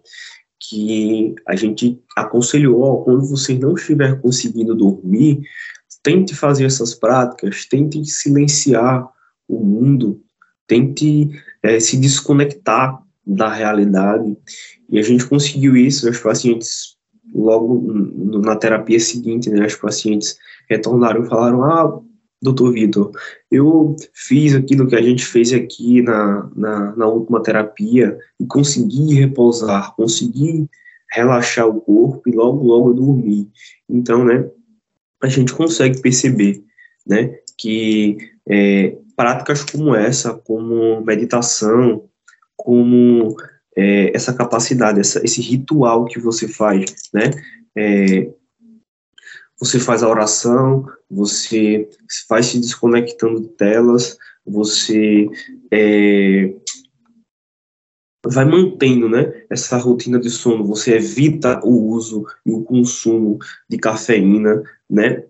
Que 0.70 1.36
a 1.48 1.56
gente 1.56 2.02
aconselhou, 2.16 2.82
ó, 2.82 2.96
quando 2.98 3.26
você 3.26 3.54
não 3.58 3.76
estiver 3.76 4.20
conseguindo 4.22 4.74
dormir, 4.74 5.42
tente 6.02 6.34
fazer 6.36 6.66
essas 6.66 6.94
práticas, 6.94 7.66
tente 7.66 8.06
silenciar 8.06 9.08
o 9.48 9.60
mundo, 9.60 10.22
tente 10.68 11.30
é, 11.62 11.80
se 11.80 11.98
desconectar 11.98 13.02
da 13.26 13.52
realidade. 13.52 14.38
E 14.90 15.00
a 15.00 15.02
gente 15.02 15.26
conseguiu 15.26 15.76
isso, 15.76 16.10
os 16.10 16.20
pacientes, 16.20 16.98
logo 17.34 17.82
na 18.42 18.56
terapia 18.56 19.00
seguinte, 19.00 19.50
né, 19.50 19.66
os 19.66 19.76
pacientes 19.76 20.38
retornaram 20.70 21.24
e 21.24 21.30
falaram, 21.30 21.64
ah, 21.64 22.00
doutor 22.44 22.74
Vitor, 22.74 23.12
eu 23.50 23.96
fiz 24.14 24.54
aquilo 24.54 24.86
que 24.86 24.96
a 24.96 25.02
gente 25.02 25.26
fez 25.26 25.54
aqui 25.54 26.02
na, 26.02 26.50
na, 26.54 26.96
na, 26.96 27.08
última 27.08 27.42
terapia 27.42 28.18
e 28.40 28.46
consegui 28.46 29.16
repousar, 29.16 29.96
consegui 29.96 30.68
relaxar 31.10 31.68
o 31.68 31.80
corpo 31.80 32.22
e 32.28 32.34
logo, 32.34 32.62
logo 32.62 32.90
eu 32.90 32.94
dormi. 32.94 33.50
Então, 33.90 34.26
né, 34.26 34.46
a 35.22 35.28
gente 35.30 35.54
consegue 35.54 36.02
perceber, 36.02 36.62
né, 37.08 37.34
que 37.58 38.18
é, 38.50 38.98
práticas 39.16 39.64
como 39.64 39.96
essa, 39.96 40.34
como 40.34 41.02
meditação, 41.02 42.04
como 42.58 43.38
é, 43.78 44.12
essa 44.14 44.34
capacidade, 44.34 45.00
essa, 45.00 45.24
esse 45.24 45.42
ritual 45.42 46.06
que 46.06 46.20
você 46.20 46.48
faz, 46.48 46.84
né, 47.14 47.32
é, 47.76 48.30
você 49.64 49.80
faz 49.80 50.04
a 50.04 50.10
oração, 50.10 50.86
você 51.10 51.90
vai 52.30 52.44
se 52.44 52.60
desconectando 52.60 53.42
de 53.42 53.48
telas, 53.50 54.18
você 54.46 55.30
é, 55.72 56.54
vai 58.26 58.44
mantendo 58.44 59.08
né, 59.08 59.46
essa 59.50 59.78
rotina 59.78 60.20
de 60.20 60.30
sono, 60.30 60.66
você 60.66 60.96
evita 60.96 61.62
o 61.64 61.94
uso 61.94 62.26
e 62.46 62.52
o 62.52 62.62
consumo 62.62 63.40
de 63.70 63.78
cafeína, 63.78 64.62
né? 64.90 65.24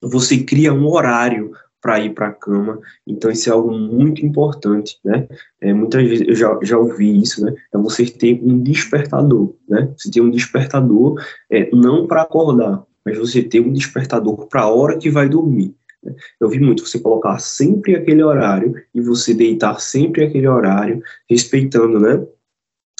Você 0.00 0.44
cria 0.44 0.72
um 0.72 0.86
horário 0.86 1.50
para 1.80 1.98
ir 1.98 2.14
para 2.14 2.28
a 2.28 2.32
cama, 2.32 2.80
então 3.04 3.28
isso 3.28 3.48
é 3.48 3.52
algo 3.52 3.72
muito 3.72 4.24
importante, 4.24 5.00
né? 5.04 5.26
É, 5.60 5.72
muitas 5.72 6.08
vezes 6.08 6.28
eu 6.28 6.34
já, 6.36 6.58
já 6.62 6.78
ouvi 6.78 7.20
isso, 7.20 7.44
né? 7.44 7.52
É 7.74 7.78
você 7.78 8.06
ter 8.06 8.40
um 8.40 8.62
despertador, 8.62 9.56
né? 9.68 9.92
Você 9.96 10.10
tem 10.10 10.22
um 10.22 10.30
despertador 10.30 11.20
é, 11.50 11.68
não 11.74 12.06
para 12.06 12.22
acordar, 12.22 12.84
mas 13.08 13.16
você 13.16 13.42
ter 13.42 13.60
um 13.60 13.72
despertador 13.72 14.46
para 14.48 14.62
a 14.62 14.68
hora 14.68 14.98
que 14.98 15.10
vai 15.10 15.28
dormir. 15.28 15.74
Né? 16.02 16.14
Eu 16.38 16.50
vi 16.50 16.60
muito 16.60 16.86
você 16.86 16.98
colocar 16.98 17.38
sempre 17.38 17.96
aquele 17.96 18.22
horário 18.22 18.74
e 18.94 19.00
você 19.00 19.32
deitar 19.32 19.80
sempre 19.80 20.24
aquele 20.24 20.46
horário, 20.46 21.02
respeitando, 21.28 21.98
né? 21.98 22.22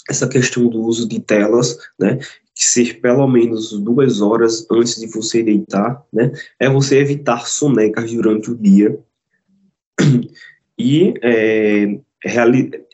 Essa 0.08 0.26
questão 0.26 0.66
do 0.66 0.80
uso 0.80 1.06
de 1.06 1.20
telas, 1.20 1.76
né? 2.00 2.16
Que 2.54 2.64
ser 2.64 3.00
pelo 3.00 3.28
menos 3.28 3.78
duas 3.78 4.22
horas 4.22 4.66
antes 4.70 4.98
de 4.98 5.06
você 5.08 5.42
deitar, 5.42 6.02
né? 6.10 6.32
É 6.58 6.70
você 6.70 6.98
evitar 6.98 7.46
sonecas 7.46 8.10
durante 8.10 8.50
o 8.50 8.56
dia 8.56 8.98
e 10.78 11.12
é, 11.22 11.98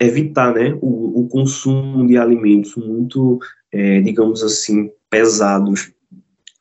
evitar, 0.00 0.52
né? 0.52 0.76
O, 0.82 1.20
o, 1.20 1.28
consumo 1.28 2.04
de 2.08 2.18
alimentos 2.18 2.74
muito, 2.74 3.38
é, 3.70 4.00
digamos 4.00 4.42
assim, 4.42 4.90
pesados 5.08 5.94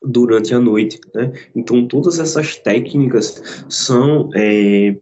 durante 0.04 0.54
a 0.54 0.60
noite, 0.60 1.00
né? 1.14 1.32
Então, 1.54 1.86
todas 1.86 2.18
essas 2.18 2.56
técnicas 2.56 3.64
são 3.68 4.30
é, 4.34 4.96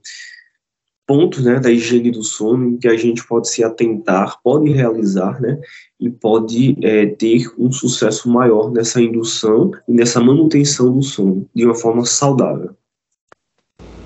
pontos, 1.06 1.44
né, 1.44 1.60
da 1.60 1.70
higiene 1.70 2.10
do 2.10 2.22
sono 2.22 2.78
que 2.78 2.88
a 2.88 2.96
gente 2.96 3.26
pode 3.26 3.48
se 3.48 3.62
atentar, 3.62 4.38
pode 4.42 4.70
realizar, 4.70 5.40
né, 5.40 5.60
e 6.00 6.08
pode 6.08 6.76
é, 6.82 7.06
ter 7.06 7.52
um 7.58 7.70
sucesso 7.70 8.30
maior 8.30 8.70
nessa 8.70 9.00
indução 9.00 9.72
e 9.86 9.92
nessa 9.92 10.20
manutenção 10.20 10.92
do 10.92 11.02
sono 11.02 11.48
de 11.54 11.66
uma 11.66 11.74
forma 11.74 12.04
saudável. 12.04 12.74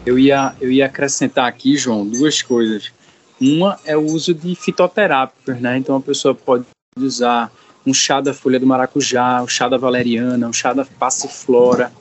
Eu 0.05 0.19
ia, 0.19 0.55
eu 0.61 0.71
ia 0.71 0.87
acrescentar 0.87 1.47
aqui, 1.47 1.77
João, 1.77 2.07
duas 2.07 2.41
coisas. 2.43 2.93
Uma 3.41 3.79
é 3.85 3.97
o 3.97 4.05
uso 4.05 4.33
de 4.33 4.55
fitoterápicos, 4.55 5.61
né? 5.61 5.77
Então 5.77 5.97
a 5.97 6.01
pessoa 6.01 6.35
pode 6.35 6.65
usar 6.99 7.53
um 7.87 7.95
chá 7.95 8.21
da 8.21 8.35
folha 8.35 8.59
do 8.59 8.67
maracujá, 8.67 9.43
um 9.43 9.49
chá 9.49 9.69
da 9.69 9.77
valeriana, 9.77 10.49
um 10.49 10.53
chá 10.53 10.73
da 10.73 10.85
passiflora. 10.85 11.93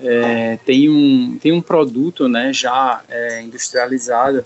É, 0.00 0.58
tem, 0.64 0.88
um, 0.88 1.36
tem 1.40 1.50
um 1.50 1.60
produto 1.60 2.28
né, 2.28 2.52
já 2.52 3.02
é, 3.08 3.42
industrializado 3.42 4.44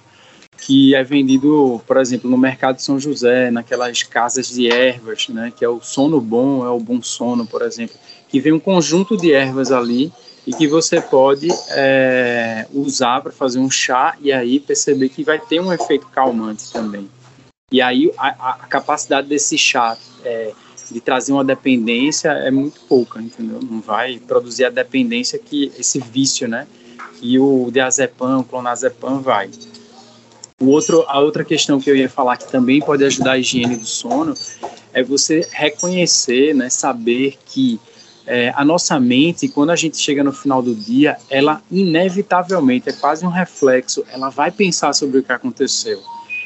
que 0.56 0.94
é 0.94 1.02
vendido, 1.02 1.82
por 1.86 1.96
exemplo, 1.96 2.30
no 2.30 2.38
mercado 2.38 2.76
de 2.76 2.82
São 2.82 2.98
José, 2.98 3.50
naquelas 3.50 4.02
casas 4.04 4.48
de 4.48 4.70
ervas, 4.70 5.28
né, 5.28 5.52
que 5.54 5.64
é 5.64 5.68
o 5.68 5.80
sono 5.80 6.20
bom, 6.20 6.64
é 6.64 6.70
o 6.70 6.78
bom 6.78 7.02
sono, 7.02 7.44
por 7.44 7.62
exemplo, 7.62 7.96
que 8.28 8.40
vem 8.40 8.52
um 8.52 8.60
conjunto 8.60 9.16
de 9.16 9.32
ervas 9.32 9.72
ali 9.72 10.12
e 10.46 10.52
que 10.52 10.68
você 10.68 11.00
pode 11.00 11.48
é, 11.70 12.66
usar 12.72 13.20
para 13.20 13.32
fazer 13.32 13.58
um 13.58 13.70
chá 13.70 14.16
e 14.20 14.32
aí 14.32 14.60
perceber 14.60 15.08
que 15.08 15.24
vai 15.24 15.38
ter 15.38 15.60
um 15.60 15.72
efeito 15.72 16.06
calmante 16.08 16.72
também. 16.72 17.08
E 17.72 17.80
aí 17.80 18.12
a, 18.18 18.50
a 18.62 18.66
capacidade 18.66 19.26
desse 19.26 19.56
chá 19.56 19.96
é, 20.22 20.52
de 20.90 21.00
trazer 21.00 21.32
uma 21.32 21.42
dependência 21.42 22.28
é 22.28 22.50
muito 22.50 22.80
pouca, 22.82 23.20
entendeu? 23.20 23.60
Não 23.62 23.80
vai 23.80 24.18
produzir 24.18 24.66
a 24.66 24.70
dependência 24.70 25.38
que 25.38 25.72
esse 25.78 25.98
vício, 25.98 26.46
né? 26.46 26.66
E 27.22 27.38
o 27.38 27.70
diazepam, 27.72 28.40
o 28.40 28.44
clonazepam 28.44 29.20
vai. 29.20 29.50
O 30.60 30.66
outro, 30.66 31.02
a 31.08 31.18
outra 31.18 31.44
questão 31.44 31.80
que 31.80 31.90
eu 31.90 31.96
ia 31.96 32.10
falar 32.10 32.36
que 32.36 32.50
também 32.50 32.80
pode 32.80 33.02
ajudar 33.04 33.32
a 33.32 33.38
higiene 33.38 33.76
do 33.76 33.86
sono 33.86 34.34
é 34.92 35.02
você 35.02 35.48
reconhecer, 35.50 36.54
né, 36.54 36.68
saber 36.68 37.38
que 37.46 37.80
é, 38.26 38.52
a 38.54 38.64
nossa 38.64 39.00
mente, 39.00 39.48
quando 39.48 39.70
a 39.70 39.76
gente 39.76 39.96
chega 39.96 40.22
no 40.22 40.32
final 40.32 40.62
do 40.62 40.74
dia, 40.74 41.16
ela 41.28 41.60
inevitavelmente, 41.70 42.88
é 42.88 42.92
quase 42.92 43.26
um 43.26 43.30
reflexo, 43.30 44.04
ela 44.12 44.28
vai 44.28 44.50
pensar 44.50 44.92
sobre 44.92 45.18
o 45.18 45.22
que 45.22 45.32
aconteceu. 45.32 46.00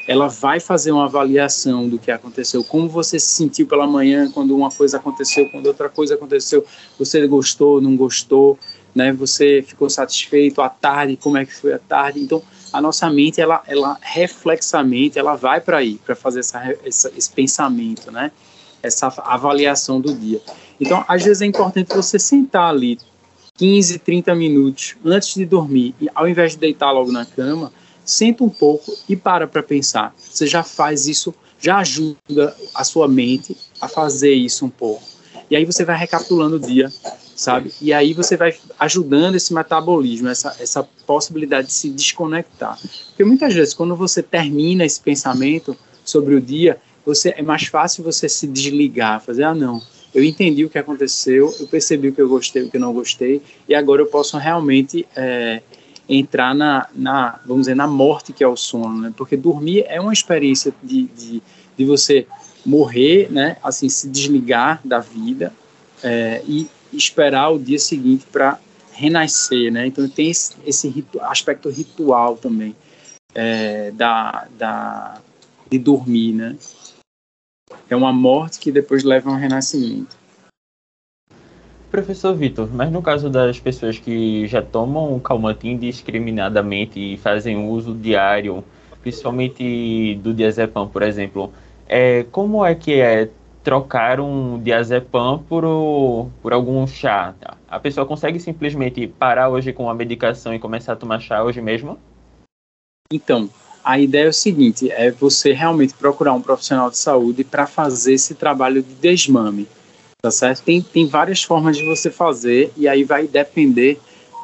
Ela 0.07 0.27
vai 0.27 0.59
fazer 0.59 0.91
uma 0.91 1.05
avaliação 1.05 1.89
do 1.89 1.99
que 1.99 2.09
aconteceu, 2.09 2.63
como 2.63 2.87
você 2.87 3.19
se 3.19 3.27
sentiu 3.27 3.67
pela 3.67 3.85
manhã 3.85 4.31
quando 4.31 4.55
uma 4.55 4.71
coisa 4.71 4.97
aconteceu, 4.97 5.49
quando 5.49 5.67
outra 5.67 5.89
coisa 5.89 6.15
aconteceu, 6.15 6.65
você 6.97 7.27
gostou, 7.27 7.81
não 7.81 7.95
gostou, 7.95 8.57
né? 8.95 9.13
Você 9.13 9.61
ficou 9.61 9.89
satisfeito 9.89 10.61
à 10.61 10.69
tarde, 10.69 11.17
como 11.17 11.37
é 11.37 11.45
que 11.45 11.53
foi 11.53 11.73
a 11.73 11.79
tarde? 11.79 12.19
Então, 12.19 12.41
a 12.73 12.81
nossa 12.81 13.09
mente, 13.09 13.39
ela, 13.39 13.61
ela 13.67 13.97
reflexamente, 14.01 15.19
ela 15.19 15.35
vai 15.35 15.61
para 15.61 15.77
aí, 15.77 15.99
para 16.03 16.15
fazer 16.15 16.39
essa, 16.39 16.75
essa, 16.83 17.11
esse 17.15 17.29
pensamento, 17.29 18.11
né? 18.11 18.31
Essa 18.81 19.07
avaliação 19.07 20.01
do 20.01 20.13
dia. 20.13 20.41
Então, 20.79 21.03
às 21.07 21.23
vezes 21.23 21.41
é 21.41 21.45
importante 21.45 21.93
você 21.93 22.17
sentar 22.17 22.69
ali 22.69 22.97
15, 23.57 23.99
30 23.99 24.35
minutos 24.35 24.95
antes 25.03 25.33
de 25.33 25.45
dormir, 25.45 25.93
e 25.99 26.07
ao 26.13 26.27
invés 26.27 26.53
de 26.53 26.59
deitar 26.59 26.91
logo 26.91 27.11
na 27.11 27.25
cama, 27.25 27.71
senta 28.07 28.43
um 28.43 28.49
pouco 28.49 28.97
e 29.07 29.15
para 29.15 29.45
para 29.45 29.61
pensar. 29.61 30.15
Você 30.17 30.47
já 30.47 30.63
faz 30.63 31.07
isso, 31.07 31.35
já 31.59 31.77
ajuda 31.77 32.55
a 32.73 32.83
sua 32.83 33.07
mente 33.07 33.55
a 33.79 33.87
fazer 33.87 34.33
isso 34.33 34.65
um 34.65 34.69
pouco. 34.69 35.03
E 35.51 35.55
aí 35.55 35.65
você 35.65 35.85
vai 35.85 35.97
recapitulando 35.97 36.55
o 36.55 36.59
dia, 36.59 36.91
sabe? 37.35 37.71
E 37.81 37.93
aí 37.93 38.13
você 38.13 38.35
vai 38.35 38.55
ajudando 38.79 39.35
esse 39.35 39.53
metabolismo, 39.53 40.27
essa, 40.29 40.55
essa 40.59 40.83
possibilidade 41.05 41.67
de 41.67 41.73
se 41.73 41.89
desconectar. 41.89 42.79
Porque 43.07 43.23
muitas 43.23 43.53
vezes, 43.53 43.73
quando 43.73 43.95
você 43.95 44.23
termina 44.23 44.85
esse 44.85 44.99
pensamento 44.99 45.75
sobre 46.03 46.35
o 46.35 46.41
dia, 46.41 46.79
você 47.05 47.33
é 47.37 47.41
mais 47.41 47.65
fácil 47.67 48.03
você 48.03 48.27
se 48.27 48.47
desligar, 48.47 49.21
fazer, 49.21 49.43
ah, 49.43 49.55
não, 49.55 49.81
eu 50.13 50.23
entendi 50.23 50.65
o 50.65 50.69
que 50.69 50.77
aconteceu, 50.77 51.53
eu 51.59 51.67
percebi 51.67 52.09
o 52.09 52.13
que 52.13 52.21
eu 52.21 52.27
gostei, 52.27 52.63
o 52.63 52.69
que 52.69 52.77
eu 52.77 52.81
não 52.81 52.93
gostei, 52.93 53.41
e 53.69 53.75
agora 53.75 54.01
eu 54.01 54.07
posso 54.07 54.37
realmente 54.37 55.07
é, 55.15 55.61
entrar 56.07 56.55
na, 56.55 56.87
na, 56.95 57.39
vamos 57.45 57.63
dizer, 57.63 57.75
na 57.75 57.87
morte 57.87 58.31
que 58.31 58.43
é 58.43 58.47
o 58.47 58.55
sono, 58.55 59.01
né? 59.01 59.13
Porque 59.15 59.35
dormir 59.35 59.85
é 59.87 59.99
uma 59.99 60.13
experiência 60.13 60.73
de, 60.81 61.03
de, 61.03 61.43
de 61.75 61.85
você 61.85 62.25
morrer, 62.65 63.31
né? 63.31 63.57
Assim, 63.63 63.89
se 63.89 64.07
desligar 64.09 64.79
da 64.83 64.99
vida 64.99 65.53
é, 66.03 66.41
e 66.47 66.69
esperar 66.93 67.49
o 67.49 67.59
dia 67.59 67.79
seguinte 67.79 68.25
para 68.31 68.59
renascer, 68.91 69.71
né? 69.71 69.87
Então 69.87 70.07
tem 70.07 70.29
esse, 70.29 70.53
esse 70.65 70.87
ritu 70.87 71.19
aspecto 71.21 71.69
ritual 71.69 72.37
também 72.37 72.75
é, 73.35 73.91
da, 73.91 74.47
da, 74.57 75.21
de 75.69 75.77
dormir, 75.77 76.33
né? 76.33 76.55
É 77.89 77.95
uma 77.95 78.13
morte 78.13 78.59
que 78.59 78.71
depois 78.71 79.03
leva 79.03 79.29
a 79.29 79.33
um 79.33 79.37
renascimento. 79.37 80.17
Professor 81.89 82.35
Vitor, 82.35 82.69
mas 82.71 82.91
no 82.91 83.01
caso 83.01 83.29
das 83.29 83.59
pessoas 83.59 83.97
que 83.97 84.45
já 84.47 84.61
tomam 84.61 85.15
o 85.15 85.21
calmante 85.21 85.67
indiscriminadamente 85.67 86.99
e 86.99 87.17
fazem 87.17 87.69
uso 87.69 87.93
diário, 87.93 88.63
principalmente 89.01 90.15
do 90.15 90.33
diazepam, 90.33 90.87
por 90.87 91.01
exemplo, 91.01 91.51
é, 91.87 92.25
como 92.31 92.65
é 92.65 92.75
que 92.75 92.99
é 92.99 93.29
trocar 93.63 94.19
um 94.19 94.61
diazepam 94.61 95.39
por, 95.47 95.63
por 96.41 96.51
algum 96.51 96.85
chá? 96.85 97.33
A 97.69 97.79
pessoa 97.79 98.05
consegue 98.05 98.39
simplesmente 98.39 99.07
parar 99.07 99.49
hoje 99.49 99.71
com 99.71 99.89
a 99.89 99.93
medicação 99.93 100.53
e 100.53 100.59
começar 100.59 100.93
a 100.93 100.95
tomar 100.97 101.19
chá 101.19 101.41
hoje 101.41 101.61
mesmo? 101.61 101.97
Então, 103.11 103.49
a 103.83 103.97
ideia 103.97 104.25
é 104.25 104.29
o 104.29 104.33
seguinte: 104.33 104.91
é 104.91 105.09
você 105.09 105.53
realmente 105.53 105.93
procurar 105.93 106.33
um 106.33 106.41
profissional 106.41 106.89
de 106.89 106.97
saúde 106.97 107.45
para 107.45 107.65
fazer 107.65 108.13
esse 108.13 108.35
trabalho 108.35 108.83
de 108.83 108.93
desmame, 108.95 109.67
tá 110.21 110.31
certo? 110.31 110.63
Tem, 110.63 110.81
tem 110.81 111.05
várias 111.05 111.43
formas 111.43 111.77
de 111.77 111.85
você 111.85 112.09
fazer 112.09 112.71
e 112.75 112.87
aí 112.87 113.03
vai 113.03 113.27
depender 113.27 113.99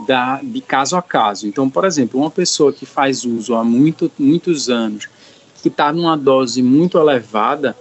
da, 0.07 0.39
de 0.41 0.61
caso 0.61 0.95
a 0.95 1.01
caso. 1.01 1.47
Então, 1.47 1.69
por 1.69 1.85
exemplo, 1.85 2.19
uma 2.19 2.31
pessoa 2.31 2.71
que 2.71 2.85
faz 2.85 3.25
uso 3.25 3.55
há 3.55 3.63
muito, 3.63 4.11
muitos 4.17 4.69
anos, 4.69 5.07
que 5.61 5.69
está 5.69 5.91
numa 5.91 6.15
dose 6.15 6.61
muito 6.61 6.97
elevada, 6.97 7.75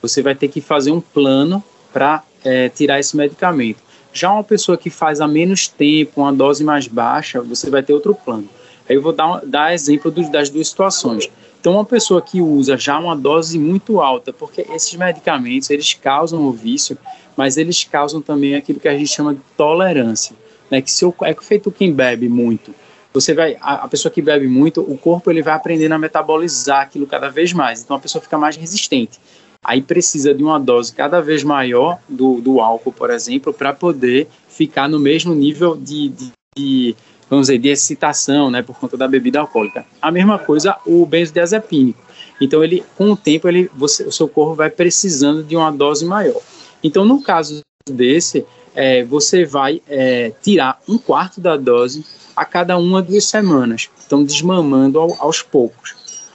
você 0.00 0.22
vai 0.22 0.34
ter 0.34 0.48
que 0.48 0.60
fazer 0.60 0.90
um 0.90 1.00
plano 1.00 1.62
para 1.92 2.22
é, 2.44 2.68
tirar 2.68 3.00
esse 3.00 3.16
medicamento. 3.16 3.82
Já 4.12 4.32
uma 4.32 4.44
pessoa 4.44 4.76
que 4.76 4.90
faz 4.90 5.20
há 5.20 5.26
menos 5.26 5.68
tempo, 5.68 6.20
uma 6.20 6.32
dose 6.32 6.62
mais 6.62 6.86
baixa, 6.86 7.40
você 7.40 7.70
vai 7.70 7.82
ter 7.82 7.92
outro 7.92 8.14
plano. 8.14 8.48
Aí 8.88 8.96
eu 8.96 9.02
vou 9.02 9.12
dar, 9.12 9.40
dar 9.44 9.72
exemplo 9.72 10.10
dos, 10.10 10.28
das 10.28 10.50
duas 10.50 10.68
situações. 10.68 11.30
Então, 11.62 11.74
uma 11.74 11.84
pessoa 11.84 12.20
que 12.20 12.40
usa 12.40 12.76
já 12.76 12.98
uma 12.98 13.14
dose 13.14 13.56
muito 13.56 14.00
alta, 14.00 14.32
porque 14.32 14.66
esses 14.74 14.96
medicamentos, 14.96 15.70
eles 15.70 15.94
causam 15.94 16.42
o 16.42 16.50
vício, 16.50 16.98
mas 17.36 17.56
eles 17.56 17.84
causam 17.84 18.20
também 18.20 18.56
aquilo 18.56 18.80
que 18.80 18.88
a 18.88 18.98
gente 18.98 19.06
chama 19.06 19.32
de 19.32 19.40
tolerância, 19.56 20.34
né? 20.68 20.82
Que 20.82 20.90
se 20.90 21.04
eu, 21.04 21.14
é 21.22 21.32
feito 21.34 21.70
quem 21.70 21.92
bebe 21.92 22.28
muito, 22.28 22.74
você 23.14 23.32
vai, 23.32 23.56
a, 23.60 23.74
a, 23.84 23.88
pessoa 23.88 24.10
que 24.10 24.20
bebe 24.20 24.48
muito, 24.48 24.80
o 24.80 24.98
corpo 24.98 25.30
ele 25.30 25.40
vai 25.40 25.54
aprendendo 25.54 25.92
a 25.92 25.98
metabolizar 26.00 26.80
aquilo 26.80 27.06
cada 27.06 27.28
vez 27.28 27.52
mais, 27.52 27.80
então 27.80 27.96
a 27.96 28.00
pessoa 28.00 28.20
fica 28.20 28.36
mais 28.36 28.56
resistente. 28.56 29.20
Aí 29.64 29.80
precisa 29.80 30.34
de 30.34 30.42
uma 30.42 30.58
dose 30.58 30.92
cada 30.92 31.20
vez 31.20 31.44
maior 31.44 32.00
do, 32.08 32.40
do 32.40 32.60
álcool, 32.60 32.92
por 32.92 33.08
exemplo, 33.08 33.52
para 33.52 33.72
poder 33.72 34.26
ficar 34.48 34.88
no 34.88 34.98
mesmo 34.98 35.32
nível 35.32 35.76
de, 35.76 36.08
de, 36.08 36.32
de 36.56 36.96
vamos 37.32 37.46
dizer, 37.46 37.58
de 37.58 37.70
excitação, 37.70 38.50
né, 38.50 38.60
por 38.60 38.76
conta 38.78 38.94
da 38.94 39.08
bebida 39.08 39.40
alcoólica. 39.40 39.86
A 40.02 40.10
mesma 40.10 40.38
coisa 40.38 40.76
o 40.84 41.06
benzodiazepínico. 41.06 41.98
Então, 42.38 42.62
ele, 42.62 42.84
com 42.94 43.12
o 43.12 43.16
tempo, 43.16 43.48
ele, 43.48 43.70
você, 43.74 44.04
o 44.04 44.12
seu 44.12 44.28
corpo 44.28 44.54
vai 44.54 44.68
precisando 44.68 45.42
de 45.42 45.56
uma 45.56 45.72
dose 45.72 46.04
maior. 46.04 46.42
Então, 46.84 47.06
no 47.06 47.22
caso 47.22 47.62
desse, 47.90 48.44
é, 48.74 49.02
você 49.02 49.46
vai 49.46 49.80
é, 49.88 50.30
tirar 50.42 50.78
um 50.86 50.98
quarto 50.98 51.40
da 51.40 51.56
dose 51.56 52.04
a 52.36 52.44
cada 52.44 52.76
uma 52.76 53.00
duas 53.00 53.24
semanas. 53.24 53.88
Então, 54.06 54.22
desmamando 54.22 54.98
ao, 54.98 55.16
aos 55.18 55.40
poucos. 55.40 55.94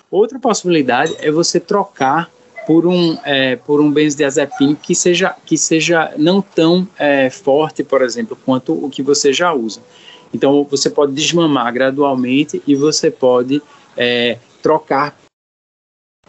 Outra 0.09 0.39
possibilidade 0.39 1.15
é 1.19 1.29
você 1.29 1.59
trocar 1.59 2.27
por 2.65 2.87
um 2.87 3.15
é, 3.23 3.55
por 3.55 3.79
um 3.79 3.91
benzodiazepínico 3.91 4.81
que 4.81 4.95
seja 4.95 5.35
que 5.45 5.57
seja 5.57 6.11
não 6.17 6.41
tão 6.41 6.87
é, 6.97 7.29
forte, 7.29 7.83
por 7.83 8.01
exemplo, 8.01 8.37
quanto 8.43 8.73
o 8.73 8.89
que 8.89 9.03
você 9.03 9.31
já 9.31 9.53
usa. 9.53 9.79
Então, 10.33 10.63
você 10.69 10.89
pode 10.89 11.13
desmamar 11.13 11.71
gradualmente 11.73 12.61
e 12.67 12.75
você 12.75 13.09
pode 13.09 13.61
é, 13.95 14.37
trocar 14.61 15.17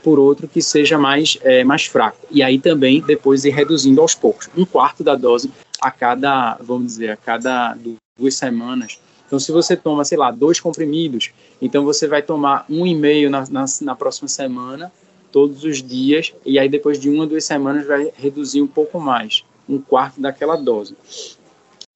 por 0.03 0.19
outro 0.19 0.47
que 0.47 0.63
seja 0.63 0.97
mais, 0.97 1.37
é, 1.43 1.65
mais 1.65 1.87
fraco. 1.87 2.19
E 2.31 2.43
aí 2.43 2.59
também 2.59 3.01
depois 3.01 3.45
ir 3.45 3.51
reduzindo 3.51 4.01
aos 4.01 4.15
poucos, 4.15 4.49
um 4.57 4.65
quarto 4.65 5.03
da 5.03 5.15
dose 5.15 5.51
a 5.81 5.91
cada, 5.91 6.57
vamos 6.61 6.87
dizer, 6.89 7.11
a 7.11 7.17
cada 7.17 7.77
duas 8.19 8.35
semanas. 8.35 9.01
Então, 9.27 9.39
se 9.39 9.53
você 9.53 9.77
toma, 9.77 10.05
sei 10.05 10.17
lá, 10.17 10.31
dois 10.31 10.59
comprimidos, 10.59 11.31
então 11.61 11.85
você 11.85 12.07
vai 12.07 12.23
tomar 12.23 12.65
um 12.69 12.87
e 12.87 12.95
meio 12.95 13.29
na, 13.29 13.45
na, 13.51 13.65
na 13.83 13.95
próxima 13.95 14.29
semana, 14.29 14.91
todos 15.31 15.65
os 15.65 15.83
dias, 15.83 16.33
e 16.45 16.59
aí 16.59 16.69
depois 16.69 16.99
de 16.99 17.11
uma, 17.11 17.27
duas 17.27 17.45
semanas 17.45 17.87
vai 17.87 18.11
reduzir 18.17 18.63
um 18.63 18.67
pouco 18.67 18.99
mais, 18.99 19.45
um 19.69 19.79
quarto 19.79 20.21
daquela 20.21 20.57
dose. 20.57 20.97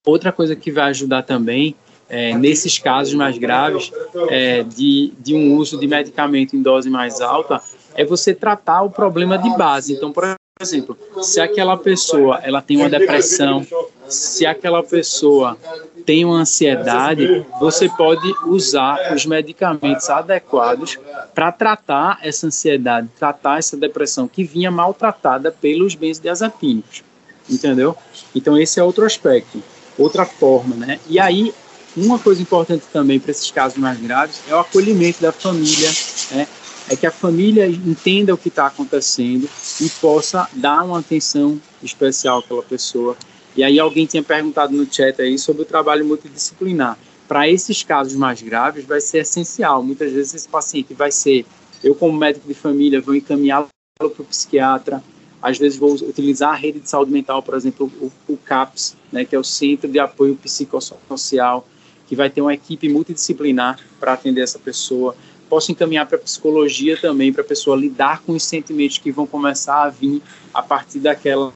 Outra 0.04 0.30
coisa 0.30 0.54
que 0.54 0.70
vai 0.70 0.90
ajudar 0.90 1.22
também 1.22 1.74
é, 2.12 2.36
nesses 2.36 2.78
casos 2.78 3.14
mais 3.14 3.38
graves 3.38 3.90
é, 4.28 4.62
de, 4.62 5.14
de 5.18 5.34
um 5.34 5.56
uso 5.56 5.80
de 5.80 5.88
medicamento 5.88 6.54
em 6.54 6.60
dose 6.60 6.90
mais 6.90 7.22
alta, 7.22 7.58
é 7.94 8.04
você 8.04 8.34
tratar 8.34 8.82
o 8.82 8.90
problema 8.90 9.38
de 9.38 9.48
base. 9.56 9.94
Então, 9.94 10.12
por 10.12 10.36
exemplo, 10.60 10.94
se 11.22 11.40
aquela 11.40 11.74
pessoa 11.74 12.38
ela 12.42 12.60
tem 12.60 12.76
uma 12.76 12.90
depressão, 12.90 13.66
se 14.08 14.44
aquela 14.44 14.82
pessoa 14.82 15.56
tem 16.04 16.22
uma 16.22 16.36
ansiedade, 16.36 17.46
você 17.58 17.88
pode 17.88 18.30
usar 18.44 19.14
os 19.14 19.24
medicamentos 19.24 20.10
adequados 20.10 20.98
para 21.34 21.50
tratar 21.50 22.18
essa 22.22 22.46
ansiedade, 22.46 23.08
tratar 23.18 23.58
essa 23.58 23.74
depressão 23.74 24.28
que 24.28 24.44
vinha 24.44 24.70
maltratada 24.70 25.50
pelos 25.50 25.94
benzodiazepínicos, 25.94 27.02
entendeu? 27.48 27.96
Então 28.34 28.58
esse 28.58 28.78
é 28.78 28.84
outro 28.84 29.06
aspecto, 29.06 29.62
outra 29.96 30.26
forma, 30.26 30.76
né? 30.76 31.00
E 31.08 31.18
aí 31.18 31.54
uma 31.96 32.18
coisa 32.18 32.40
importante 32.40 32.84
também 32.92 33.20
para 33.20 33.30
esses 33.30 33.50
casos 33.50 33.78
mais 33.78 34.00
graves 34.00 34.40
é 34.48 34.54
o 34.54 34.58
acolhimento 34.58 35.20
da 35.20 35.32
família, 35.32 35.90
né? 36.30 36.48
é 36.88 36.96
que 36.96 37.06
a 37.06 37.10
família 37.10 37.66
entenda 37.66 38.34
o 38.34 38.38
que 38.38 38.48
está 38.48 38.66
acontecendo 38.66 39.48
e 39.80 39.88
possa 39.88 40.48
dar 40.54 40.84
uma 40.84 40.98
atenção 40.98 41.60
especial 41.82 42.38
àquela 42.40 42.62
pessoa. 42.62 43.16
E 43.56 43.62
aí 43.62 43.78
alguém 43.78 44.06
tinha 44.06 44.22
perguntado 44.22 44.74
no 44.74 44.90
chat 44.90 45.20
aí 45.20 45.38
sobre 45.38 45.62
o 45.62 45.64
trabalho 45.64 46.04
multidisciplinar. 46.04 46.98
Para 47.28 47.48
esses 47.48 47.82
casos 47.82 48.14
mais 48.14 48.42
graves 48.42 48.84
vai 48.84 49.00
ser 49.00 49.18
essencial. 49.18 49.82
Muitas 49.82 50.12
vezes 50.12 50.34
esse 50.34 50.48
paciente 50.48 50.92
vai 50.94 51.12
ser, 51.12 51.46
eu 51.82 51.94
como 51.94 52.16
médico 52.16 52.48
de 52.48 52.54
família 52.54 53.00
vou 53.00 53.14
encaminhá-lo 53.14 53.68
para 53.98 54.06
o 54.06 54.24
psiquiatra, 54.24 55.02
às 55.40 55.58
vezes 55.58 55.78
vou 55.78 55.92
utilizar 55.94 56.52
a 56.52 56.56
rede 56.56 56.80
de 56.80 56.88
saúde 56.88 57.10
mental, 57.10 57.42
por 57.42 57.54
exemplo, 57.54 57.90
o, 58.00 58.32
o 58.32 58.36
CAPS, 58.36 58.96
né, 59.10 59.24
que 59.24 59.34
é 59.34 59.38
o 59.38 59.44
Centro 59.44 59.90
de 59.90 59.98
Apoio 59.98 60.36
Psicossocial, 60.36 61.66
que 62.06 62.16
vai 62.16 62.28
ter 62.28 62.40
uma 62.40 62.54
equipe 62.54 62.88
multidisciplinar 62.88 63.78
para 63.98 64.12
atender 64.12 64.42
essa 64.42 64.58
pessoa. 64.58 65.16
Posso 65.48 65.70
encaminhar 65.70 66.06
para 66.06 66.18
psicologia 66.18 66.96
também, 66.98 67.32
para 67.32 67.42
a 67.42 67.46
pessoa 67.46 67.76
lidar 67.76 68.22
com 68.22 68.32
os 68.32 68.42
sentimentos 68.42 68.98
que 68.98 69.12
vão 69.12 69.26
começar 69.26 69.82
a 69.82 69.88
vir 69.88 70.22
a 70.52 70.62
partir 70.62 70.98
daquela, 70.98 71.52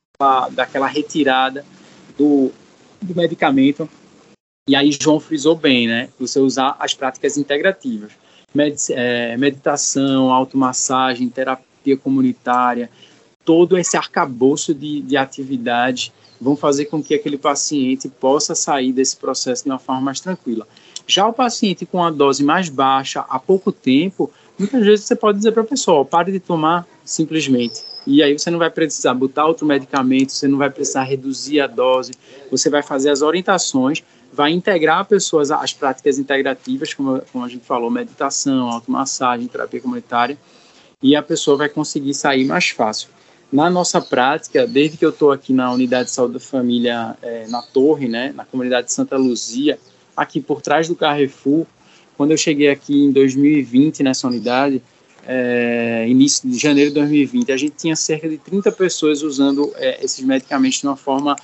daquela 0.52 0.86
retirada 0.86 1.64
do, 2.16 2.50
do 3.00 3.14
medicamento. 3.14 3.88
E 4.68 4.74
aí 4.74 4.90
João 5.00 5.20
frisou 5.20 5.54
bem, 5.54 5.86
né? 5.86 6.08
Você 6.18 6.40
usar 6.40 6.76
as 6.78 6.92
práticas 6.92 7.36
integrativas. 7.36 8.12
Med 8.54 8.76
é, 8.90 9.36
meditação, 9.36 10.32
automassagem, 10.32 11.28
terapia 11.28 11.96
comunitária, 11.96 12.90
todo 13.44 13.78
esse 13.78 13.96
arcabouço 13.96 14.74
de, 14.74 15.00
de 15.02 15.16
atividades 15.16 16.12
vão 16.40 16.56
fazer 16.56 16.86
com 16.86 17.02
que 17.02 17.14
aquele 17.14 17.38
paciente 17.38 18.08
possa 18.08 18.54
sair 18.54 18.92
desse 18.92 19.16
processo 19.16 19.64
de 19.64 19.70
uma 19.70 19.78
forma 19.78 20.00
mais 20.00 20.20
tranquila. 20.20 20.66
Já 21.06 21.26
o 21.26 21.32
paciente 21.32 21.86
com 21.86 22.02
a 22.02 22.10
dose 22.10 22.42
mais 22.42 22.68
baixa, 22.68 23.24
há 23.28 23.38
pouco 23.38 23.70
tempo, 23.70 24.30
muitas 24.58 24.84
vezes 24.84 25.04
você 25.04 25.14
pode 25.14 25.38
dizer 25.38 25.52
para 25.52 25.62
a 25.62 25.66
pessoa, 25.66 26.04
pare 26.04 26.32
de 26.32 26.40
tomar 26.40 26.86
simplesmente. 27.04 27.82
E 28.06 28.22
aí 28.22 28.38
você 28.38 28.50
não 28.50 28.58
vai 28.58 28.70
precisar 28.70 29.14
botar 29.14 29.46
outro 29.46 29.66
medicamento, 29.66 30.32
você 30.32 30.46
não 30.46 30.58
vai 30.58 30.70
precisar 30.70 31.02
reduzir 31.04 31.60
a 31.60 31.66
dose, 31.66 32.12
você 32.50 32.70
vai 32.70 32.82
fazer 32.82 33.10
as 33.10 33.22
orientações, 33.22 34.02
vai 34.32 34.52
integrar 34.52 35.04
pessoas 35.06 35.50
às 35.50 35.72
práticas 35.72 36.18
integrativas, 36.18 36.92
como, 36.92 37.20
como 37.32 37.44
a 37.44 37.48
gente 37.48 37.64
falou, 37.64 37.90
meditação, 37.90 38.68
automassagem, 38.70 39.48
terapia 39.48 39.80
comunitária, 39.80 40.38
e 41.02 41.16
a 41.16 41.22
pessoa 41.22 41.56
vai 41.56 41.68
conseguir 41.68 42.14
sair 42.14 42.44
mais 42.44 42.68
fácil. 42.68 43.08
Na 43.52 43.70
nossa 43.70 44.00
prática, 44.00 44.66
desde 44.66 44.96
que 44.96 45.04
eu 45.04 45.10
estou 45.10 45.30
aqui 45.30 45.52
na 45.52 45.72
Unidade 45.72 46.08
de 46.08 46.14
Saúde 46.14 46.34
da 46.34 46.40
Família, 46.40 47.16
é, 47.22 47.46
na 47.46 47.62
Torre, 47.62 48.08
né, 48.08 48.32
na 48.34 48.44
comunidade 48.44 48.88
de 48.88 48.92
Santa 48.92 49.16
Luzia, 49.16 49.78
aqui 50.16 50.40
por 50.40 50.60
trás 50.60 50.88
do 50.88 50.96
Carrefour, 50.96 51.64
quando 52.16 52.32
eu 52.32 52.36
cheguei 52.36 52.68
aqui 52.68 53.04
em 53.04 53.12
2020 53.12 54.02
nessa 54.02 54.26
unidade, 54.26 54.82
é, 55.24 56.06
início 56.08 56.48
de 56.48 56.58
janeiro 56.58 56.90
de 56.90 56.94
2020, 56.96 57.52
a 57.52 57.56
gente 57.56 57.76
tinha 57.76 57.94
cerca 57.94 58.28
de 58.28 58.36
30 58.36 58.72
pessoas 58.72 59.22
usando 59.22 59.72
é, 59.76 60.04
esses 60.04 60.24
medicamentos 60.24 60.80
de 60.80 60.86
uma 60.86 60.96
forma 60.96 61.36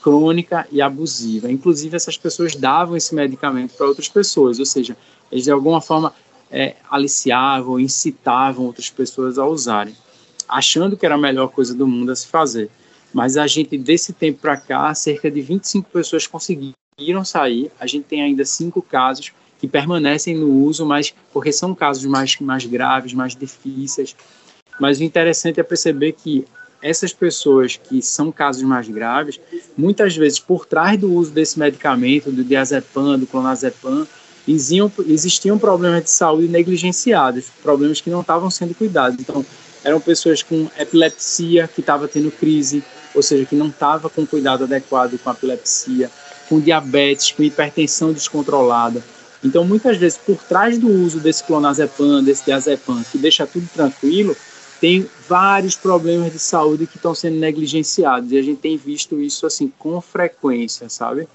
crônica 0.00 0.66
e 0.70 0.80
abusiva. 0.80 1.50
Inclusive, 1.50 1.96
essas 1.96 2.16
pessoas 2.16 2.54
davam 2.54 2.96
esse 2.96 3.14
medicamento 3.14 3.74
para 3.74 3.86
outras 3.86 4.08
pessoas, 4.08 4.60
ou 4.60 4.66
seja, 4.66 4.96
eles 5.30 5.44
de 5.44 5.50
alguma 5.50 5.80
forma 5.80 6.14
é, 6.50 6.76
aliciavam, 6.88 7.80
incitavam 7.80 8.66
outras 8.66 8.90
pessoas 8.90 9.38
a 9.38 9.46
usarem 9.46 9.94
achando 10.48 10.96
que 10.96 11.04
era 11.04 11.14
a 11.14 11.18
melhor 11.18 11.48
coisa 11.48 11.74
do 11.74 11.86
mundo 11.86 12.10
a 12.10 12.16
se 12.16 12.26
fazer. 12.26 12.70
Mas 13.12 13.36
a 13.36 13.46
gente, 13.46 13.76
desse 13.76 14.12
tempo 14.12 14.40
para 14.40 14.56
cá, 14.56 14.94
cerca 14.94 15.30
de 15.30 15.40
25 15.40 15.90
pessoas 15.90 16.26
conseguiram 16.26 17.24
sair. 17.24 17.70
A 17.78 17.86
gente 17.86 18.04
tem 18.04 18.22
ainda 18.22 18.44
cinco 18.44 18.82
casos 18.82 19.32
que 19.58 19.66
permanecem 19.66 20.36
no 20.36 20.50
uso, 20.50 20.86
mas 20.86 21.14
porque 21.32 21.52
são 21.52 21.74
casos 21.74 22.04
mais, 22.04 22.38
mais 22.38 22.64
graves, 22.64 23.12
mais 23.12 23.34
difíceis. 23.34 24.14
Mas 24.80 25.00
o 25.00 25.04
interessante 25.04 25.58
é 25.58 25.62
perceber 25.62 26.12
que 26.12 26.44
essas 26.80 27.12
pessoas 27.12 27.76
que 27.76 28.00
são 28.00 28.30
casos 28.30 28.62
mais 28.62 28.88
graves, 28.88 29.40
muitas 29.76 30.16
vezes 30.16 30.38
por 30.38 30.64
trás 30.64 30.98
do 30.98 31.12
uso 31.12 31.32
desse 31.32 31.58
medicamento, 31.58 32.30
do 32.30 32.44
diazepam, 32.44 33.18
do 33.18 33.26
clonazepam, 33.26 34.06
existiam, 34.46 35.58
problemas 35.58 36.04
de 36.04 36.10
saúde 36.10 36.48
negligenciados, 36.48 37.46
problemas 37.62 38.00
que 38.00 38.08
não 38.08 38.20
estavam 38.20 38.48
sendo 38.50 38.74
cuidados. 38.74 39.20
Então, 39.20 39.44
eram 39.84 40.00
pessoas 40.00 40.42
com 40.42 40.68
epilepsia 40.78 41.68
que 41.68 41.80
estava 41.80 42.08
tendo 42.08 42.30
crise, 42.30 42.82
ou 43.14 43.22
seja, 43.22 43.44
que 43.44 43.56
não 43.56 43.68
estava 43.68 44.08
com 44.10 44.26
cuidado 44.26 44.64
adequado 44.64 45.18
com 45.18 45.30
a 45.30 45.32
epilepsia, 45.32 46.10
com 46.48 46.60
diabetes, 46.60 47.32
com 47.32 47.42
hipertensão 47.42 48.12
descontrolada. 48.12 49.02
Então, 49.44 49.64
muitas 49.64 49.96
vezes, 49.96 50.18
por 50.18 50.36
trás 50.36 50.78
do 50.78 50.88
uso 50.88 51.20
desse 51.20 51.44
clonazepam, 51.44 52.22
desse 52.22 52.44
diazepam, 52.44 53.02
que 53.10 53.18
deixa 53.18 53.46
tudo 53.46 53.68
tranquilo, 53.72 54.36
tem 54.80 55.08
vários 55.28 55.76
problemas 55.76 56.32
de 56.32 56.38
saúde 56.38 56.86
que 56.86 56.96
estão 56.96 57.14
sendo 57.14 57.38
negligenciados. 57.38 58.32
E 58.32 58.38
a 58.38 58.42
gente 58.42 58.60
tem 58.60 58.76
visto 58.76 59.20
isso 59.20 59.46
assim 59.46 59.72
com 59.78 60.00
frequência, 60.00 60.88
sabe? 60.88 61.28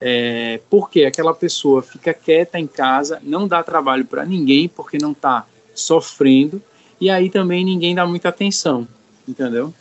É, 0.00 0.60
porque 0.70 1.04
aquela 1.04 1.34
pessoa 1.34 1.82
fica 1.82 2.14
quieta 2.14 2.58
em 2.58 2.66
casa, 2.66 3.20
não 3.22 3.48
dá 3.48 3.62
trabalho 3.62 4.04
para 4.04 4.24
ninguém, 4.24 4.68
porque 4.68 4.96
não 4.96 5.12
está 5.12 5.44
sofrendo, 5.74 6.62
e 7.00 7.10
aí 7.10 7.30
também 7.30 7.64
ninguém 7.64 7.94
dá 7.94 8.06
muita 8.06 8.28
atenção, 8.28 8.86
entendeu? 9.26 9.72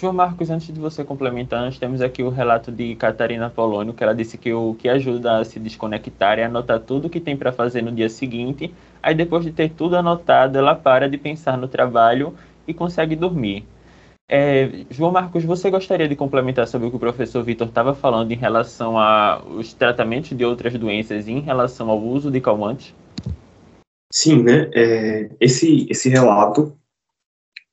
João 0.00 0.14
Marcos, 0.14 0.48
antes 0.48 0.72
de 0.72 0.80
você 0.80 1.04
complementar, 1.04 1.62
nós 1.62 1.78
temos 1.78 2.00
aqui 2.00 2.22
o 2.22 2.30
relato 2.30 2.72
de 2.72 2.94
Catarina 2.94 3.50
Polônio, 3.50 3.92
que 3.92 4.02
ela 4.02 4.14
disse 4.14 4.38
que 4.38 4.50
o 4.50 4.74
que 4.74 4.88
ajuda 4.88 5.36
a 5.36 5.44
se 5.44 5.60
desconectar 5.60 6.38
é 6.38 6.44
anotar 6.44 6.80
tudo 6.80 7.10
que 7.10 7.20
tem 7.20 7.36
para 7.36 7.52
fazer 7.52 7.82
no 7.82 7.92
dia 7.92 8.08
seguinte, 8.08 8.72
aí 9.02 9.14
depois 9.14 9.44
de 9.44 9.52
ter 9.52 9.68
tudo 9.70 9.96
anotado, 9.96 10.56
ela 10.56 10.74
para 10.74 11.06
de 11.06 11.18
pensar 11.18 11.58
no 11.58 11.68
trabalho 11.68 12.34
e 12.66 12.72
consegue 12.72 13.14
dormir. 13.14 13.66
É, 14.26 14.86
João 14.88 15.12
Marcos, 15.12 15.44
você 15.44 15.68
gostaria 15.70 16.08
de 16.08 16.16
complementar 16.16 16.66
sobre 16.66 16.86
o 16.86 16.90
que 16.90 16.96
o 16.96 17.00
professor 17.00 17.42
Vitor 17.42 17.68
estava 17.68 17.94
falando 17.94 18.32
em 18.32 18.36
relação 18.36 18.96
aos 18.96 19.74
tratamentos 19.74 20.34
de 20.34 20.44
outras 20.44 20.72
doenças 20.78 21.28
e 21.28 21.32
em 21.32 21.40
relação 21.40 21.90
ao 21.90 22.00
uso 22.00 22.30
de 22.30 22.40
calmantes? 22.40 22.94
Sim, 24.12 24.42
né? 24.42 24.70
É, 24.74 25.30
esse, 25.40 25.86
esse 25.88 26.08
relato 26.08 26.76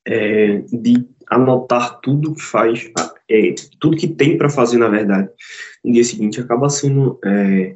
é, 0.05 0.59
de 0.71 1.07
anotar 1.29 1.99
tudo 1.99 2.33
que 2.33 2.41
faz, 2.41 2.89
é, 3.29 3.53
tudo 3.79 3.97
que 3.97 4.07
tem 4.07 4.37
para 4.37 4.49
fazer, 4.49 4.77
na 4.77 4.87
verdade, 4.87 5.29
no 5.83 5.91
dia 5.91 6.03
seguinte, 6.03 6.39
acaba 6.39 6.69
sendo 6.69 7.19
é, 7.25 7.75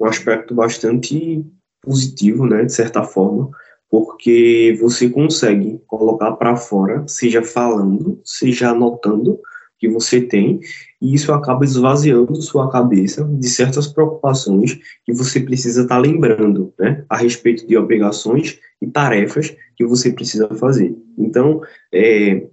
um 0.00 0.06
aspecto 0.06 0.54
bastante 0.54 1.44
positivo, 1.82 2.46
né, 2.46 2.64
de 2.64 2.72
certa 2.72 3.02
forma, 3.02 3.50
porque 3.90 4.76
você 4.80 5.08
consegue 5.10 5.80
colocar 5.86 6.32
para 6.32 6.56
fora, 6.56 7.06
seja 7.06 7.42
falando, 7.42 8.20
seja 8.24 8.70
anotando, 8.70 9.40
que 9.78 9.88
você 9.88 10.20
tem, 10.20 10.60
e 11.00 11.14
isso 11.14 11.32
acaba 11.32 11.64
esvaziando 11.64 12.40
sua 12.42 12.70
cabeça 12.70 13.24
de 13.24 13.48
certas 13.48 13.86
preocupações 13.86 14.78
que 15.04 15.12
você 15.12 15.40
precisa 15.40 15.82
estar 15.82 15.96
tá 15.96 16.00
lembrando, 16.00 16.72
né, 16.78 17.04
a 17.08 17.16
respeito 17.16 17.66
de 17.66 17.76
obrigações 17.76 18.58
e 18.82 18.86
tarefas 18.86 19.54
que 19.76 19.86
você 19.86 20.12
precisa 20.12 20.48
fazer. 20.56 20.96
Então, 21.16 21.60
é, 21.92 22.46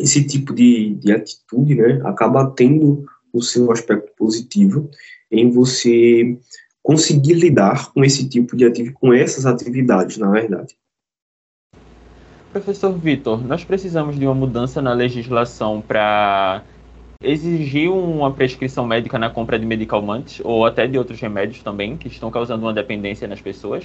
esse 0.00 0.24
tipo 0.24 0.54
de, 0.54 0.94
de 0.94 1.12
atitude, 1.12 1.74
né, 1.74 2.00
acaba 2.04 2.50
tendo 2.50 3.04
o 3.32 3.42
seu 3.42 3.70
aspecto 3.70 4.12
positivo 4.16 4.90
em 5.30 5.50
você 5.50 6.36
conseguir 6.82 7.34
lidar 7.34 7.92
com 7.92 8.04
esse 8.04 8.28
tipo 8.28 8.56
de 8.56 8.64
atividade, 8.64 8.98
com 9.00 9.12
essas 9.12 9.46
atividades, 9.46 10.18
na 10.18 10.30
verdade. 10.30 10.76
Professor 12.54 12.96
Vitor, 12.96 13.44
nós 13.44 13.64
precisamos 13.64 14.16
de 14.16 14.24
uma 14.24 14.34
mudança 14.34 14.80
na 14.80 14.92
legislação 14.92 15.80
para 15.80 16.62
exigir 17.20 17.90
uma 17.90 18.32
prescrição 18.32 18.86
médica 18.86 19.18
na 19.18 19.28
compra 19.28 19.58
de 19.58 19.66
medicamentos 19.66 20.40
ou 20.44 20.64
até 20.64 20.86
de 20.86 20.96
outros 20.96 21.18
remédios 21.20 21.64
também 21.64 21.96
que 21.96 22.06
estão 22.06 22.30
causando 22.30 22.64
uma 22.64 22.72
dependência 22.72 23.26
nas 23.26 23.40
pessoas? 23.40 23.84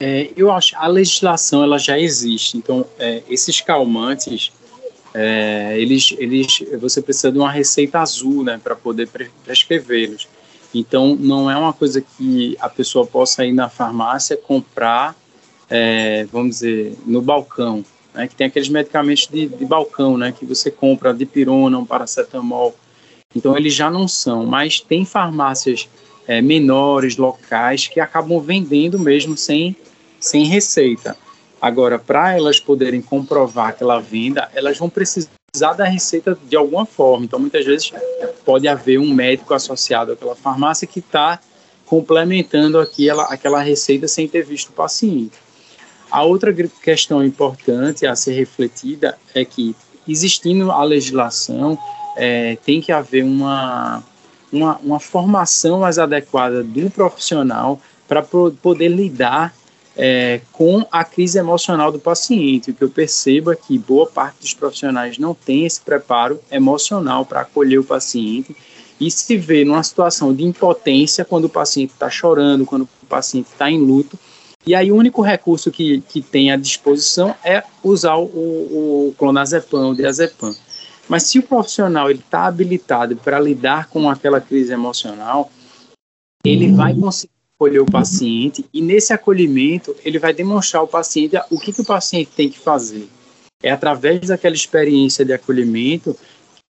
É, 0.00 0.30
eu 0.34 0.50
acho 0.50 0.74
a 0.78 0.86
legislação 0.86 1.62
ela 1.62 1.78
já 1.78 1.98
existe. 1.98 2.56
Então 2.56 2.86
é, 2.98 3.22
esses 3.28 3.60
calmantes 3.60 4.50
é, 5.12 5.78
eles, 5.78 6.14
eles, 6.16 6.64
você 6.80 7.02
precisa 7.02 7.30
de 7.30 7.38
uma 7.38 7.52
receita 7.52 7.98
azul, 7.98 8.42
né, 8.42 8.58
para 8.64 8.74
poder 8.74 9.10
prescrevê-los. 9.44 10.26
Então 10.74 11.14
não 11.14 11.50
é 11.50 11.56
uma 11.58 11.74
coisa 11.74 12.00
que 12.00 12.56
a 12.58 12.68
pessoa 12.70 13.06
possa 13.06 13.44
ir 13.44 13.52
na 13.52 13.68
farmácia 13.68 14.38
comprar 14.38 15.14
é, 15.70 16.24
vamos 16.32 16.56
dizer, 16.56 16.96
no 17.06 17.20
balcão, 17.20 17.84
né, 18.14 18.26
que 18.26 18.34
tem 18.34 18.46
aqueles 18.46 18.68
medicamentos 18.68 19.26
de, 19.26 19.46
de, 19.46 19.64
balcão, 19.64 20.16
né, 20.16 20.32
que 20.32 20.44
você 20.44 20.70
compra 20.70 21.12
de 21.12 21.26
pirona, 21.26 21.78
um 21.78 21.84
paracetamol. 21.84 22.74
Então 23.34 23.56
eles 23.56 23.74
já 23.74 23.90
não 23.90 24.08
são, 24.08 24.46
mas 24.46 24.80
tem 24.80 25.04
farmácias 25.04 25.88
é, 26.26 26.40
menores, 26.40 27.16
locais, 27.16 27.86
que 27.86 28.00
acabam 28.00 28.40
vendendo 28.40 28.98
mesmo 28.98 29.36
sem, 29.36 29.76
sem 30.18 30.44
receita. 30.44 31.16
Agora, 31.60 31.98
para 31.98 32.36
elas 32.36 32.60
poderem 32.60 33.02
comprovar 33.02 33.68
aquela 33.68 33.98
venda, 33.98 34.48
elas 34.54 34.78
vão 34.78 34.88
precisar 34.88 35.28
da 35.76 35.84
receita 35.84 36.38
de 36.48 36.56
alguma 36.56 36.86
forma. 36.86 37.24
Então, 37.24 37.38
muitas 37.38 37.64
vezes 37.64 37.92
pode 38.44 38.68
haver 38.68 38.98
um 38.98 39.12
médico 39.12 39.52
associado 39.54 40.12
àquela 40.12 40.36
farmácia 40.36 40.86
que 40.86 41.00
está 41.00 41.40
complementando 41.84 42.78
aquela, 42.78 43.24
aquela 43.24 43.60
receita 43.60 44.06
sem 44.06 44.28
ter 44.28 44.44
visto 44.44 44.68
o 44.68 44.72
paciente. 44.72 45.32
A 46.10 46.22
outra 46.22 46.52
questão 46.52 47.24
importante 47.24 48.06
a 48.06 48.16
ser 48.16 48.32
refletida 48.32 49.18
é 49.34 49.44
que, 49.44 49.76
existindo 50.06 50.70
a 50.72 50.82
legislação, 50.82 51.78
é, 52.16 52.56
tem 52.64 52.80
que 52.80 52.90
haver 52.90 53.22
uma, 53.24 54.02
uma, 54.52 54.78
uma, 54.78 55.00
formação 55.00 55.80
mais 55.80 55.98
adequada 55.98 56.64
do 56.64 56.90
profissional 56.90 57.80
para 58.08 58.22
poder 58.22 58.88
lidar 58.88 59.54
é, 59.96 60.40
com 60.52 60.86
a 60.90 61.04
crise 61.04 61.38
emocional 61.38 61.92
do 61.92 61.98
paciente. 61.98 62.70
O 62.70 62.74
que 62.74 62.82
eu 62.82 62.90
percebo 62.90 63.52
é 63.52 63.56
que 63.56 63.78
boa 63.78 64.06
parte 64.06 64.40
dos 64.40 64.54
profissionais 64.54 65.18
não 65.18 65.34
tem 65.34 65.66
esse 65.66 65.80
preparo 65.80 66.40
emocional 66.50 67.26
para 67.26 67.40
acolher 67.40 67.78
o 67.78 67.84
paciente 67.84 68.56
e 69.00 69.10
se 69.10 69.36
vê 69.36 69.64
numa 69.64 69.82
situação 69.82 70.34
de 70.34 70.44
impotência 70.44 71.24
quando 71.24 71.44
o 71.44 71.48
paciente 71.48 71.90
está 71.90 72.08
chorando, 72.10 72.64
quando 72.64 72.82
o 72.82 73.06
paciente 73.08 73.48
está 73.52 73.70
em 73.70 73.78
luto. 73.78 74.18
E 74.68 74.74
aí 74.74 74.92
o 74.92 74.96
único 74.96 75.22
recurso 75.22 75.70
que, 75.70 76.02
que 76.02 76.20
tem 76.20 76.52
à 76.52 76.56
disposição 76.56 77.34
é 77.42 77.62
usar 77.82 78.16
o, 78.16 78.26
o 78.26 79.14
clonazepam, 79.16 79.88
o 79.88 79.94
diazepam. 79.94 80.54
Mas 81.08 81.22
se 81.22 81.38
o 81.38 81.42
profissional 81.42 82.10
está 82.10 82.44
habilitado 82.44 83.16
para 83.16 83.40
lidar 83.40 83.88
com 83.88 84.10
aquela 84.10 84.42
crise 84.42 84.70
emocional, 84.70 85.50
ele 86.44 86.70
vai 86.70 86.94
conseguir 86.94 87.32
acolher 87.56 87.80
o 87.80 87.86
paciente 87.86 88.62
e 88.70 88.82
nesse 88.82 89.10
acolhimento 89.10 89.96
ele 90.04 90.18
vai 90.18 90.34
demonstrar 90.34 90.82
ao 90.82 90.86
paciente 90.86 91.34
o 91.50 91.58
que, 91.58 91.72
que 91.72 91.80
o 91.80 91.86
paciente 91.86 92.32
tem 92.36 92.50
que 92.50 92.58
fazer. 92.58 93.08
É 93.62 93.70
através 93.70 94.28
daquela 94.28 94.54
experiência 94.54 95.24
de 95.24 95.32
acolhimento 95.32 96.14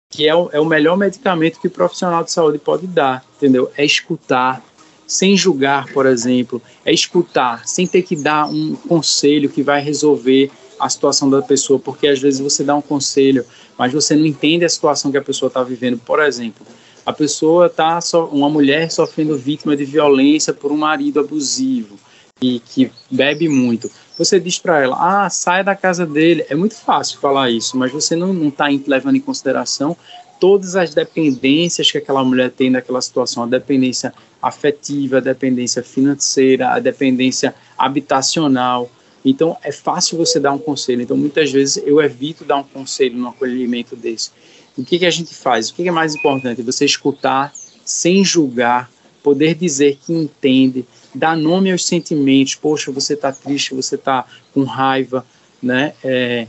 que 0.08 0.28
é 0.28 0.34
o, 0.36 0.48
é 0.52 0.60
o 0.60 0.64
melhor 0.64 0.96
medicamento 0.96 1.60
que 1.60 1.66
o 1.66 1.70
profissional 1.70 2.22
de 2.22 2.30
saúde 2.30 2.58
pode 2.58 2.86
dar, 2.86 3.24
entendeu? 3.36 3.72
É 3.76 3.84
escutar, 3.84 4.62
sem 5.08 5.34
julgar, 5.34 5.90
por 5.90 6.04
exemplo, 6.04 6.60
é 6.84 6.92
escutar, 6.92 7.66
sem 7.66 7.86
ter 7.86 8.02
que 8.02 8.14
dar 8.14 8.46
um 8.46 8.76
conselho 8.76 9.48
que 9.48 9.62
vai 9.62 9.80
resolver 9.80 10.50
a 10.78 10.88
situação 10.88 11.30
da 11.30 11.40
pessoa, 11.40 11.78
porque 11.78 12.06
às 12.06 12.20
vezes 12.20 12.40
você 12.40 12.62
dá 12.62 12.76
um 12.76 12.82
conselho, 12.82 13.44
mas 13.76 13.90
você 13.90 14.14
não 14.14 14.26
entende 14.26 14.66
a 14.66 14.68
situação 14.68 15.10
que 15.10 15.16
a 15.16 15.22
pessoa 15.22 15.48
está 15.48 15.62
vivendo. 15.62 15.98
Por 15.98 16.22
exemplo, 16.22 16.64
a 17.06 17.12
pessoa 17.12 17.66
está, 17.66 17.98
uma 18.30 18.50
mulher 18.50 18.90
sofrendo 18.90 19.36
vítima 19.36 19.74
de 19.74 19.84
violência 19.86 20.52
por 20.52 20.70
um 20.70 20.76
marido 20.76 21.18
abusivo 21.18 21.96
e 22.40 22.60
que 22.60 22.92
bebe 23.10 23.48
muito. 23.48 23.90
Você 24.18 24.38
diz 24.38 24.58
para 24.58 24.82
ela, 24.82 25.24
ah, 25.24 25.30
saia 25.30 25.64
da 25.64 25.74
casa 25.74 26.04
dele. 26.04 26.44
É 26.50 26.54
muito 26.54 26.74
fácil 26.74 27.18
falar 27.18 27.50
isso, 27.50 27.78
mas 27.78 27.90
você 27.90 28.14
não 28.14 28.48
está 28.48 28.66
levando 28.86 29.16
em 29.16 29.20
consideração 29.20 29.96
todas 30.38 30.76
as 30.76 30.94
dependências 30.94 31.90
que 31.90 31.98
aquela 31.98 32.22
mulher 32.22 32.50
tem 32.50 32.70
naquela 32.70 33.00
situação, 33.00 33.42
a 33.42 33.46
dependência 33.46 34.12
afetiva, 34.48 35.18
a 35.18 35.20
dependência 35.20 35.82
financeira, 35.82 36.70
a 36.70 36.78
dependência 36.78 37.54
habitacional. 37.76 38.90
Então, 39.24 39.56
é 39.62 39.70
fácil 39.70 40.18
você 40.18 40.40
dar 40.40 40.52
um 40.52 40.58
conselho. 40.58 41.02
Então, 41.02 41.16
muitas 41.16 41.50
vezes 41.52 41.82
eu 41.84 42.00
evito 42.00 42.44
dar 42.44 42.56
um 42.56 42.64
conselho 42.64 43.16
no 43.16 43.28
acolhimento 43.28 43.94
desse 43.94 44.30
o 44.78 44.84
que, 44.84 45.00
que 45.00 45.06
a 45.06 45.10
gente 45.10 45.34
faz? 45.34 45.68
O 45.68 45.74
que, 45.74 45.82
que 45.82 45.88
é 45.88 45.92
mais 45.92 46.14
importante? 46.14 46.62
Você 46.62 46.84
escutar 46.84 47.52
sem 47.84 48.24
julgar, 48.24 48.88
poder 49.22 49.56
dizer 49.56 49.98
que 50.00 50.12
entende, 50.12 50.86
dar 51.12 51.36
nome 51.36 51.72
aos 51.72 51.84
sentimentos. 51.84 52.54
Poxa, 52.54 52.92
você 52.92 53.14
está 53.14 53.32
triste, 53.32 53.74
você 53.74 53.96
está 53.96 54.24
com 54.54 54.62
raiva, 54.62 55.26
né? 55.60 55.94
É, 56.04 56.46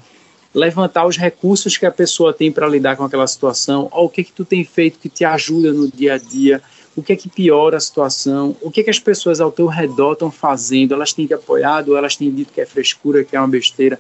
levantar 0.53 1.07
os 1.07 1.17
recursos 1.17 1.75
que 1.75 1.87
a 1.87 1.91
pessoa 1.91 2.31
tem 2.31 2.51
para 2.51 2.67
lidar 2.67 2.95
com 2.95 3.03
aquela 3.03 3.25
situação. 3.25 3.89
Ó, 3.91 4.05
o 4.05 4.09
que 4.09 4.23
que 4.23 4.31
tu 4.31 4.45
tem 4.45 4.63
feito 4.63 4.99
que 4.99 5.09
te 5.09 5.25
ajuda 5.25 5.73
no 5.73 5.89
dia 5.89 6.13
a 6.13 6.17
dia? 6.19 6.61
O 6.95 7.03
que 7.03 7.13
é 7.13 7.15
que 7.15 7.29
piora 7.29 7.77
a 7.77 7.79
situação? 7.79 8.55
O 8.61 8.69
que 8.69 8.81
é 8.81 8.83
que 8.83 8.89
as 8.89 8.99
pessoas 8.99 9.39
ao 9.39 9.51
teu 9.51 9.67
redor 9.67 10.13
estão 10.13 10.31
fazendo? 10.31 10.93
Elas 10.93 11.13
têm 11.13 11.25
te 11.25 11.33
apoiado? 11.33 11.95
Elas 11.95 12.15
têm 12.15 12.33
dito 12.33 12.51
que 12.51 12.61
é 12.61 12.65
frescura, 12.65 13.23
que 13.23 13.35
é 13.35 13.39
uma 13.39 13.47
besteira? 13.47 13.99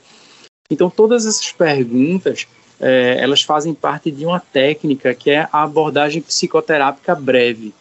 Então, 0.69 0.89
todas 0.89 1.25
essas 1.25 1.51
perguntas 1.51 2.47
é, 2.79 3.17
elas 3.19 3.41
fazem 3.41 3.73
parte 3.73 4.09
de 4.09 4.25
uma 4.25 4.39
técnica 4.39 5.13
que 5.13 5.29
é 5.29 5.47
a 5.51 5.63
abordagem 5.63 6.21
psicoterápica 6.21 7.13
breve 7.13 7.73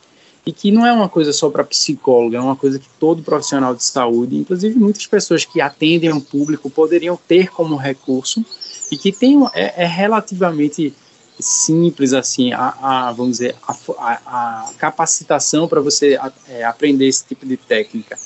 e 0.44 0.52
que 0.52 0.72
não 0.72 0.84
é 0.84 0.92
uma 0.92 1.08
coisa 1.08 1.32
só 1.32 1.50
para 1.50 1.62
psicólogo, 1.62 2.34
é 2.34 2.40
uma 2.40 2.56
coisa 2.56 2.78
que 2.78 2.88
todo 2.98 3.22
profissional 3.22 3.74
de 3.74 3.84
saúde, 3.84 4.36
inclusive 4.36 4.78
muitas 4.78 5.06
pessoas 5.06 5.44
que 5.44 5.60
atendem 5.60 6.12
um 6.12 6.20
público, 6.20 6.70
poderiam 6.70 7.18
ter 7.28 7.50
como 7.50 7.76
recurso 7.76 8.44
e 8.90 8.96
que 8.96 9.12
tem, 9.12 9.38
é, 9.54 9.84
é 9.84 9.86
relativamente 9.86 10.94
simples 11.40 12.12
assim 12.12 12.52
a, 12.52 12.74
a 12.80 13.12
vamos 13.12 13.38
dizer 13.38 13.54
a, 13.66 13.76
a, 13.98 14.70
capacitação 14.78 15.68
para 15.68 15.80
você 15.80 16.18
é, 16.48 16.64
aprender 16.64 17.06
esse 17.06 17.24
tipo 17.24 17.46
de 17.46 17.56
técnica 17.56 18.18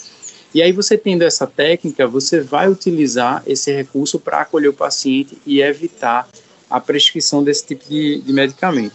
e 0.54 0.62
aí 0.62 0.72
você 0.72 0.98
tendo 0.98 1.22
essa 1.22 1.46
técnica 1.46 2.06
você 2.06 2.40
vai 2.40 2.68
utilizar 2.68 3.42
esse 3.46 3.72
recurso 3.72 4.18
para 4.18 4.40
acolher 4.40 4.68
o 4.68 4.74
paciente 4.74 5.38
e 5.46 5.60
evitar 5.60 6.28
a 6.72 6.80
prescrição 6.80 7.44
desse 7.44 7.66
tipo 7.66 7.88
de, 7.88 8.22
de 8.22 8.32
medicamento. 8.32 8.94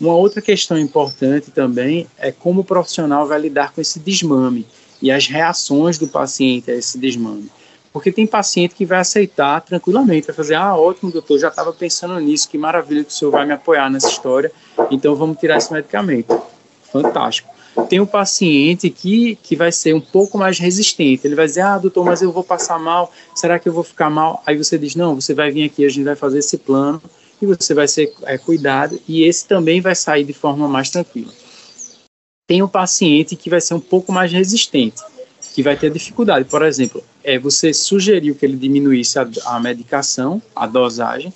Uma 0.00 0.14
outra 0.14 0.40
questão 0.40 0.78
importante 0.78 1.50
também 1.50 2.08
é 2.18 2.32
como 2.32 2.62
o 2.62 2.64
profissional 2.64 3.26
vai 3.26 3.38
lidar 3.38 3.72
com 3.72 3.80
esse 3.80 4.00
desmame 4.00 4.66
e 5.00 5.10
as 5.10 5.26
reações 5.26 5.98
do 5.98 6.08
paciente 6.08 6.70
a 6.70 6.74
esse 6.74 6.98
desmame. 6.98 7.50
Porque 7.92 8.10
tem 8.10 8.26
paciente 8.26 8.74
que 8.74 8.86
vai 8.86 9.00
aceitar 9.00 9.60
tranquilamente, 9.60 10.26
vai 10.26 10.36
fazer, 10.36 10.54
ah, 10.54 10.74
ótimo, 10.76 11.12
doutor, 11.12 11.38
já 11.38 11.48
estava 11.48 11.72
pensando 11.72 12.18
nisso, 12.18 12.48
que 12.48 12.56
maravilha 12.56 13.04
que 13.04 13.10
o 13.10 13.14
senhor 13.14 13.30
vai 13.30 13.44
me 13.44 13.52
apoiar 13.52 13.90
nessa 13.90 14.08
história, 14.08 14.50
então 14.90 15.14
vamos 15.14 15.38
tirar 15.38 15.58
esse 15.58 15.72
medicamento. 15.72 16.40
Fantástico 16.90 17.52
tem 17.88 18.00
um 18.00 18.06
paciente 18.06 18.90
que, 18.90 19.36
que 19.36 19.56
vai 19.56 19.72
ser 19.72 19.94
um 19.94 20.00
pouco 20.00 20.36
mais 20.36 20.58
resistente. 20.58 21.26
Ele 21.26 21.34
vai 21.34 21.46
dizer, 21.46 21.62
ah, 21.62 21.78
doutor, 21.78 22.04
mas 22.04 22.22
eu 22.22 22.30
vou 22.30 22.44
passar 22.44 22.78
mal, 22.78 23.12
será 23.34 23.58
que 23.58 23.68
eu 23.68 23.72
vou 23.72 23.82
ficar 23.82 24.10
mal? 24.10 24.42
Aí 24.46 24.56
você 24.56 24.78
diz, 24.78 24.94
não, 24.94 25.14
você 25.14 25.34
vai 25.34 25.50
vir 25.50 25.64
aqui, 25.64 25.84
a 25.84 25.88
gente 25.88 26.04
vai 26.04 26.16
fazer 26.16 26.38
esse 26.38 26.58
plano 26.58 27.02
e 27.40 27.46
você 27.46 27.74
vai 27.74 27.88
ser 27.88 28.12
é, 28.24 28.36
cuidado 28.36 29.00
e 29.08 29.24
esse 29.24 29.46
também 29.46 29.80
vai 29.80 29.94
sair 29.94 30.24
de 30.24 30.32
forma 30.32 30.68
mais 30.68 30.90
tranquila. 30.90 31.32
Tem 32.46 32.62
um 32.62 32.68
paciente 32.68 33.36
que 33.36 33.48
vai 33.48 33.60
ser 33.60 33.74
um 33.74 33.80
pouco 33.80 34.12
mais 34.12 34.30
resistente, 34.30 35.02
que 35.54 35.62
vai 35.62 35.76
ter 35.76 35.90
dificuldade. 35.90 36.44
Por 36.44 36.62
exemplo, 36.62 37.02
é, 37.24 37.38
você 37.38 37.72
sugeriu 37.72 38.34
que 38.34 38.44
ele 38.44 38.56
diminuísse 38.56 39.18
a, 39.18 39.28
a 39.46 39.60
medicação, 39.60 40.40
a 40.54 40.66
dosagem, 40.66 41.32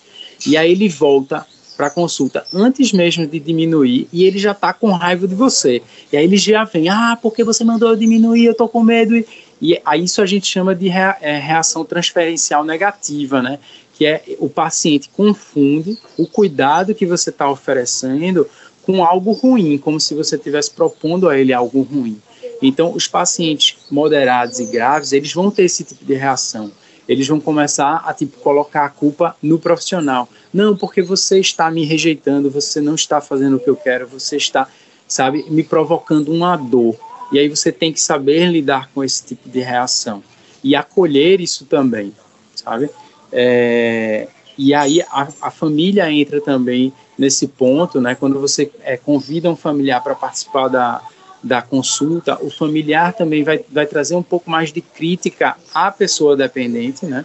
e 0.47 0.57
aí 0.57 0.73
ele 0.73 0.89
volta 0.89 1.47
para 1.77 1.91
consulta 1.91 2.45
antes 2.53 2.93
mesmo 2.93 3.27
de 3.27 3.39
diminuir 3.39 4.09
e 4.13 4.25
ele 4.25 4.39
já 4.39 4.53
está 4.53 4.73
com 4.73 4.91
raiva 4.93 5.29
de 5.29 5.35
você. 5.35 5.83
E 6.11 6.17
aí 6.17 6.25
ele 6.25 6.37
já 6.37 6.65
vem, 6.65 6.89
ah, 6.89 7.19
porque 7.21 7.45
você 7.45 7.63
mandou 7.63 7.91
eu 7.91 7.97
diminuir, 7.97 8.47
eu 8.47 8.55
tô 8.55 8.67
com 8.69 8.83
medo. 8.83 9.17
E, 9.17 9.27
e 9.61 9.81
aí 9.85 10.05
isso 10.05 10.23
a 10.23 10.27
gente 10.27 10.47
chama 10.47 10.75
de 10.75 10.89
é, 10.89 11.39
reação 11.39 11.85
transferencial 11.85 12.65
negativa, 12.65 13.43
né? 13.43 13.59
Que 13.95 14.07
é 14.07 14.23
o 14.39 14.49
paciente 14.49 15.11
confunde 15.11 15.99
o 16.17 16.27
cuidado 16.27 16.95
que 16.95 17.07
você 17.07 17.31
está 17.31 17.49
oferecendo 17.51 18.49
com 18.83 19.05
algo 19.05 19.33
ruim, 19.33 19.77
como 19.79 20.01
se 20.01 20.15
você 20.15 20.37
estivesse 20.37 20.71
propondo 20.71 21.29
a 21.29 21.39
ele 21.39 21.53
algo 21.53 21.83
ruim. 21.83 22.21
Então, 22.63 22.93
os 22.95 23.07
pacientes 23.07 23.77
moderados 23.91 24.59
e 24.59 24.67
graves, 24.67 25.13
eles 25.13 25.33
vão 25.33 25.51
ter 25.51 25.65
esse 25.65 25.85
tipo 25.85 26.05
de 26.05 26.15
reação 26.15 26.73
eles 27.09 27.27
vão 27.29 27.41
começar 27.41 28.03
a 28.05 28.13
tipo 28.13 28.39
colocar 28.41 28.85
a 28.85 28.89
culpa 28.89 29.37
no 29.43 29.59
profissional. 29.59 30.29
Não, 30.53 30.77
porque 30.77 31.03
você 31.03 31.39
está 31.39 31.71
me 31.71 31.85
rejeitando, 31.85 32.51
você 32.51 32.81
não 32.81 32.95
está 32.95 33.21
fazendo 33.21 33.57
o 33.57 33.61
que 33.61 33.71
eu 33.71 33.77
quero, 33.77 34.09
você 34.09 34.37
está, 34.37 34.69
sabe, 35.07 35.45
me 35.49 35.63
provocando 35.63 36.33
uma 36.33 36.57
dor. 36.57 36.97
E 37.33 37.39
aí 37.39 37.49
você 37.49 37.71
tem 37.71 37.93
que 37.93 38.01
saber 38.01 38.51
lidar 38.51 38.91
com 38.93 39.03
esse 39.03 39.25
tipo 39.25 39.49
de 39.49 39.61
reação 39.61 40.23
e 40.63 40.75
acolher 40.75 41.41
isso 41.41 41.65
também, 41.67 42.13
sabe? 42.55 42.91
É, 43.33 44.29
e 44.57 44.73
aí 44.73 45.03
a, 45.03 45.29
a, 45.43 45.51
família 45.51 46.11
entra 46.11 46.41
também 46.41 46.93
nesse 47.19 47.49
ponto, 47.49 48.01
né? 48.01 48.15
Quando 48.15 48.41
você 48.41 48.71
é, 48.83 48.97
convida 48.97 49.51
um 49.51 49.57
familiar 49.57 50.03
para 50.03 50.15
participar 50.15 50.69
da, 50.69 51.03
da 51.47 51.63
consulta, 51.63 52.39
o 52.43 52.51
familiar 52.51 53.13
também 53.13 53.45
vai, 53.45 53.65
vai 53.71 53.87
trazer 53.87 54.15
um 54.15 54.23
pouco 54.23 54.51
mais 54.51 54.73
de 54.73 54.81
crítica 54.81 55.57
à 55.75 55.91
pessoa 55.91 56.37
dependente, 56.37 57.07
né? 57.07 57.25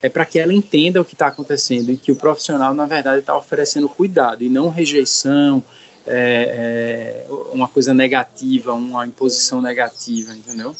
É 0.00 0.08
para 0.08 0.24
que 0.24 0.38
ela 0.38 0.54
entenda 0.54 1.00
o 1.00 1.04
que 1.04 1.14
está 1.14 1.26
acontecendo 1.26 1.90
e 1.90 1.96
que 1.96 2.12
o 2.12 2.16
profissional, 2.16 2.72
na 2.72 2.86
verdade, 2.86 3.18
está 3.18 3.36
oferecendo 3.36 3.88
cuidado 3.88 4.44
e 4.44 4.48
não 4.48 4.68
rejeição, 4.70 5.62
é, 6.06 7.24
é, 7.26 7.32
uma 7.52 7.68
coisa 7.68 7.92
negativa, 7.92 8.72
uma 8.72 9.06
imposição 9.06 9.60
negativa, 9.60 10.32
entendeu? 10.32 10.74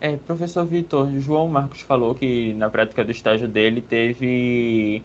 É, 0.00 0.16
professor 0.16 0.66
Vitor, 0.66 1.10
João 1.20 1.48
Marcos 1.48 1.80
falou 1.80 2.14
que 2.14 2.52
na 2.54 2.68
prática 2.68 3.04
do 3.04 3.10
estágio 3.10 3.48
dele 3.48 3.80
teve 3.80 5.02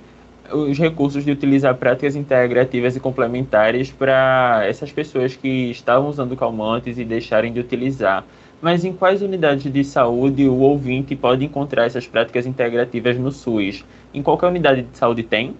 os 0.54 0.78
recursos 0.78 1.24
de 1.24 1.32
utilizar 1.32 1.76
práticas 1.76 2.16
integrativas 2.16 2.96
e 2.96 3.00
complementares 3.00 3.92
para 3.92 4.64
essas 4.66 4.92
pessoas 4.92 5.36
que 5.36 5.72
estavam 5.72 6.10
usando 6.10 6.36
calmantes 6.36 6.98
e 6.98 7.06
deixarem 7.06 7.52
de 7.52 7.60
utilizar. 7.60 8.26
Mas 8.62 8.86
em 8.86 8.94
quais 8.94 9.22
unidades 9.22 9.72
de 9.72 9.84
saúde 9.84 10.48
o 10.48 10.60
ouvinte 10.60 11.16
pode 11.16 11.44
encontrar 11.44 11.86
essas 11.86 12.06
práticas 12.06 12.46
integrativas 12.46 13.18
no 13.18 13.32
SUS? 13.32 13.84
Em 14.14 14.22
qualquer 14.22 14.48
unidade 14.48 14.84
de 14.84 14.98
saúde 14.98 15.24
tem? 15.24 15.56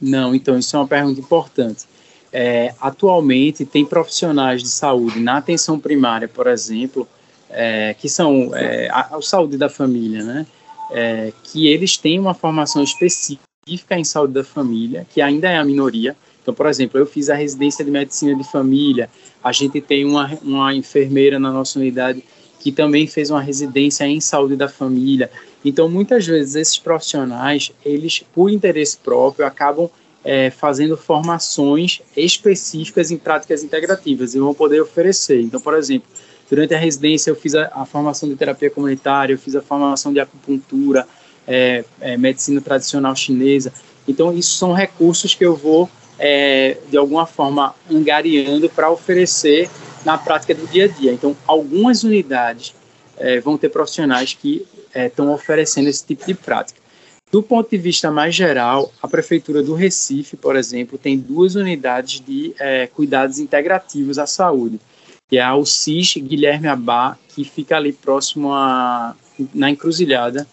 Não, 0.00 0.34
então 0.34 0.58
isso 0.58 0.76
é 0.76 0.78
uma 0.78 0.88
pergunta 0.88 1.18
importante. 1.18 1.86
É, 2.30 2.74
atualmente 2.80 3.64
tem 3.64 3.84
profissionais 3.84 4.62
de 4.62 4.68
saúde 4.68 5.20
na 5.20 5.38
atenção 5.38 5.78
primária, 5.78 6.28
por 6.28 6.46
exemplo, 6.46 7.08
é, 7.48 7.94
que 7.94 8.08
são 8.08 8.54
é, 8.54 8.88
a, 8.90 9.16
a 9.16 9.22
saúde 9.22 9.56
da 9.56 9.70
família, 9.70 10.22
né? 10.22 10.46
É, 10.94 11.32
que 11.42 11.66
eles 11.66 11.96
têm 11.96 12.20
uma 12.20 12.32
formação 12.32 12.82
específica 12.82 13.98
em 13.98 14.04
saúde 14.04 14.32
da 14.32 14.44
família, 14.44 15.04
que 15.12 15.20
ainda 15.20 15.50
é 15.50 15.58
a 15.58 15.64
minoria. 15.64 16.16
Então, 16.40 16.54
por 16.54 16.66
exemplo, 16.66 17.00
eu 17.00 17.06
fiz 17.06 17.28
a 17.28 17.34
residência 17.34 17.84
de 17.84 17.90
medicina 17.90 18.36
de 18.36 18.44
família, 18.44 19.10
a 19.42 19.50
gente 19.50 19.80
tem 19.80 20.04
uma, 20.04 20.30
uma 20.40 20.72
enfermeira 20.72 21.38
na 21.38 21.50
nossa 21.50 21.80
unidade 21.80 22.22
que 22.60 22.70
também 22.70 23.06
fez 23.08 23.28
uma 23.28 23.40
residência 23.40 24.06
em 24.06 24.20
saúde 24.20 24.54
da 24.54 24.68
família. 24.68 25.30
Então, 25.64 25.88
muitas 25.88 26.26
vezes, 26.26 26.54
esses 26.54 26.78
profissionais, 26.78 27.72
eles, 27.84 28.24
por 28.32 28.48
interesse 28.48 28.96
próprio, 28.96 29.44
acabam 29.44 29.90
é, 30.24 30.48
fazendo 30.50 30.96
formações 30.96 32.00
específicas 32.16 33.10
em 33.10 33.18
práticas 33.18 33.64
integrativas 33.64 34.34
e 34.34 34.38
vão 34.38 34.54
poder 34.54 34.80
oferecer. 34.80 35.40
Então, 35.40 35.60
por 35.60 35.74
exemplo, 35.74 36.08
durante 36.54 36.72
a 36.72 36.78
residência 36.78 37.30
eu 37.30 37.36
fiz 37.36 37.54
a, 37.56 37.68
a 37.74 37.84
formação 37.84 38.28
de 38.28 38.36
terapia 38.36 38.70
comunitária, 38.70 39.34
eu 39.34 39.38
fiz 39.38 39.56
a 39.56 39.60
formação 39.60 40.12
de 40.12 40.20
acupuntura, 40.20 41.04
é, 41.46 41.84
é, 42.00 42.16
medicina 42.16 42.60
tradicional 42.60 43.16
chinesa. 43.16 43.72
Então, 44.06 44.32
isso 44.32 44.54
são 44.54 44.72
recursos 44.72 45.34
que 45.34 45.44
eu 45.44 45.56
vou, 45.56 45.90
é, 46.16 46.76
de 46.88 46.96
alguma 46.96 47.26
forma, 47.26 47.74
angariando 47.90 48.70
para 48.70 48.88
oferecer 48.88 49.68
na 50.04 50.16
prática 50.16 50.54
do 50.54 50.64
dia 50.68 50.84
a 50.84 50.88
dia. 50.88 51.12
Então, 51.12 51.36
algumas 51.44 52.04
unidades 52.04 52.72
é, 53.16 53.40
vão 53.40 53.58
ter 53.58 53.68
profissionais 53.70 54.32
que 54.32 54.64
estão 54.94 55.30
é, 55.30 55.34
oferecendo 55.34 55.88
esse 55.88 56.06
tipo 56.06 56.24
de 56.24 56.34
prática. 56.34 56.80
Do 57.32 57.42
ponto 57.42 57.68
de 57.68 57.78
vista 57.78 58.12
mais 58.12 58.32
geral, 58.32 58.92
a 59.02 59.08
Prefeitura 59.08 59.60
do 59.60 59.74
Recife, 59.74 60.36
por 60.36 60.54
exemplo, 60.54 60.96
tem 60.96 61.18
duas 61.18 61.56
unidades 61.56 62.20
de 62.20 62.54
é, 62.60 62.86
cuidados 62.86 63.40
integrativos 63.40 64.20
à 64.20 64.26
saúde, 64.26 64.78
que 65.34 65.38
é 65.38 65.42
a 65.42 65.56
UCIS 65.56 66.14
Guilherme 66.18 66.68
Abá, 66.68 67.18
que 67.34 67.42
fica 67.42 67.76
ali 67.76 67.92
próximo 67.92 68.52
a, 68.52 69.16
na 69.52 69.68
encruzilhada, 69.68 70.46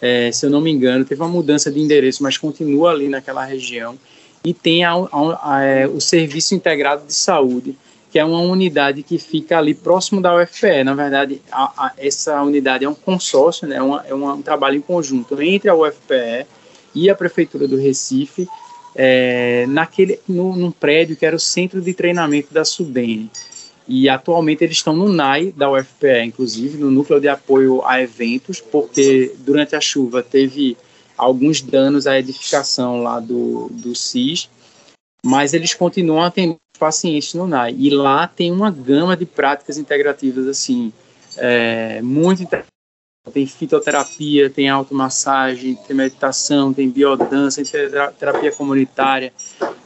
é, 0.00 0.32
se 0.32 0.46
eu 0.46 0.50
não 0.50 0.58
me 0.58 0.70
engano, 0.70 1.04
teve 1.04 1.20
uma 1.20 1.28
mudança 1.28 1.70
de 1.70 1.78
endereço, 1.78 2.22
mas 2.22 2.38
continua 2.38 2.92
ali 2.92 3.10
naquela 3.10 3.44
região, 3.44 3.98
e 4.42 4.54
tem 4.54 4.86
a, 4.86 4.94
a, 4.94 5.62
é, 5.62 5.86
o 5.86 6.00
Serviço 6.00 6.54
Integrado 6.54 7.06
de 7.06 7.12
Saúde, 7.12 7.76
que 8.10 8.18
é 8.18 8.24
uma 8.24 8.40
unidade 8.40 9.02
que 9.02 9.18
fica 9.18 9.58
ali 9.58 9.74
próximo 9.74 10.22
da 10.22 10.34
UFPE. 10.34 10.82
Na 10.82 10.94
verdade, 10.94 11.42
essa 11.98 12.42
unidade 12.42 12.86
é 12.86 12.88
um 12.88 12.94
consórcio, 12.94 13.68
né, 13.68 13.76
é, 13.76 13.82
uma, 13.82 14.02
é 14.06 14.14
um 14.14 14.40
trabalho 14.40 14.78
em 14.78 14.80
conjunto 14.80 15.38
entre 15.42 15.68
a 15.68 15.74
UFPE 15.74 16.46
e 16.94 17.10
a 17.10 17.14
Prefeitura 17.14 17.68
do 17.68 17.76
Recife, 17.76 18.48
é, 18.96 19.66
naquele, 19.68 20.18
no, 20.26 20.56
num 20.56 20.70
prédio 20.70 21.16
que 21.16 21.26
era 21.26 21.36
o 21.36 21.40
Centro 21.40 21.82
de 21.82 21.92
Treinamento 21.92 22.54
da 22.54 22.64
SUDENE. 22.64 23.30
E 23.94 24.08
atualmente 24.08 24.64
eles 24.64 24.78
estão 24.78 24.96
no 24.96 25.06
NAI 25.06 25.52
da 25.52 25.70
UFPE, 25.70 26.24
inclusive, 26.24 26.78
no 26.78 26.90
Núcleo 26.90 27.20
de 27.20 27.28
Apoio 27.28 27.84
a 27.84 28.00
Eventos, 28.00 28.58
porque 28.58 29.34
durante 29.40 29.76
a 29.76 29.82
chuva 29.82 30.22
teve 30.22 30.78
alguns 31.14 31.60
danos 31.60 32.06
à 32.06 32.18
edificação 32.18 33.02
lá 33.02 33.20
do, 33.20 33.68
do 33.70 33.94
CIS, 33.94 34.48
mas 35.22 35.52
eles 35.52 35.74
continuam 35.74 36.22
atendendo 36.22 36.56
pacientes 36.78 37.34
no 37.34 37.46
NAI. 37.46 37.76
E 37.78 37.90
lá 37.90 38.26
tem 38.26 38.50
uma 38.50 38.70
gama 38.70 39.14
de 39.14 39.26
práticas 39.26 39.76
integrativas, 39.76 40.48
assim, 40.48 40.90
é, 41.36 42.00
muito 42.00 42.48
tem 43.30 43.46
fitoterapia, 43.46 44.48
tem 44.48 44.70
automassagem, 44.70 45.76
tem 45.86 45.94
meditação, 45.94 46.72
tem 46.72 46.88
biodança, 46.88 47.62
tem 47.62 47.90
terapia 48.18 48.50
comunitária, 48.52 49.34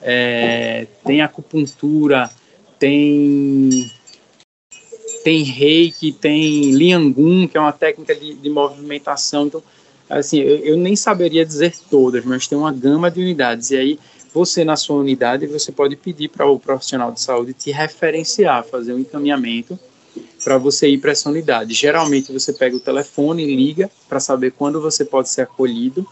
é, 0.01 0.87
tem 1.05 1.23
acupuntura, 1.23 2.31
tem 2.79 3.91
tem 5.25 5.43
reiki, 5.43 6.13
tem 6.13 6.71
liangun, 6.71 7.49
que 7.49 7.57
é 7.57 7.61
uma 7.61 7.73
técnica 7.73 8.15
de, 8.15 8.35
de 8.35 8.49
movimentação. 8.49 9.47
Então, 9.47 9.61
assim, 10.09 10.39
eu, 10.39 10.59
eu, 10.59 10.77
nem 10.77 10.95
saberia 10.95 11.45
dizer 11.45 11.75
todas, 11.91 12.25
mas 12.25 12.47
tem 12.47 12.57
uma 12.57 12.73
gama 12.73 13.11
de 13.11 13.21
unidades. 13.21 13.73
E 13.73 13.77
aí 13.77 13.99
você 14.33 14.65
na 14.65 14.77
sua 14.77 14.97
unidade 14.97 15.47
você 15.47 15.73
pode 15.73 15.97
pedir 15.97 16.29
para 16.29 16.47
o 16.47 16.61
profissional 16.61 17.11
de 17.11 17.21
saúde 17.21 17.55
te 17.55 17.73
referenciar, 17.73 18.65
fazer 18.65 18.93
um 18.93 19.01
encaminhamento 19.01 19.79
para 20.45 20.59
você 20.59 20.89
ir 20.89 20.99
para 20.99 21.11
essa 21.11 21.29
unidade. 21.29 21.75
Geralmente 21.75 22.33
você 22.33 22.53
pega 22.53 22.77
o 22.77 22.81
telefone 22.81 23.43
e 23.43 23.57
liga 23.57 23.91
para 24.09 24.21
saber 24.21 24.53
quando 24.53 24.81
você 24.81 25.05
pode 25.05 25.29
ser 25.29 25.43
acolhido. 25.43 26.07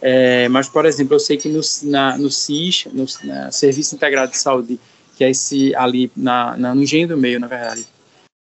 É, 0.00 0.48
mas, 0.48 0.68
por 0.68 0.86
exemplo, 0.86 1.16
eu 1.16 1.20
sei 1.20 1.36
que 1.36 1.48
no, 1.48 1.60
na, 1.84 2.16
no 2.16 2.30
SIS, 2.30 2.86
no 2.92 3.04
Serviço 3.50 3.94
Integrado 3.94 4.30
de 4.30 4.38
Saúde, 4.38 4.78
que 5.20 5.24
é 5.24 5.30
esse 5.30 5.74
ali 5.74 6.10
na, 6.16 6.56
na, 6.56 6.74
no 6.74 6.82
Engenho 6.82 7.08
do 7.08 7.16
Meio, 7.18 7.38
na 7.38 7.46
verdade, 7.46 7.84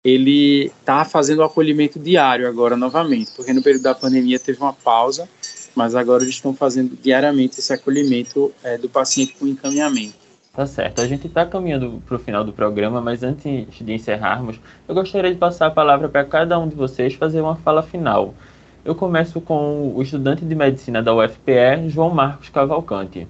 ele 0.02 0.72
está 0.80 1.04
fazendo 1.04 1.40
o 1.40 1.44
acolhimento 1.44 2.00
diário 2.00 2.48
agora 2.48 2.78
novamente, 2.78 3.32
porque 3.36 3.52
no 3.52 3.62
período 3.62 3.84
da 3.84 3.94
pandemia 3.94 4.40
teve 4.40 4.62
uma 4.62 4.72
pausa 4.72 5.28
mas 5.76 5.96
agora 5.96 6.24
eles 6.24 6.36
estão 6.36 6.54
fazendo 6.54 6.98
diariamente 7.02 7.60
esse 7.60 7.72
acolhimento 7.72 8.52
é, 8.64 8.78
do 8.78 8.90
paciente 8.90 9.36
com 9.40 9.48
encaminhamento. 9.48 10.16
Tá 10.54 10.66
certo. 10.66 11.00
A 11.00 11.08
gente 11.08 11.28
está 11.28 11.46
caminhando 11.46 12.02
para 12.06 12.16
o 12.16 12.20
final 12.20 12.44
do 12.44 12.52
programa, 12.52 13.00
mas 13.00 13.24
antes 13.24 13.66
de 13.80 13.94
encerrarmos, 13.94 14.60
eu 14.88 14.96
gostaria 14.96 15.32
de 15.32 15.38
passar 15.38 15.68
a 15.68 15.72
palavra 15.72 16.10
para 16.10 16.26
cada 16.26 16.60
um 16.60 16.68
de 16.68 16.76
vocês 16.76 17.14
fazer 17.14 17.40
uma 17.40 17.56
fala 17.56 17.84
final. 17.84 18.34
Eu 18.84 18.96
começo 18.96 19.40
com 19.40 19.94
o 19.96 20.02
estudante 20.02 20.44
de 20.44 20.56
medicina 20.56 21.02
da 21.02 21.14
UFPE, 21.14 21.88
João 21.88 22.10
Marcos 22.10 22.50
Cavalcante. 22.50 23.28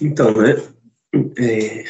Então, 0.00 0.32
né, 0.32 0.62
é, 1.14 1.84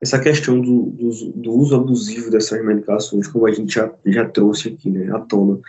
essa 0.00 0.18
questão 0.18 0.60
do, 0.60 0.86
do, 0.90 1.32
do, 1.32 1.52
uso 1.52 1.76
abusivo 1.76 2.30
dessas 2.30 2.64
medicações, 2.64 3.26
como 3.26 3.46
a 3.46 3.52
gente 3.52 3.74
já, 3.74 3.92
já 4.06 4.28
trouxe 4.28 4.68
aqui 4.68 4.90
né, 4.90 5.14
à 5.14 5.18
tona, 5.20 5.60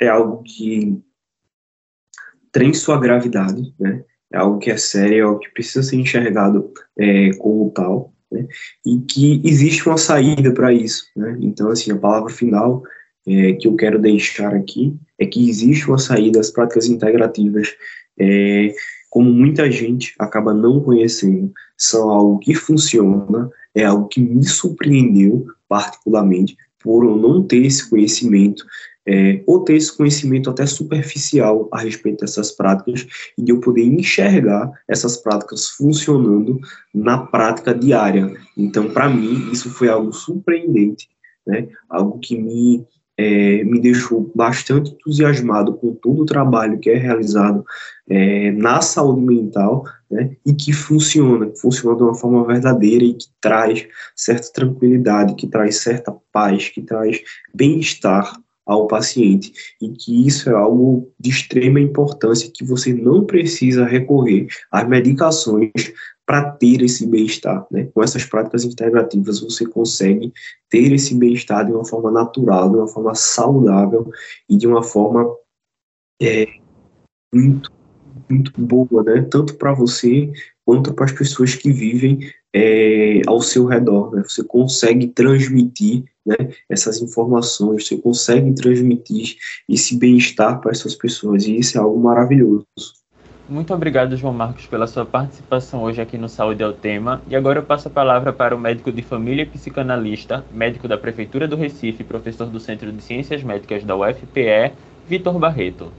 é 0.00 0.08
algo 0.08 0.42
que 0.42 0.98
tem 2.50 2.72
sua 2.72 2.98
gravidade, 2.98 3.74
né? 3.78 4.04
É 4.32 4.38
algo 4.38 4.58
que 4.58 4.70
é 4.70 4.76
sério, 4.76 5.18
é 5.18 5.20
algo 5.20 5.40
que 5.40 5.50
precisa 5.50 5.82
ser 5.82 5.96
enxergado 5.96 6.72
é, 6.98 7.30
como 7.34 7.70
tal, 7.70 8.12
né? 8.30 8.46
E 8.84 9.00
que 9.00 9.42
existe 9.44 9.86
uma 9.88 9.98
saída 9.98 10.52
para 10.52 10.72
isso, 10.72 11.06
né? 11.16 11.36
Então, 11.40 11.68
assim, 11.68 11.92
a 11.92 11.96
palavra 11.96 12.32
final 12.32 12.82
é, 13.26 13.52
que 13.54 13.68
eu 13.68 13.76
quero 13.76 13.98
deixar 13.98 14.54
aqui 14.54 14.96
é 15.18 15.26
que 15.26 15.48
existe 15.48 15.88
uma 15.88 15.98
saída 15.98 16.40
às 16.40 16.50
práticas 16.50 16.86
integrativas, 16.86 17.74
é, 18.18 18.74
como 19.14 19.32
muita 19.32 19.70
gente 19.70 20.12
acaba 20.18 20.52
não 20.52 20.80
conhecendo, 20.80 21.52
são 21.78 22.10
algo 22.10 22.40
que 22.40 22.52
funciona, 22.52 23.48
é 23.72 23.84
algo 23.84 24.08
que 24.08 24.20
me 24.20 24.42
surpreendeu 24.42 25.46
particularmente 25.68 26.56
por 26.82 27.04
eu 27.04 27.16
não 27.16 27.40
ter 27.40 27.64
esse 27.64 27.88
conhecimento 27.88 28.64
é, 29.06 29.40
ou 29.46 29.60
ter 29.60 29.76
esse 29.76 29.96
conhecimento 29.96 30.50
até 30.50 30.66
superficial 30.66 31.68
a 31.70 31.78
respeito 31.78 32.22
dessas 32.22 32.50
práticas 32.50 33.06
e 33.38 33.42
de 33.42 33.52
eu 33.52 33.60
poder 33.60 33.84
enxergar 33.84 34.72
essas 34.88 35.16
práticas 35.16 35.68
funcionando 35.68 36.58
na 36.92 37.18
prática 37.18 37.72
diária. 37.72 38.34
Então, 38.56 38.90
para 38.90 39.08
mim, 39.08 39.48
isso 39.52 39.70
foi 39.70 39.88
algo 39.88 40.12
surpreendente, 40.12 41.08
né? 41.46 41.68
algo 41.88 42.18
que 42.18 42.36
me, 42.36 42.84
é, 43.16 43.62
me 43.64 43.80
deixou 43.80 44.30
bastante 44.34 44.90
entusiasmado 44.90 45.74
com 45.74 45.94
todo 45.94 46.22
o 46.22 46.26
trabalho 46.26 46.78
que 46.78 46.90
é 46.90 46.96
realizado 46.96 47.64
é, 48.08 48.50
na 48.52 48.80
saúde 48.80 49.20
mental 49.20 49.84
né? 50.10 50.36
e 50.44 50.52
que 50.52 50.72
funciona, 50.72 51.50
funciona 51.56 51.96
de 51.96 52.02
uma 52.02 52.14
forma 52.14 52.44
verdadeira 52.44 53.04
e 53.04 53.14
que 53.14 53.26
traz 53.40 53.86
certa 54.16 54.52
tranquilidade, 54.52 55.34
que 55.34 55.46
traz 55.46 55.76
certa 55.76 56.14
paz, 56.32 56.68
que 56.68 56.82
traz 56.82 57.22
bem-estar 57.54 58.36
ao 58.66 58.86
paciente 58.86 59.52
e 59.80 59.90
que 59.90 60.26
isso 60.26 60.48
é 60.48 60.54
algo 60.54 61.12
de 61.20 61.30
extrema 61.30 61.80
importância 61.80 62.50
que 62.52 62.64
você 62.64 62.92
não 62.94 63.24
precisa 63.24 63.84
recorrer 63.84 64.46
às 64.72 64.88
medicações 64.88 65.70
para 66.26 66.50
ter 66.52 66.82
esse 66.82 67.06
bem-estar, 67.06 67.66
né? 67.70 67.88
Com 67.94 68.02
essas 68.02 68.24
práticas 68.24 68.64
integrativas 68.64 69.40
você 69.40 69.66
consegue 69.66 70.32
ter 70.70 70.92
esse 70.92 71.14
bem-estar 71.14 71.66
de 71.66 71.72
uma 71.72 71.84
forma 71.84 72.10
natural, 72.10 72.70
de 72.70 72.76
uma 72.76 72.88
forma 72.88 73.14
saudável 73.14 74.10
e 74.48 74.56
de 74.56 74.66
uma 74.66 74.82
forma 74.82 75.36
é, 76.20 76.46
muito 77.34 77.70
muito 78.28 78.52
boa, 78.58 79.02
né? 79.02 79.22
Tanto 79.30 79.54
para 79.56 79.74
você 79.74 80.32
quanto 80.64 80.94
para 80.94 81.04
as 81.04 81.12
pessoas 81.12 81.54
que 81.54 81.70
vivem 81.70 82.20
é, 82.54 83.20
ao 83.26 83.40
seu 83.40 83.66
redor. 83.66 84.14
Né? 84.14 84.22
Você 84.22 84.42
consegue 84.44 85.08
transmitir 85.08 86.04
né, 86.24 86.36
essas 86.68 87.02
informações, 87.02 87.86
você 87.86 87.98
consegue 87.98 88.52
transmitir 88.54 89.36
esse 89.68 89.98
bem-estar 89.98 90.60
para 90.60 90.70
essas 90.70 90.94
pessoas, 90.94 91.44
e 91.44 91.56
isso 91.56 91.76
é 91.76 91.80
algo 91.80 92.00
maravilhoso. 92.00 92.66
Muito 93.46 93.74
obrigado, 93.74 94.16
João 94.16 94.32
Marcos, 94.32 94.64
pela 94.64 94.86
sua 94.86 95.04
participação 95.04 95.82
hoje 95.82 96.00
aqui 96.00 96.16
no 96.16 96.30
Saúde 96.30 96.62
é 96.62 96.66
o 96.66 96.72
Tema. 96.72 97.20
E 97.28 97.36
agora 97.36 97.58
eu 97.58 97.62
passo 97.62 97.88
a 97.88 97.90
palavra 97.90 98.32
para 98.32 98.56
o 98.56 98.58
médico 98.58 98.90
de 98.90 99.02
família 99.02 99.42
e 99.42 99.46
psicanalista, 99.46 100.42
médico 100.50 100.88
da 100.88 100.96
Prefeitura 100.96 101.46
do 101.46 101.54
Recife, 101.54 102.02
professor 102.02 102.46
do 102.46 102.58
Centro 102.58 102.90
de 102.90 103.02
Ciências 103.02 103.42
Médicas 103.42 103.84
da 103.84 103.94
UFPE, 103.94 104.72
Vitor 105.06 105.38
Barreto. 105.38 105.92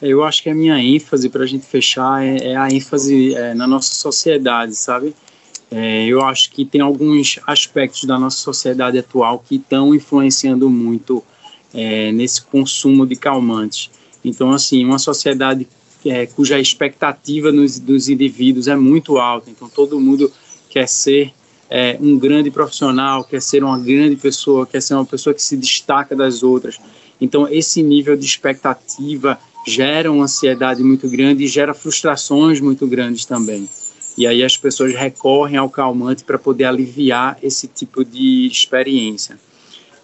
Eu 0.00 0.22
acho 0.22 0.44
que 0.44 0.48
a 0.48 0.54
minha 0.54 0.78
ênfase 0.78 1.28
para 1.28 1.42
a 1.42 1.46
gente 1.46 1.66
fechar 1.66 2.24
é, 2.24 2.52
é 2.52 2.56
a 2.56 2.68
ênfase 2.68 3.34
é, 3.34 3.52
na 3.54 3.66
nossa 3.66 3.92
sociedade, 3.92 4.76
sabe? 4.76 5.12
É, 5.72 6.06
eu 6.06 6.22
acho 6.22 6.52
que 6.52 6.64
tem 6.64 6.80
alguns 6.80 7.40
aspectos 7.48 8.04
da 8.04 8.16
nossa 8.16 8.36
sociedade 8.36 8.96
atual 8.96 9.40
que 9.40 9.56
estão 9.56 9.92
influenciando 9.92 10.70
muito 10.70 11.24
é, 11.74 12.12
nesse 12.12 12.42
consumo 12.42 13.04
de 13.04 13.16
calmantes. 13.16 13.90
Então, 14.24 14.52
assim, 14.52 14.84
uma 14.84 15.00
sociedade 15.00 15.66
é, 16.10 16.26
cuja 16.26 16.58
expectativa 16.58 17.50
nos, 17.52 17.78
dos 17.78 18.08
indivíduos 18.08 18.68
é 18.68 18.76
muito 18.76 19.18
alta, 19.18 19.50
então 19.50 19.68
todo 19.68 20.00
mundo 20.00 20.30
quer 20.68 20.86
ser 20.88 21.32
é, 21.70 21.96
um 22.00 22.18
grande 22.18 22.50
profissional, 22.50 23.24
quer 23.24 23.42
ser 23.42 23.64
uma 23.64 23.78
grande 23.78 24.16
pessoa, 24.16 24.66
quer 24.66 24.80
ser 24.80 24.94
uma 24.94 25.04
pessoa 25.04 25.34
que 25.34 25.42
se 25.42 25.56
destaca 25.56 26.14
das 26.14 26.42
outras. 26.42 26.78
Então, 27.20 27.48
esse 27.48 27.82
nível 27.82 28.16
de 28.16 28.24
expectativa 28.24 29.38
gera 29.66 30.12
uma 30.12 30.24
ansiedade 30.24 30.82
muito 30.82 31.08
grande 31.08 31.44
e 31.44 31.48
gera 31.48 31.74
frustrações 31.74 32.60
muito 32.60 32.86
grandes 32.86 33.24
também. 33.24 33.68
E 34.16 34.26
aí 34.26 34.42
as 34.44 34.56
pessoas 34.56 34.94
recorrem 34.94 35.56
ao 35.56 35.68
calmante 35.68 36.24
para 36.24 36.38
poder 36.38 36.64
aliviar 36.64 37.36
esse 37.42 37.66
tipo 37.66 38.04
de 38.04 38.46
experiência. 38.46 39.38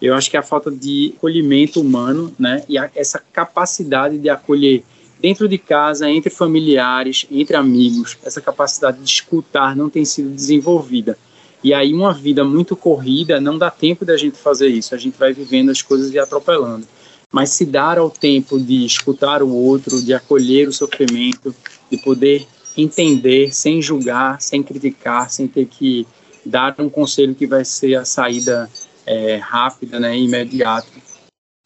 Eu 0.01 0.13
acho 0.13 0.29
que 0.29 0.35
a 0.35 0.43
falta 0.43 0.69
de 0.69 1.13
acolhimento 1.15 1.79
humano, 1.79 2.33
né, 2.37 2.63
e 2.67 2.77
a, 2.77 2.91
essa 2.93 3.19
capacidade 3.31 4.17
de 4.17 4.29
acolher 4.29 4.83
dentro 5.23 5.47
de 5.47 5.57
casa, 5.57 6.09
entre 6.09 6.29
familiares, 6.29 7.25
entre 7.31 7.55
amigos, 7.55 8.17
essa 8.25 8.41
capacidade 8.41 8.97
de 8.97 9.09
escutar 9.09 9.73
não 9.73 9.89
tem 9.89 10.03
sido 10.03 10.29
desenvolvida. 10.29 11.17
E 11.63 11.73
aí 11.73 11.93
uma 11.93 12.13
vida 12.13 12.43
muito 12.43 12.75
corrida 12.75 13.39
não 13.39 13.57
dá 13.57 13.71
tempo 13.71 14.03
da 14.03 14.17
gente 14.17 14.37
fazer 14.37 14.67
isso. 14.67 14.93
A 14.93 14.97
gente 14.97 15.17
vai 15.17 15.31
vivendo 15.31 15.69
as 15.69 15.81
coisas 15.81 16.11
e 16.13 16.19
atropelando. 16.19 16.85
Mas 17.31 17.51
se 17.51 17.65
dar 17.65 17.97
ao 17.97 18.09
tempo 18.09 18.59
de 18.59 18.85
escutar 18.85 19.41
o 19.41 19.49
outro, 19.49 20.03
de 20.03 20.13
acolher 20.13 20.67
o 20.67 20.73
sofrimento, 20.73 21.55
de 21.89 21.97
poder 21.99 22.45
entender 22.75 23.55
sem 23.55 23.81
julgar, 23.81 24.41
sem 24.41 24.61
criticar, 24.61 25.31
sem 25.31 25.47
ter 25.47 25.67
que 25.67 26.05
dar 26.45 26.75
um 26.79 26.89
conselho 26.89 27.33
que 27.33 27.47
vai 27.47 27.63
ser 27.63 27.95
a 27.95 28.03
saída 28.03 28.69
é, 29.05 29.37
rápida, 29.37 30.01
né, 30.01 30.17
imediata. 30.17 30.87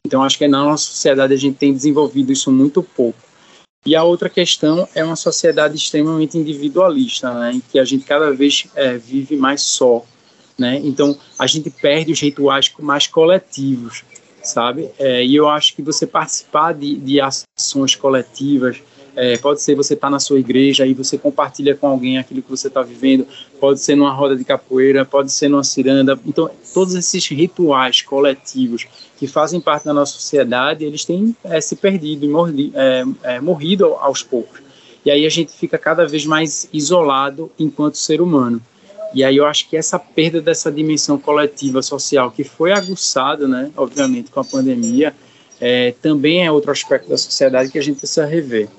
Então 0.05 0.21
acho 0.21 0.37
que 0.37 0.47
na 0.47 0.63
nossa 0.63 0.85
sociedade 0.85 1.33
a 1.33 1.37
gente 1.37 1.57
tem 1.57 1.73
desenvolvido 1.73 2.31
isso 2.31 2.51
muito 2.51 2.83
pouco. 2.83 3.26
E 3.87 3.95
a 3.95 4.03
outra 4.03 4.27
questão 4.29 4.85
é 4.93 5.01
uma 5.01 5.15
sociedade 5.15 5.77
extremamente 5.77 6.37
individualista, 6.37 7.33
né, 7.33 7.53
em 7.53 7.61
que 7.61 7.79
a 7.79 7.85
gente 7.85 8.03
cada 8.03 8.33
vez 8.33 8.67
é, 8.75 8.97
vive 8.97 9.37
mais 9.37 9.61
só, 9.61 10.03
né? 10.59 10.81
Então 10.83 11.17
a 11.39 11.47
gente 11.47 11.69
perde 11.69 12.11
os 12.11 12.19
rituais 12.19 12.69
mais 12.79 13.07
coletivos, 13.07 14.03
sabe? 14.43 14.89
É, 14.99 15.23
e 15.23 15.33
eu 15.33 15.47
acho 15.47 15.73
que 15.73 15.81
você 15.81 16.05
participar 16.05 16.73
de, 16.73 16.97
de 16.97 17.21
ações 17.21 17.95
coletivas, 17.95 18.83
é, 19.17 19.35
pode 19.35 19.63
ser 19.63 19.73
você 19.73 19.95
estar 19.95 20.07
tá 20.07 20.11
na 20.11 20.19
sua 20.19 20.39
igreja 20.39 20.85
e 20.85 20.93
você 20.93 21.17
compartilha 21.17 21.75
com 21.75 21.87
alguém 21.87 22.19
aquilo 22.19 22.43
que 22.43 22.49
você 22.51 22.67
está 22.67 22.83
vivendo, 22.83 23.27
pode 23.59 23.79
ser 23.79 23.95
numa 23.95 24.13
roda 24.13 24.35
de 24.35 24.45
capoeira, 24.45 25.03
pode 25.03 25.31
ser 25.31 25.49
numa 25.49 25.63
ciranda. 25.63 26.17
Então, 26.23 26.47
todos 26.71 26.93
esses 26.93 27.27
rituais 27.27 28.03
coletivos 28.03 28.85
que 29.17 29.25
fazem 29.25 29.59
parte 29.59 29.85
da 29.85 29.93
nossa 29.93 30.13
sociedade, 30.13 30.85
eles 30.85 31.03
têm 31.03 31.35
é, 31.43 31.59
se 31.59 31.75
perdido 31.75 32.27
e 32.55 32.71
é, 32.75 33.03
é, 33.23 33.41
morrido 33.41 33.95
aos 33.95 34.21
poucos. 34.21 34.61
E 35.03 35.09
aí 35.09 35.25
a 35.25 35.29
gente 35.29 35.51
fica 35.51 35.79
cada 35.79 36.05
vez 36.05 36.23
mais 36.23 36.69
isolado 36.71 37.51
enquanto 37.57 37.97
ser 37.97 38.21
humano. 38.21 38.61
E 39.15 39.23
aí 39.23 39.37
eu 39.37 39.47
acho 39.47 39.67
que 39.67 39.75
essa 39.75 39.97
perda 39.97 40.39
dessa 40.39 40.71
dimensão 40.71 41.17
coletiva 41.17 41.81
social, 41.81 42.29
que 42.29 42.43
foi 42.43 42.71
aguçada, 42.71 43.47
né, 43.47 43.71
obviamente, 43.75 44.29
com 44.29 44.39
a 44.39 44.45
pandemia, 44.45 45.11
é, 45.59 45.95
também 46.03 46.45
é 46.45 46.51
outro 46.51 46.69
aspecto 46.69 47.09
da 47.09 47.17
sociedade 47.17 47.71
que 47.71 47.79
a 47.79 47.81
gente 47.81 47.97
precisa 47.97 48.25
rever. 48.25 48.69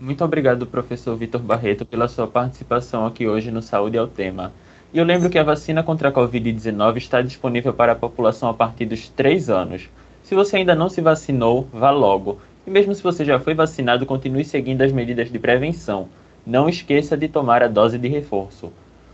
Muito 0.00 0.24
obrigado, 0.24 0.66
professor 0.66 1.14
Vitor 1.14 1.42
Barreto, 1.42 1.84
pela 1.84 2.08
sua 2.08 2.26
participação 2.26 3.04
aqui 3.04 3.28
hoje 3.28 3.50
no 3.50 3.60
Saúde 3.60 3.98
ao 3.98 4.08
Tema. 4.08 4.50
E 4.94 4.98
eu 4.98 5.04
lembro 5.04 5.28
que 5.28 5.38
a 5.38 5.42
vacina 5.42 5.82
contra 5.82 6.08
a 6.08 6.12
Covid-19 6.12 6.96
está 6.96 7.20
disponível 7.20 7.74
para 7.74 7.92
a 7.92 7.94
população 7.94 8.48
a 8.48 8.54
partir 8.54 8.86
dos 8.86 9.10
3 9.10 9.50
anos. 9.50 9.90
Se 10.22 10.34
você 10.34 10.56
ainda 10.56 10.74
não 10.74 10.88
se 10.88 11.02
vacinou, 11.02 11.68
vá 11.70 11.90
logo. 11.90 12.38
E 12.66 12.70
mesmo 12.70 12.94
se 12.94 13.02
você 13.02 13.26
já 13.26 13.38
foi 13.38 13.52
vacinado, 13.52 14.06
continue 14.06 14.42
seguindo 14.42 14.80
as 14.80 14.90
medidas 14.90 15.30
de 15.30 15.38
prevenção. 15.38 16.08
Não 16.46 16.66
esqueça 16.66 17.14
de 17.14 17.28
tomar 17.28 17.62
a 17.62 17.68
dose 17.68 17.98
de 17.98 18.08
reforço. 18.08 18.72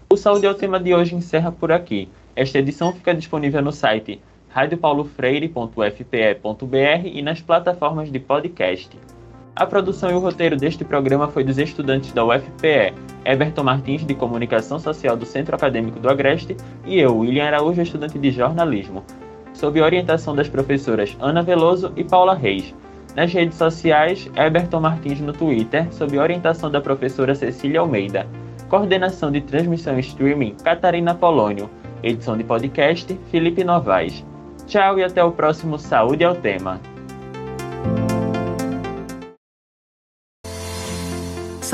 O 0.09 0.17
Saúde 0.17 0.47
ao 0.47 0.55
Tema 0.55 0.79
de 0.79 0.95
hoje 0.95 1.17
encerra 1.17 1.51
por 1.51 1.73
aqui. 1.73 2.09
Esta 2.37 2.61
edição 2.61 2.93
fica 2.93 3.13
disponível 3.13 3.61
no 3.61 3.73
site 3.73 4.21
radiopaulofreire.fpe.br 4.51 7.07
e 7.07 7.23
nas 7.23 7.43
plataformas 7.43 8.13
de 8.13 8.21
podcast. 8.21 9.16
A 9.57 9.65
produção 9.65 10.11
e 10.11 10.13
o 10.13 10.19
roteiro 10.19 10.55
deste 10.55 10.85
programa 10.85 11.29
foi 11.29 11.43
dos 11.43 11.57
estudantes 11.57 12.13
da 12.13 12.23
UFPE, 12.23 12.93
Everton 13.25 13.63
Martins, 13.63 14.05
de 14.05 14.15
Comunicação 14.15 14.79
Social 14.79 15.17
do 15.17 15.25
Centro 15.25 15.57
Acadêmico 15.57 15.99
do 15.99 16.11
Agreste, 16.11 16.55
e 16.85 17.01
eu, 17.01 17.17
William 17.17 17.47
Araújo, 17.47 17.81
estudante 17.81 18.19
de 18.19 18.31
jornalismo, 18.31 19.03
sob 19.55 19.81
orientação 19.81 20.37
das 20.37 20.47
professoras 20.47 21.17
Ana 21.21 21.43
Veloso 21.43 21.91
e 21.97 22.05
Paula 22.05 22.35
Reis. 22.35 22.75
Nas 23.15 23.33
redes 23.33 23.57
sociais, 23.57 24.31
Everton 24.37 24.81
Martins 24.81 25.21
no 25.21 25.33
Twitter, 25.33 25.91
sob 25.91 26.19
orientação 26.19 26.71
da 26.71 26.83
professora 26.83 27.35
Cecília 27.35 27.81
Almeida. 27.81 28.27
Coordenação 28.69 29.33
de 29.33 29.41
transmissão 29.41 29.97
e 29.97 30.01
streaming, 30.01 30.55
Catarina 30.63 31.15
Polônio. 31.15 31.71
Edição 32.03 32.37
de 32.37 32.45
podcast, 32.45 33.19
Felipe 33.31 33.65
Novaes. 33.65 34.23
Tchau 34.67 34.99
e 34.99 35.05
até 35.05 35.25
o 35.25 35.33
próximo 35.33 35.79
Saúde 35.79 36.25
ao 36.25 36.35
Tema. 36.35 36.79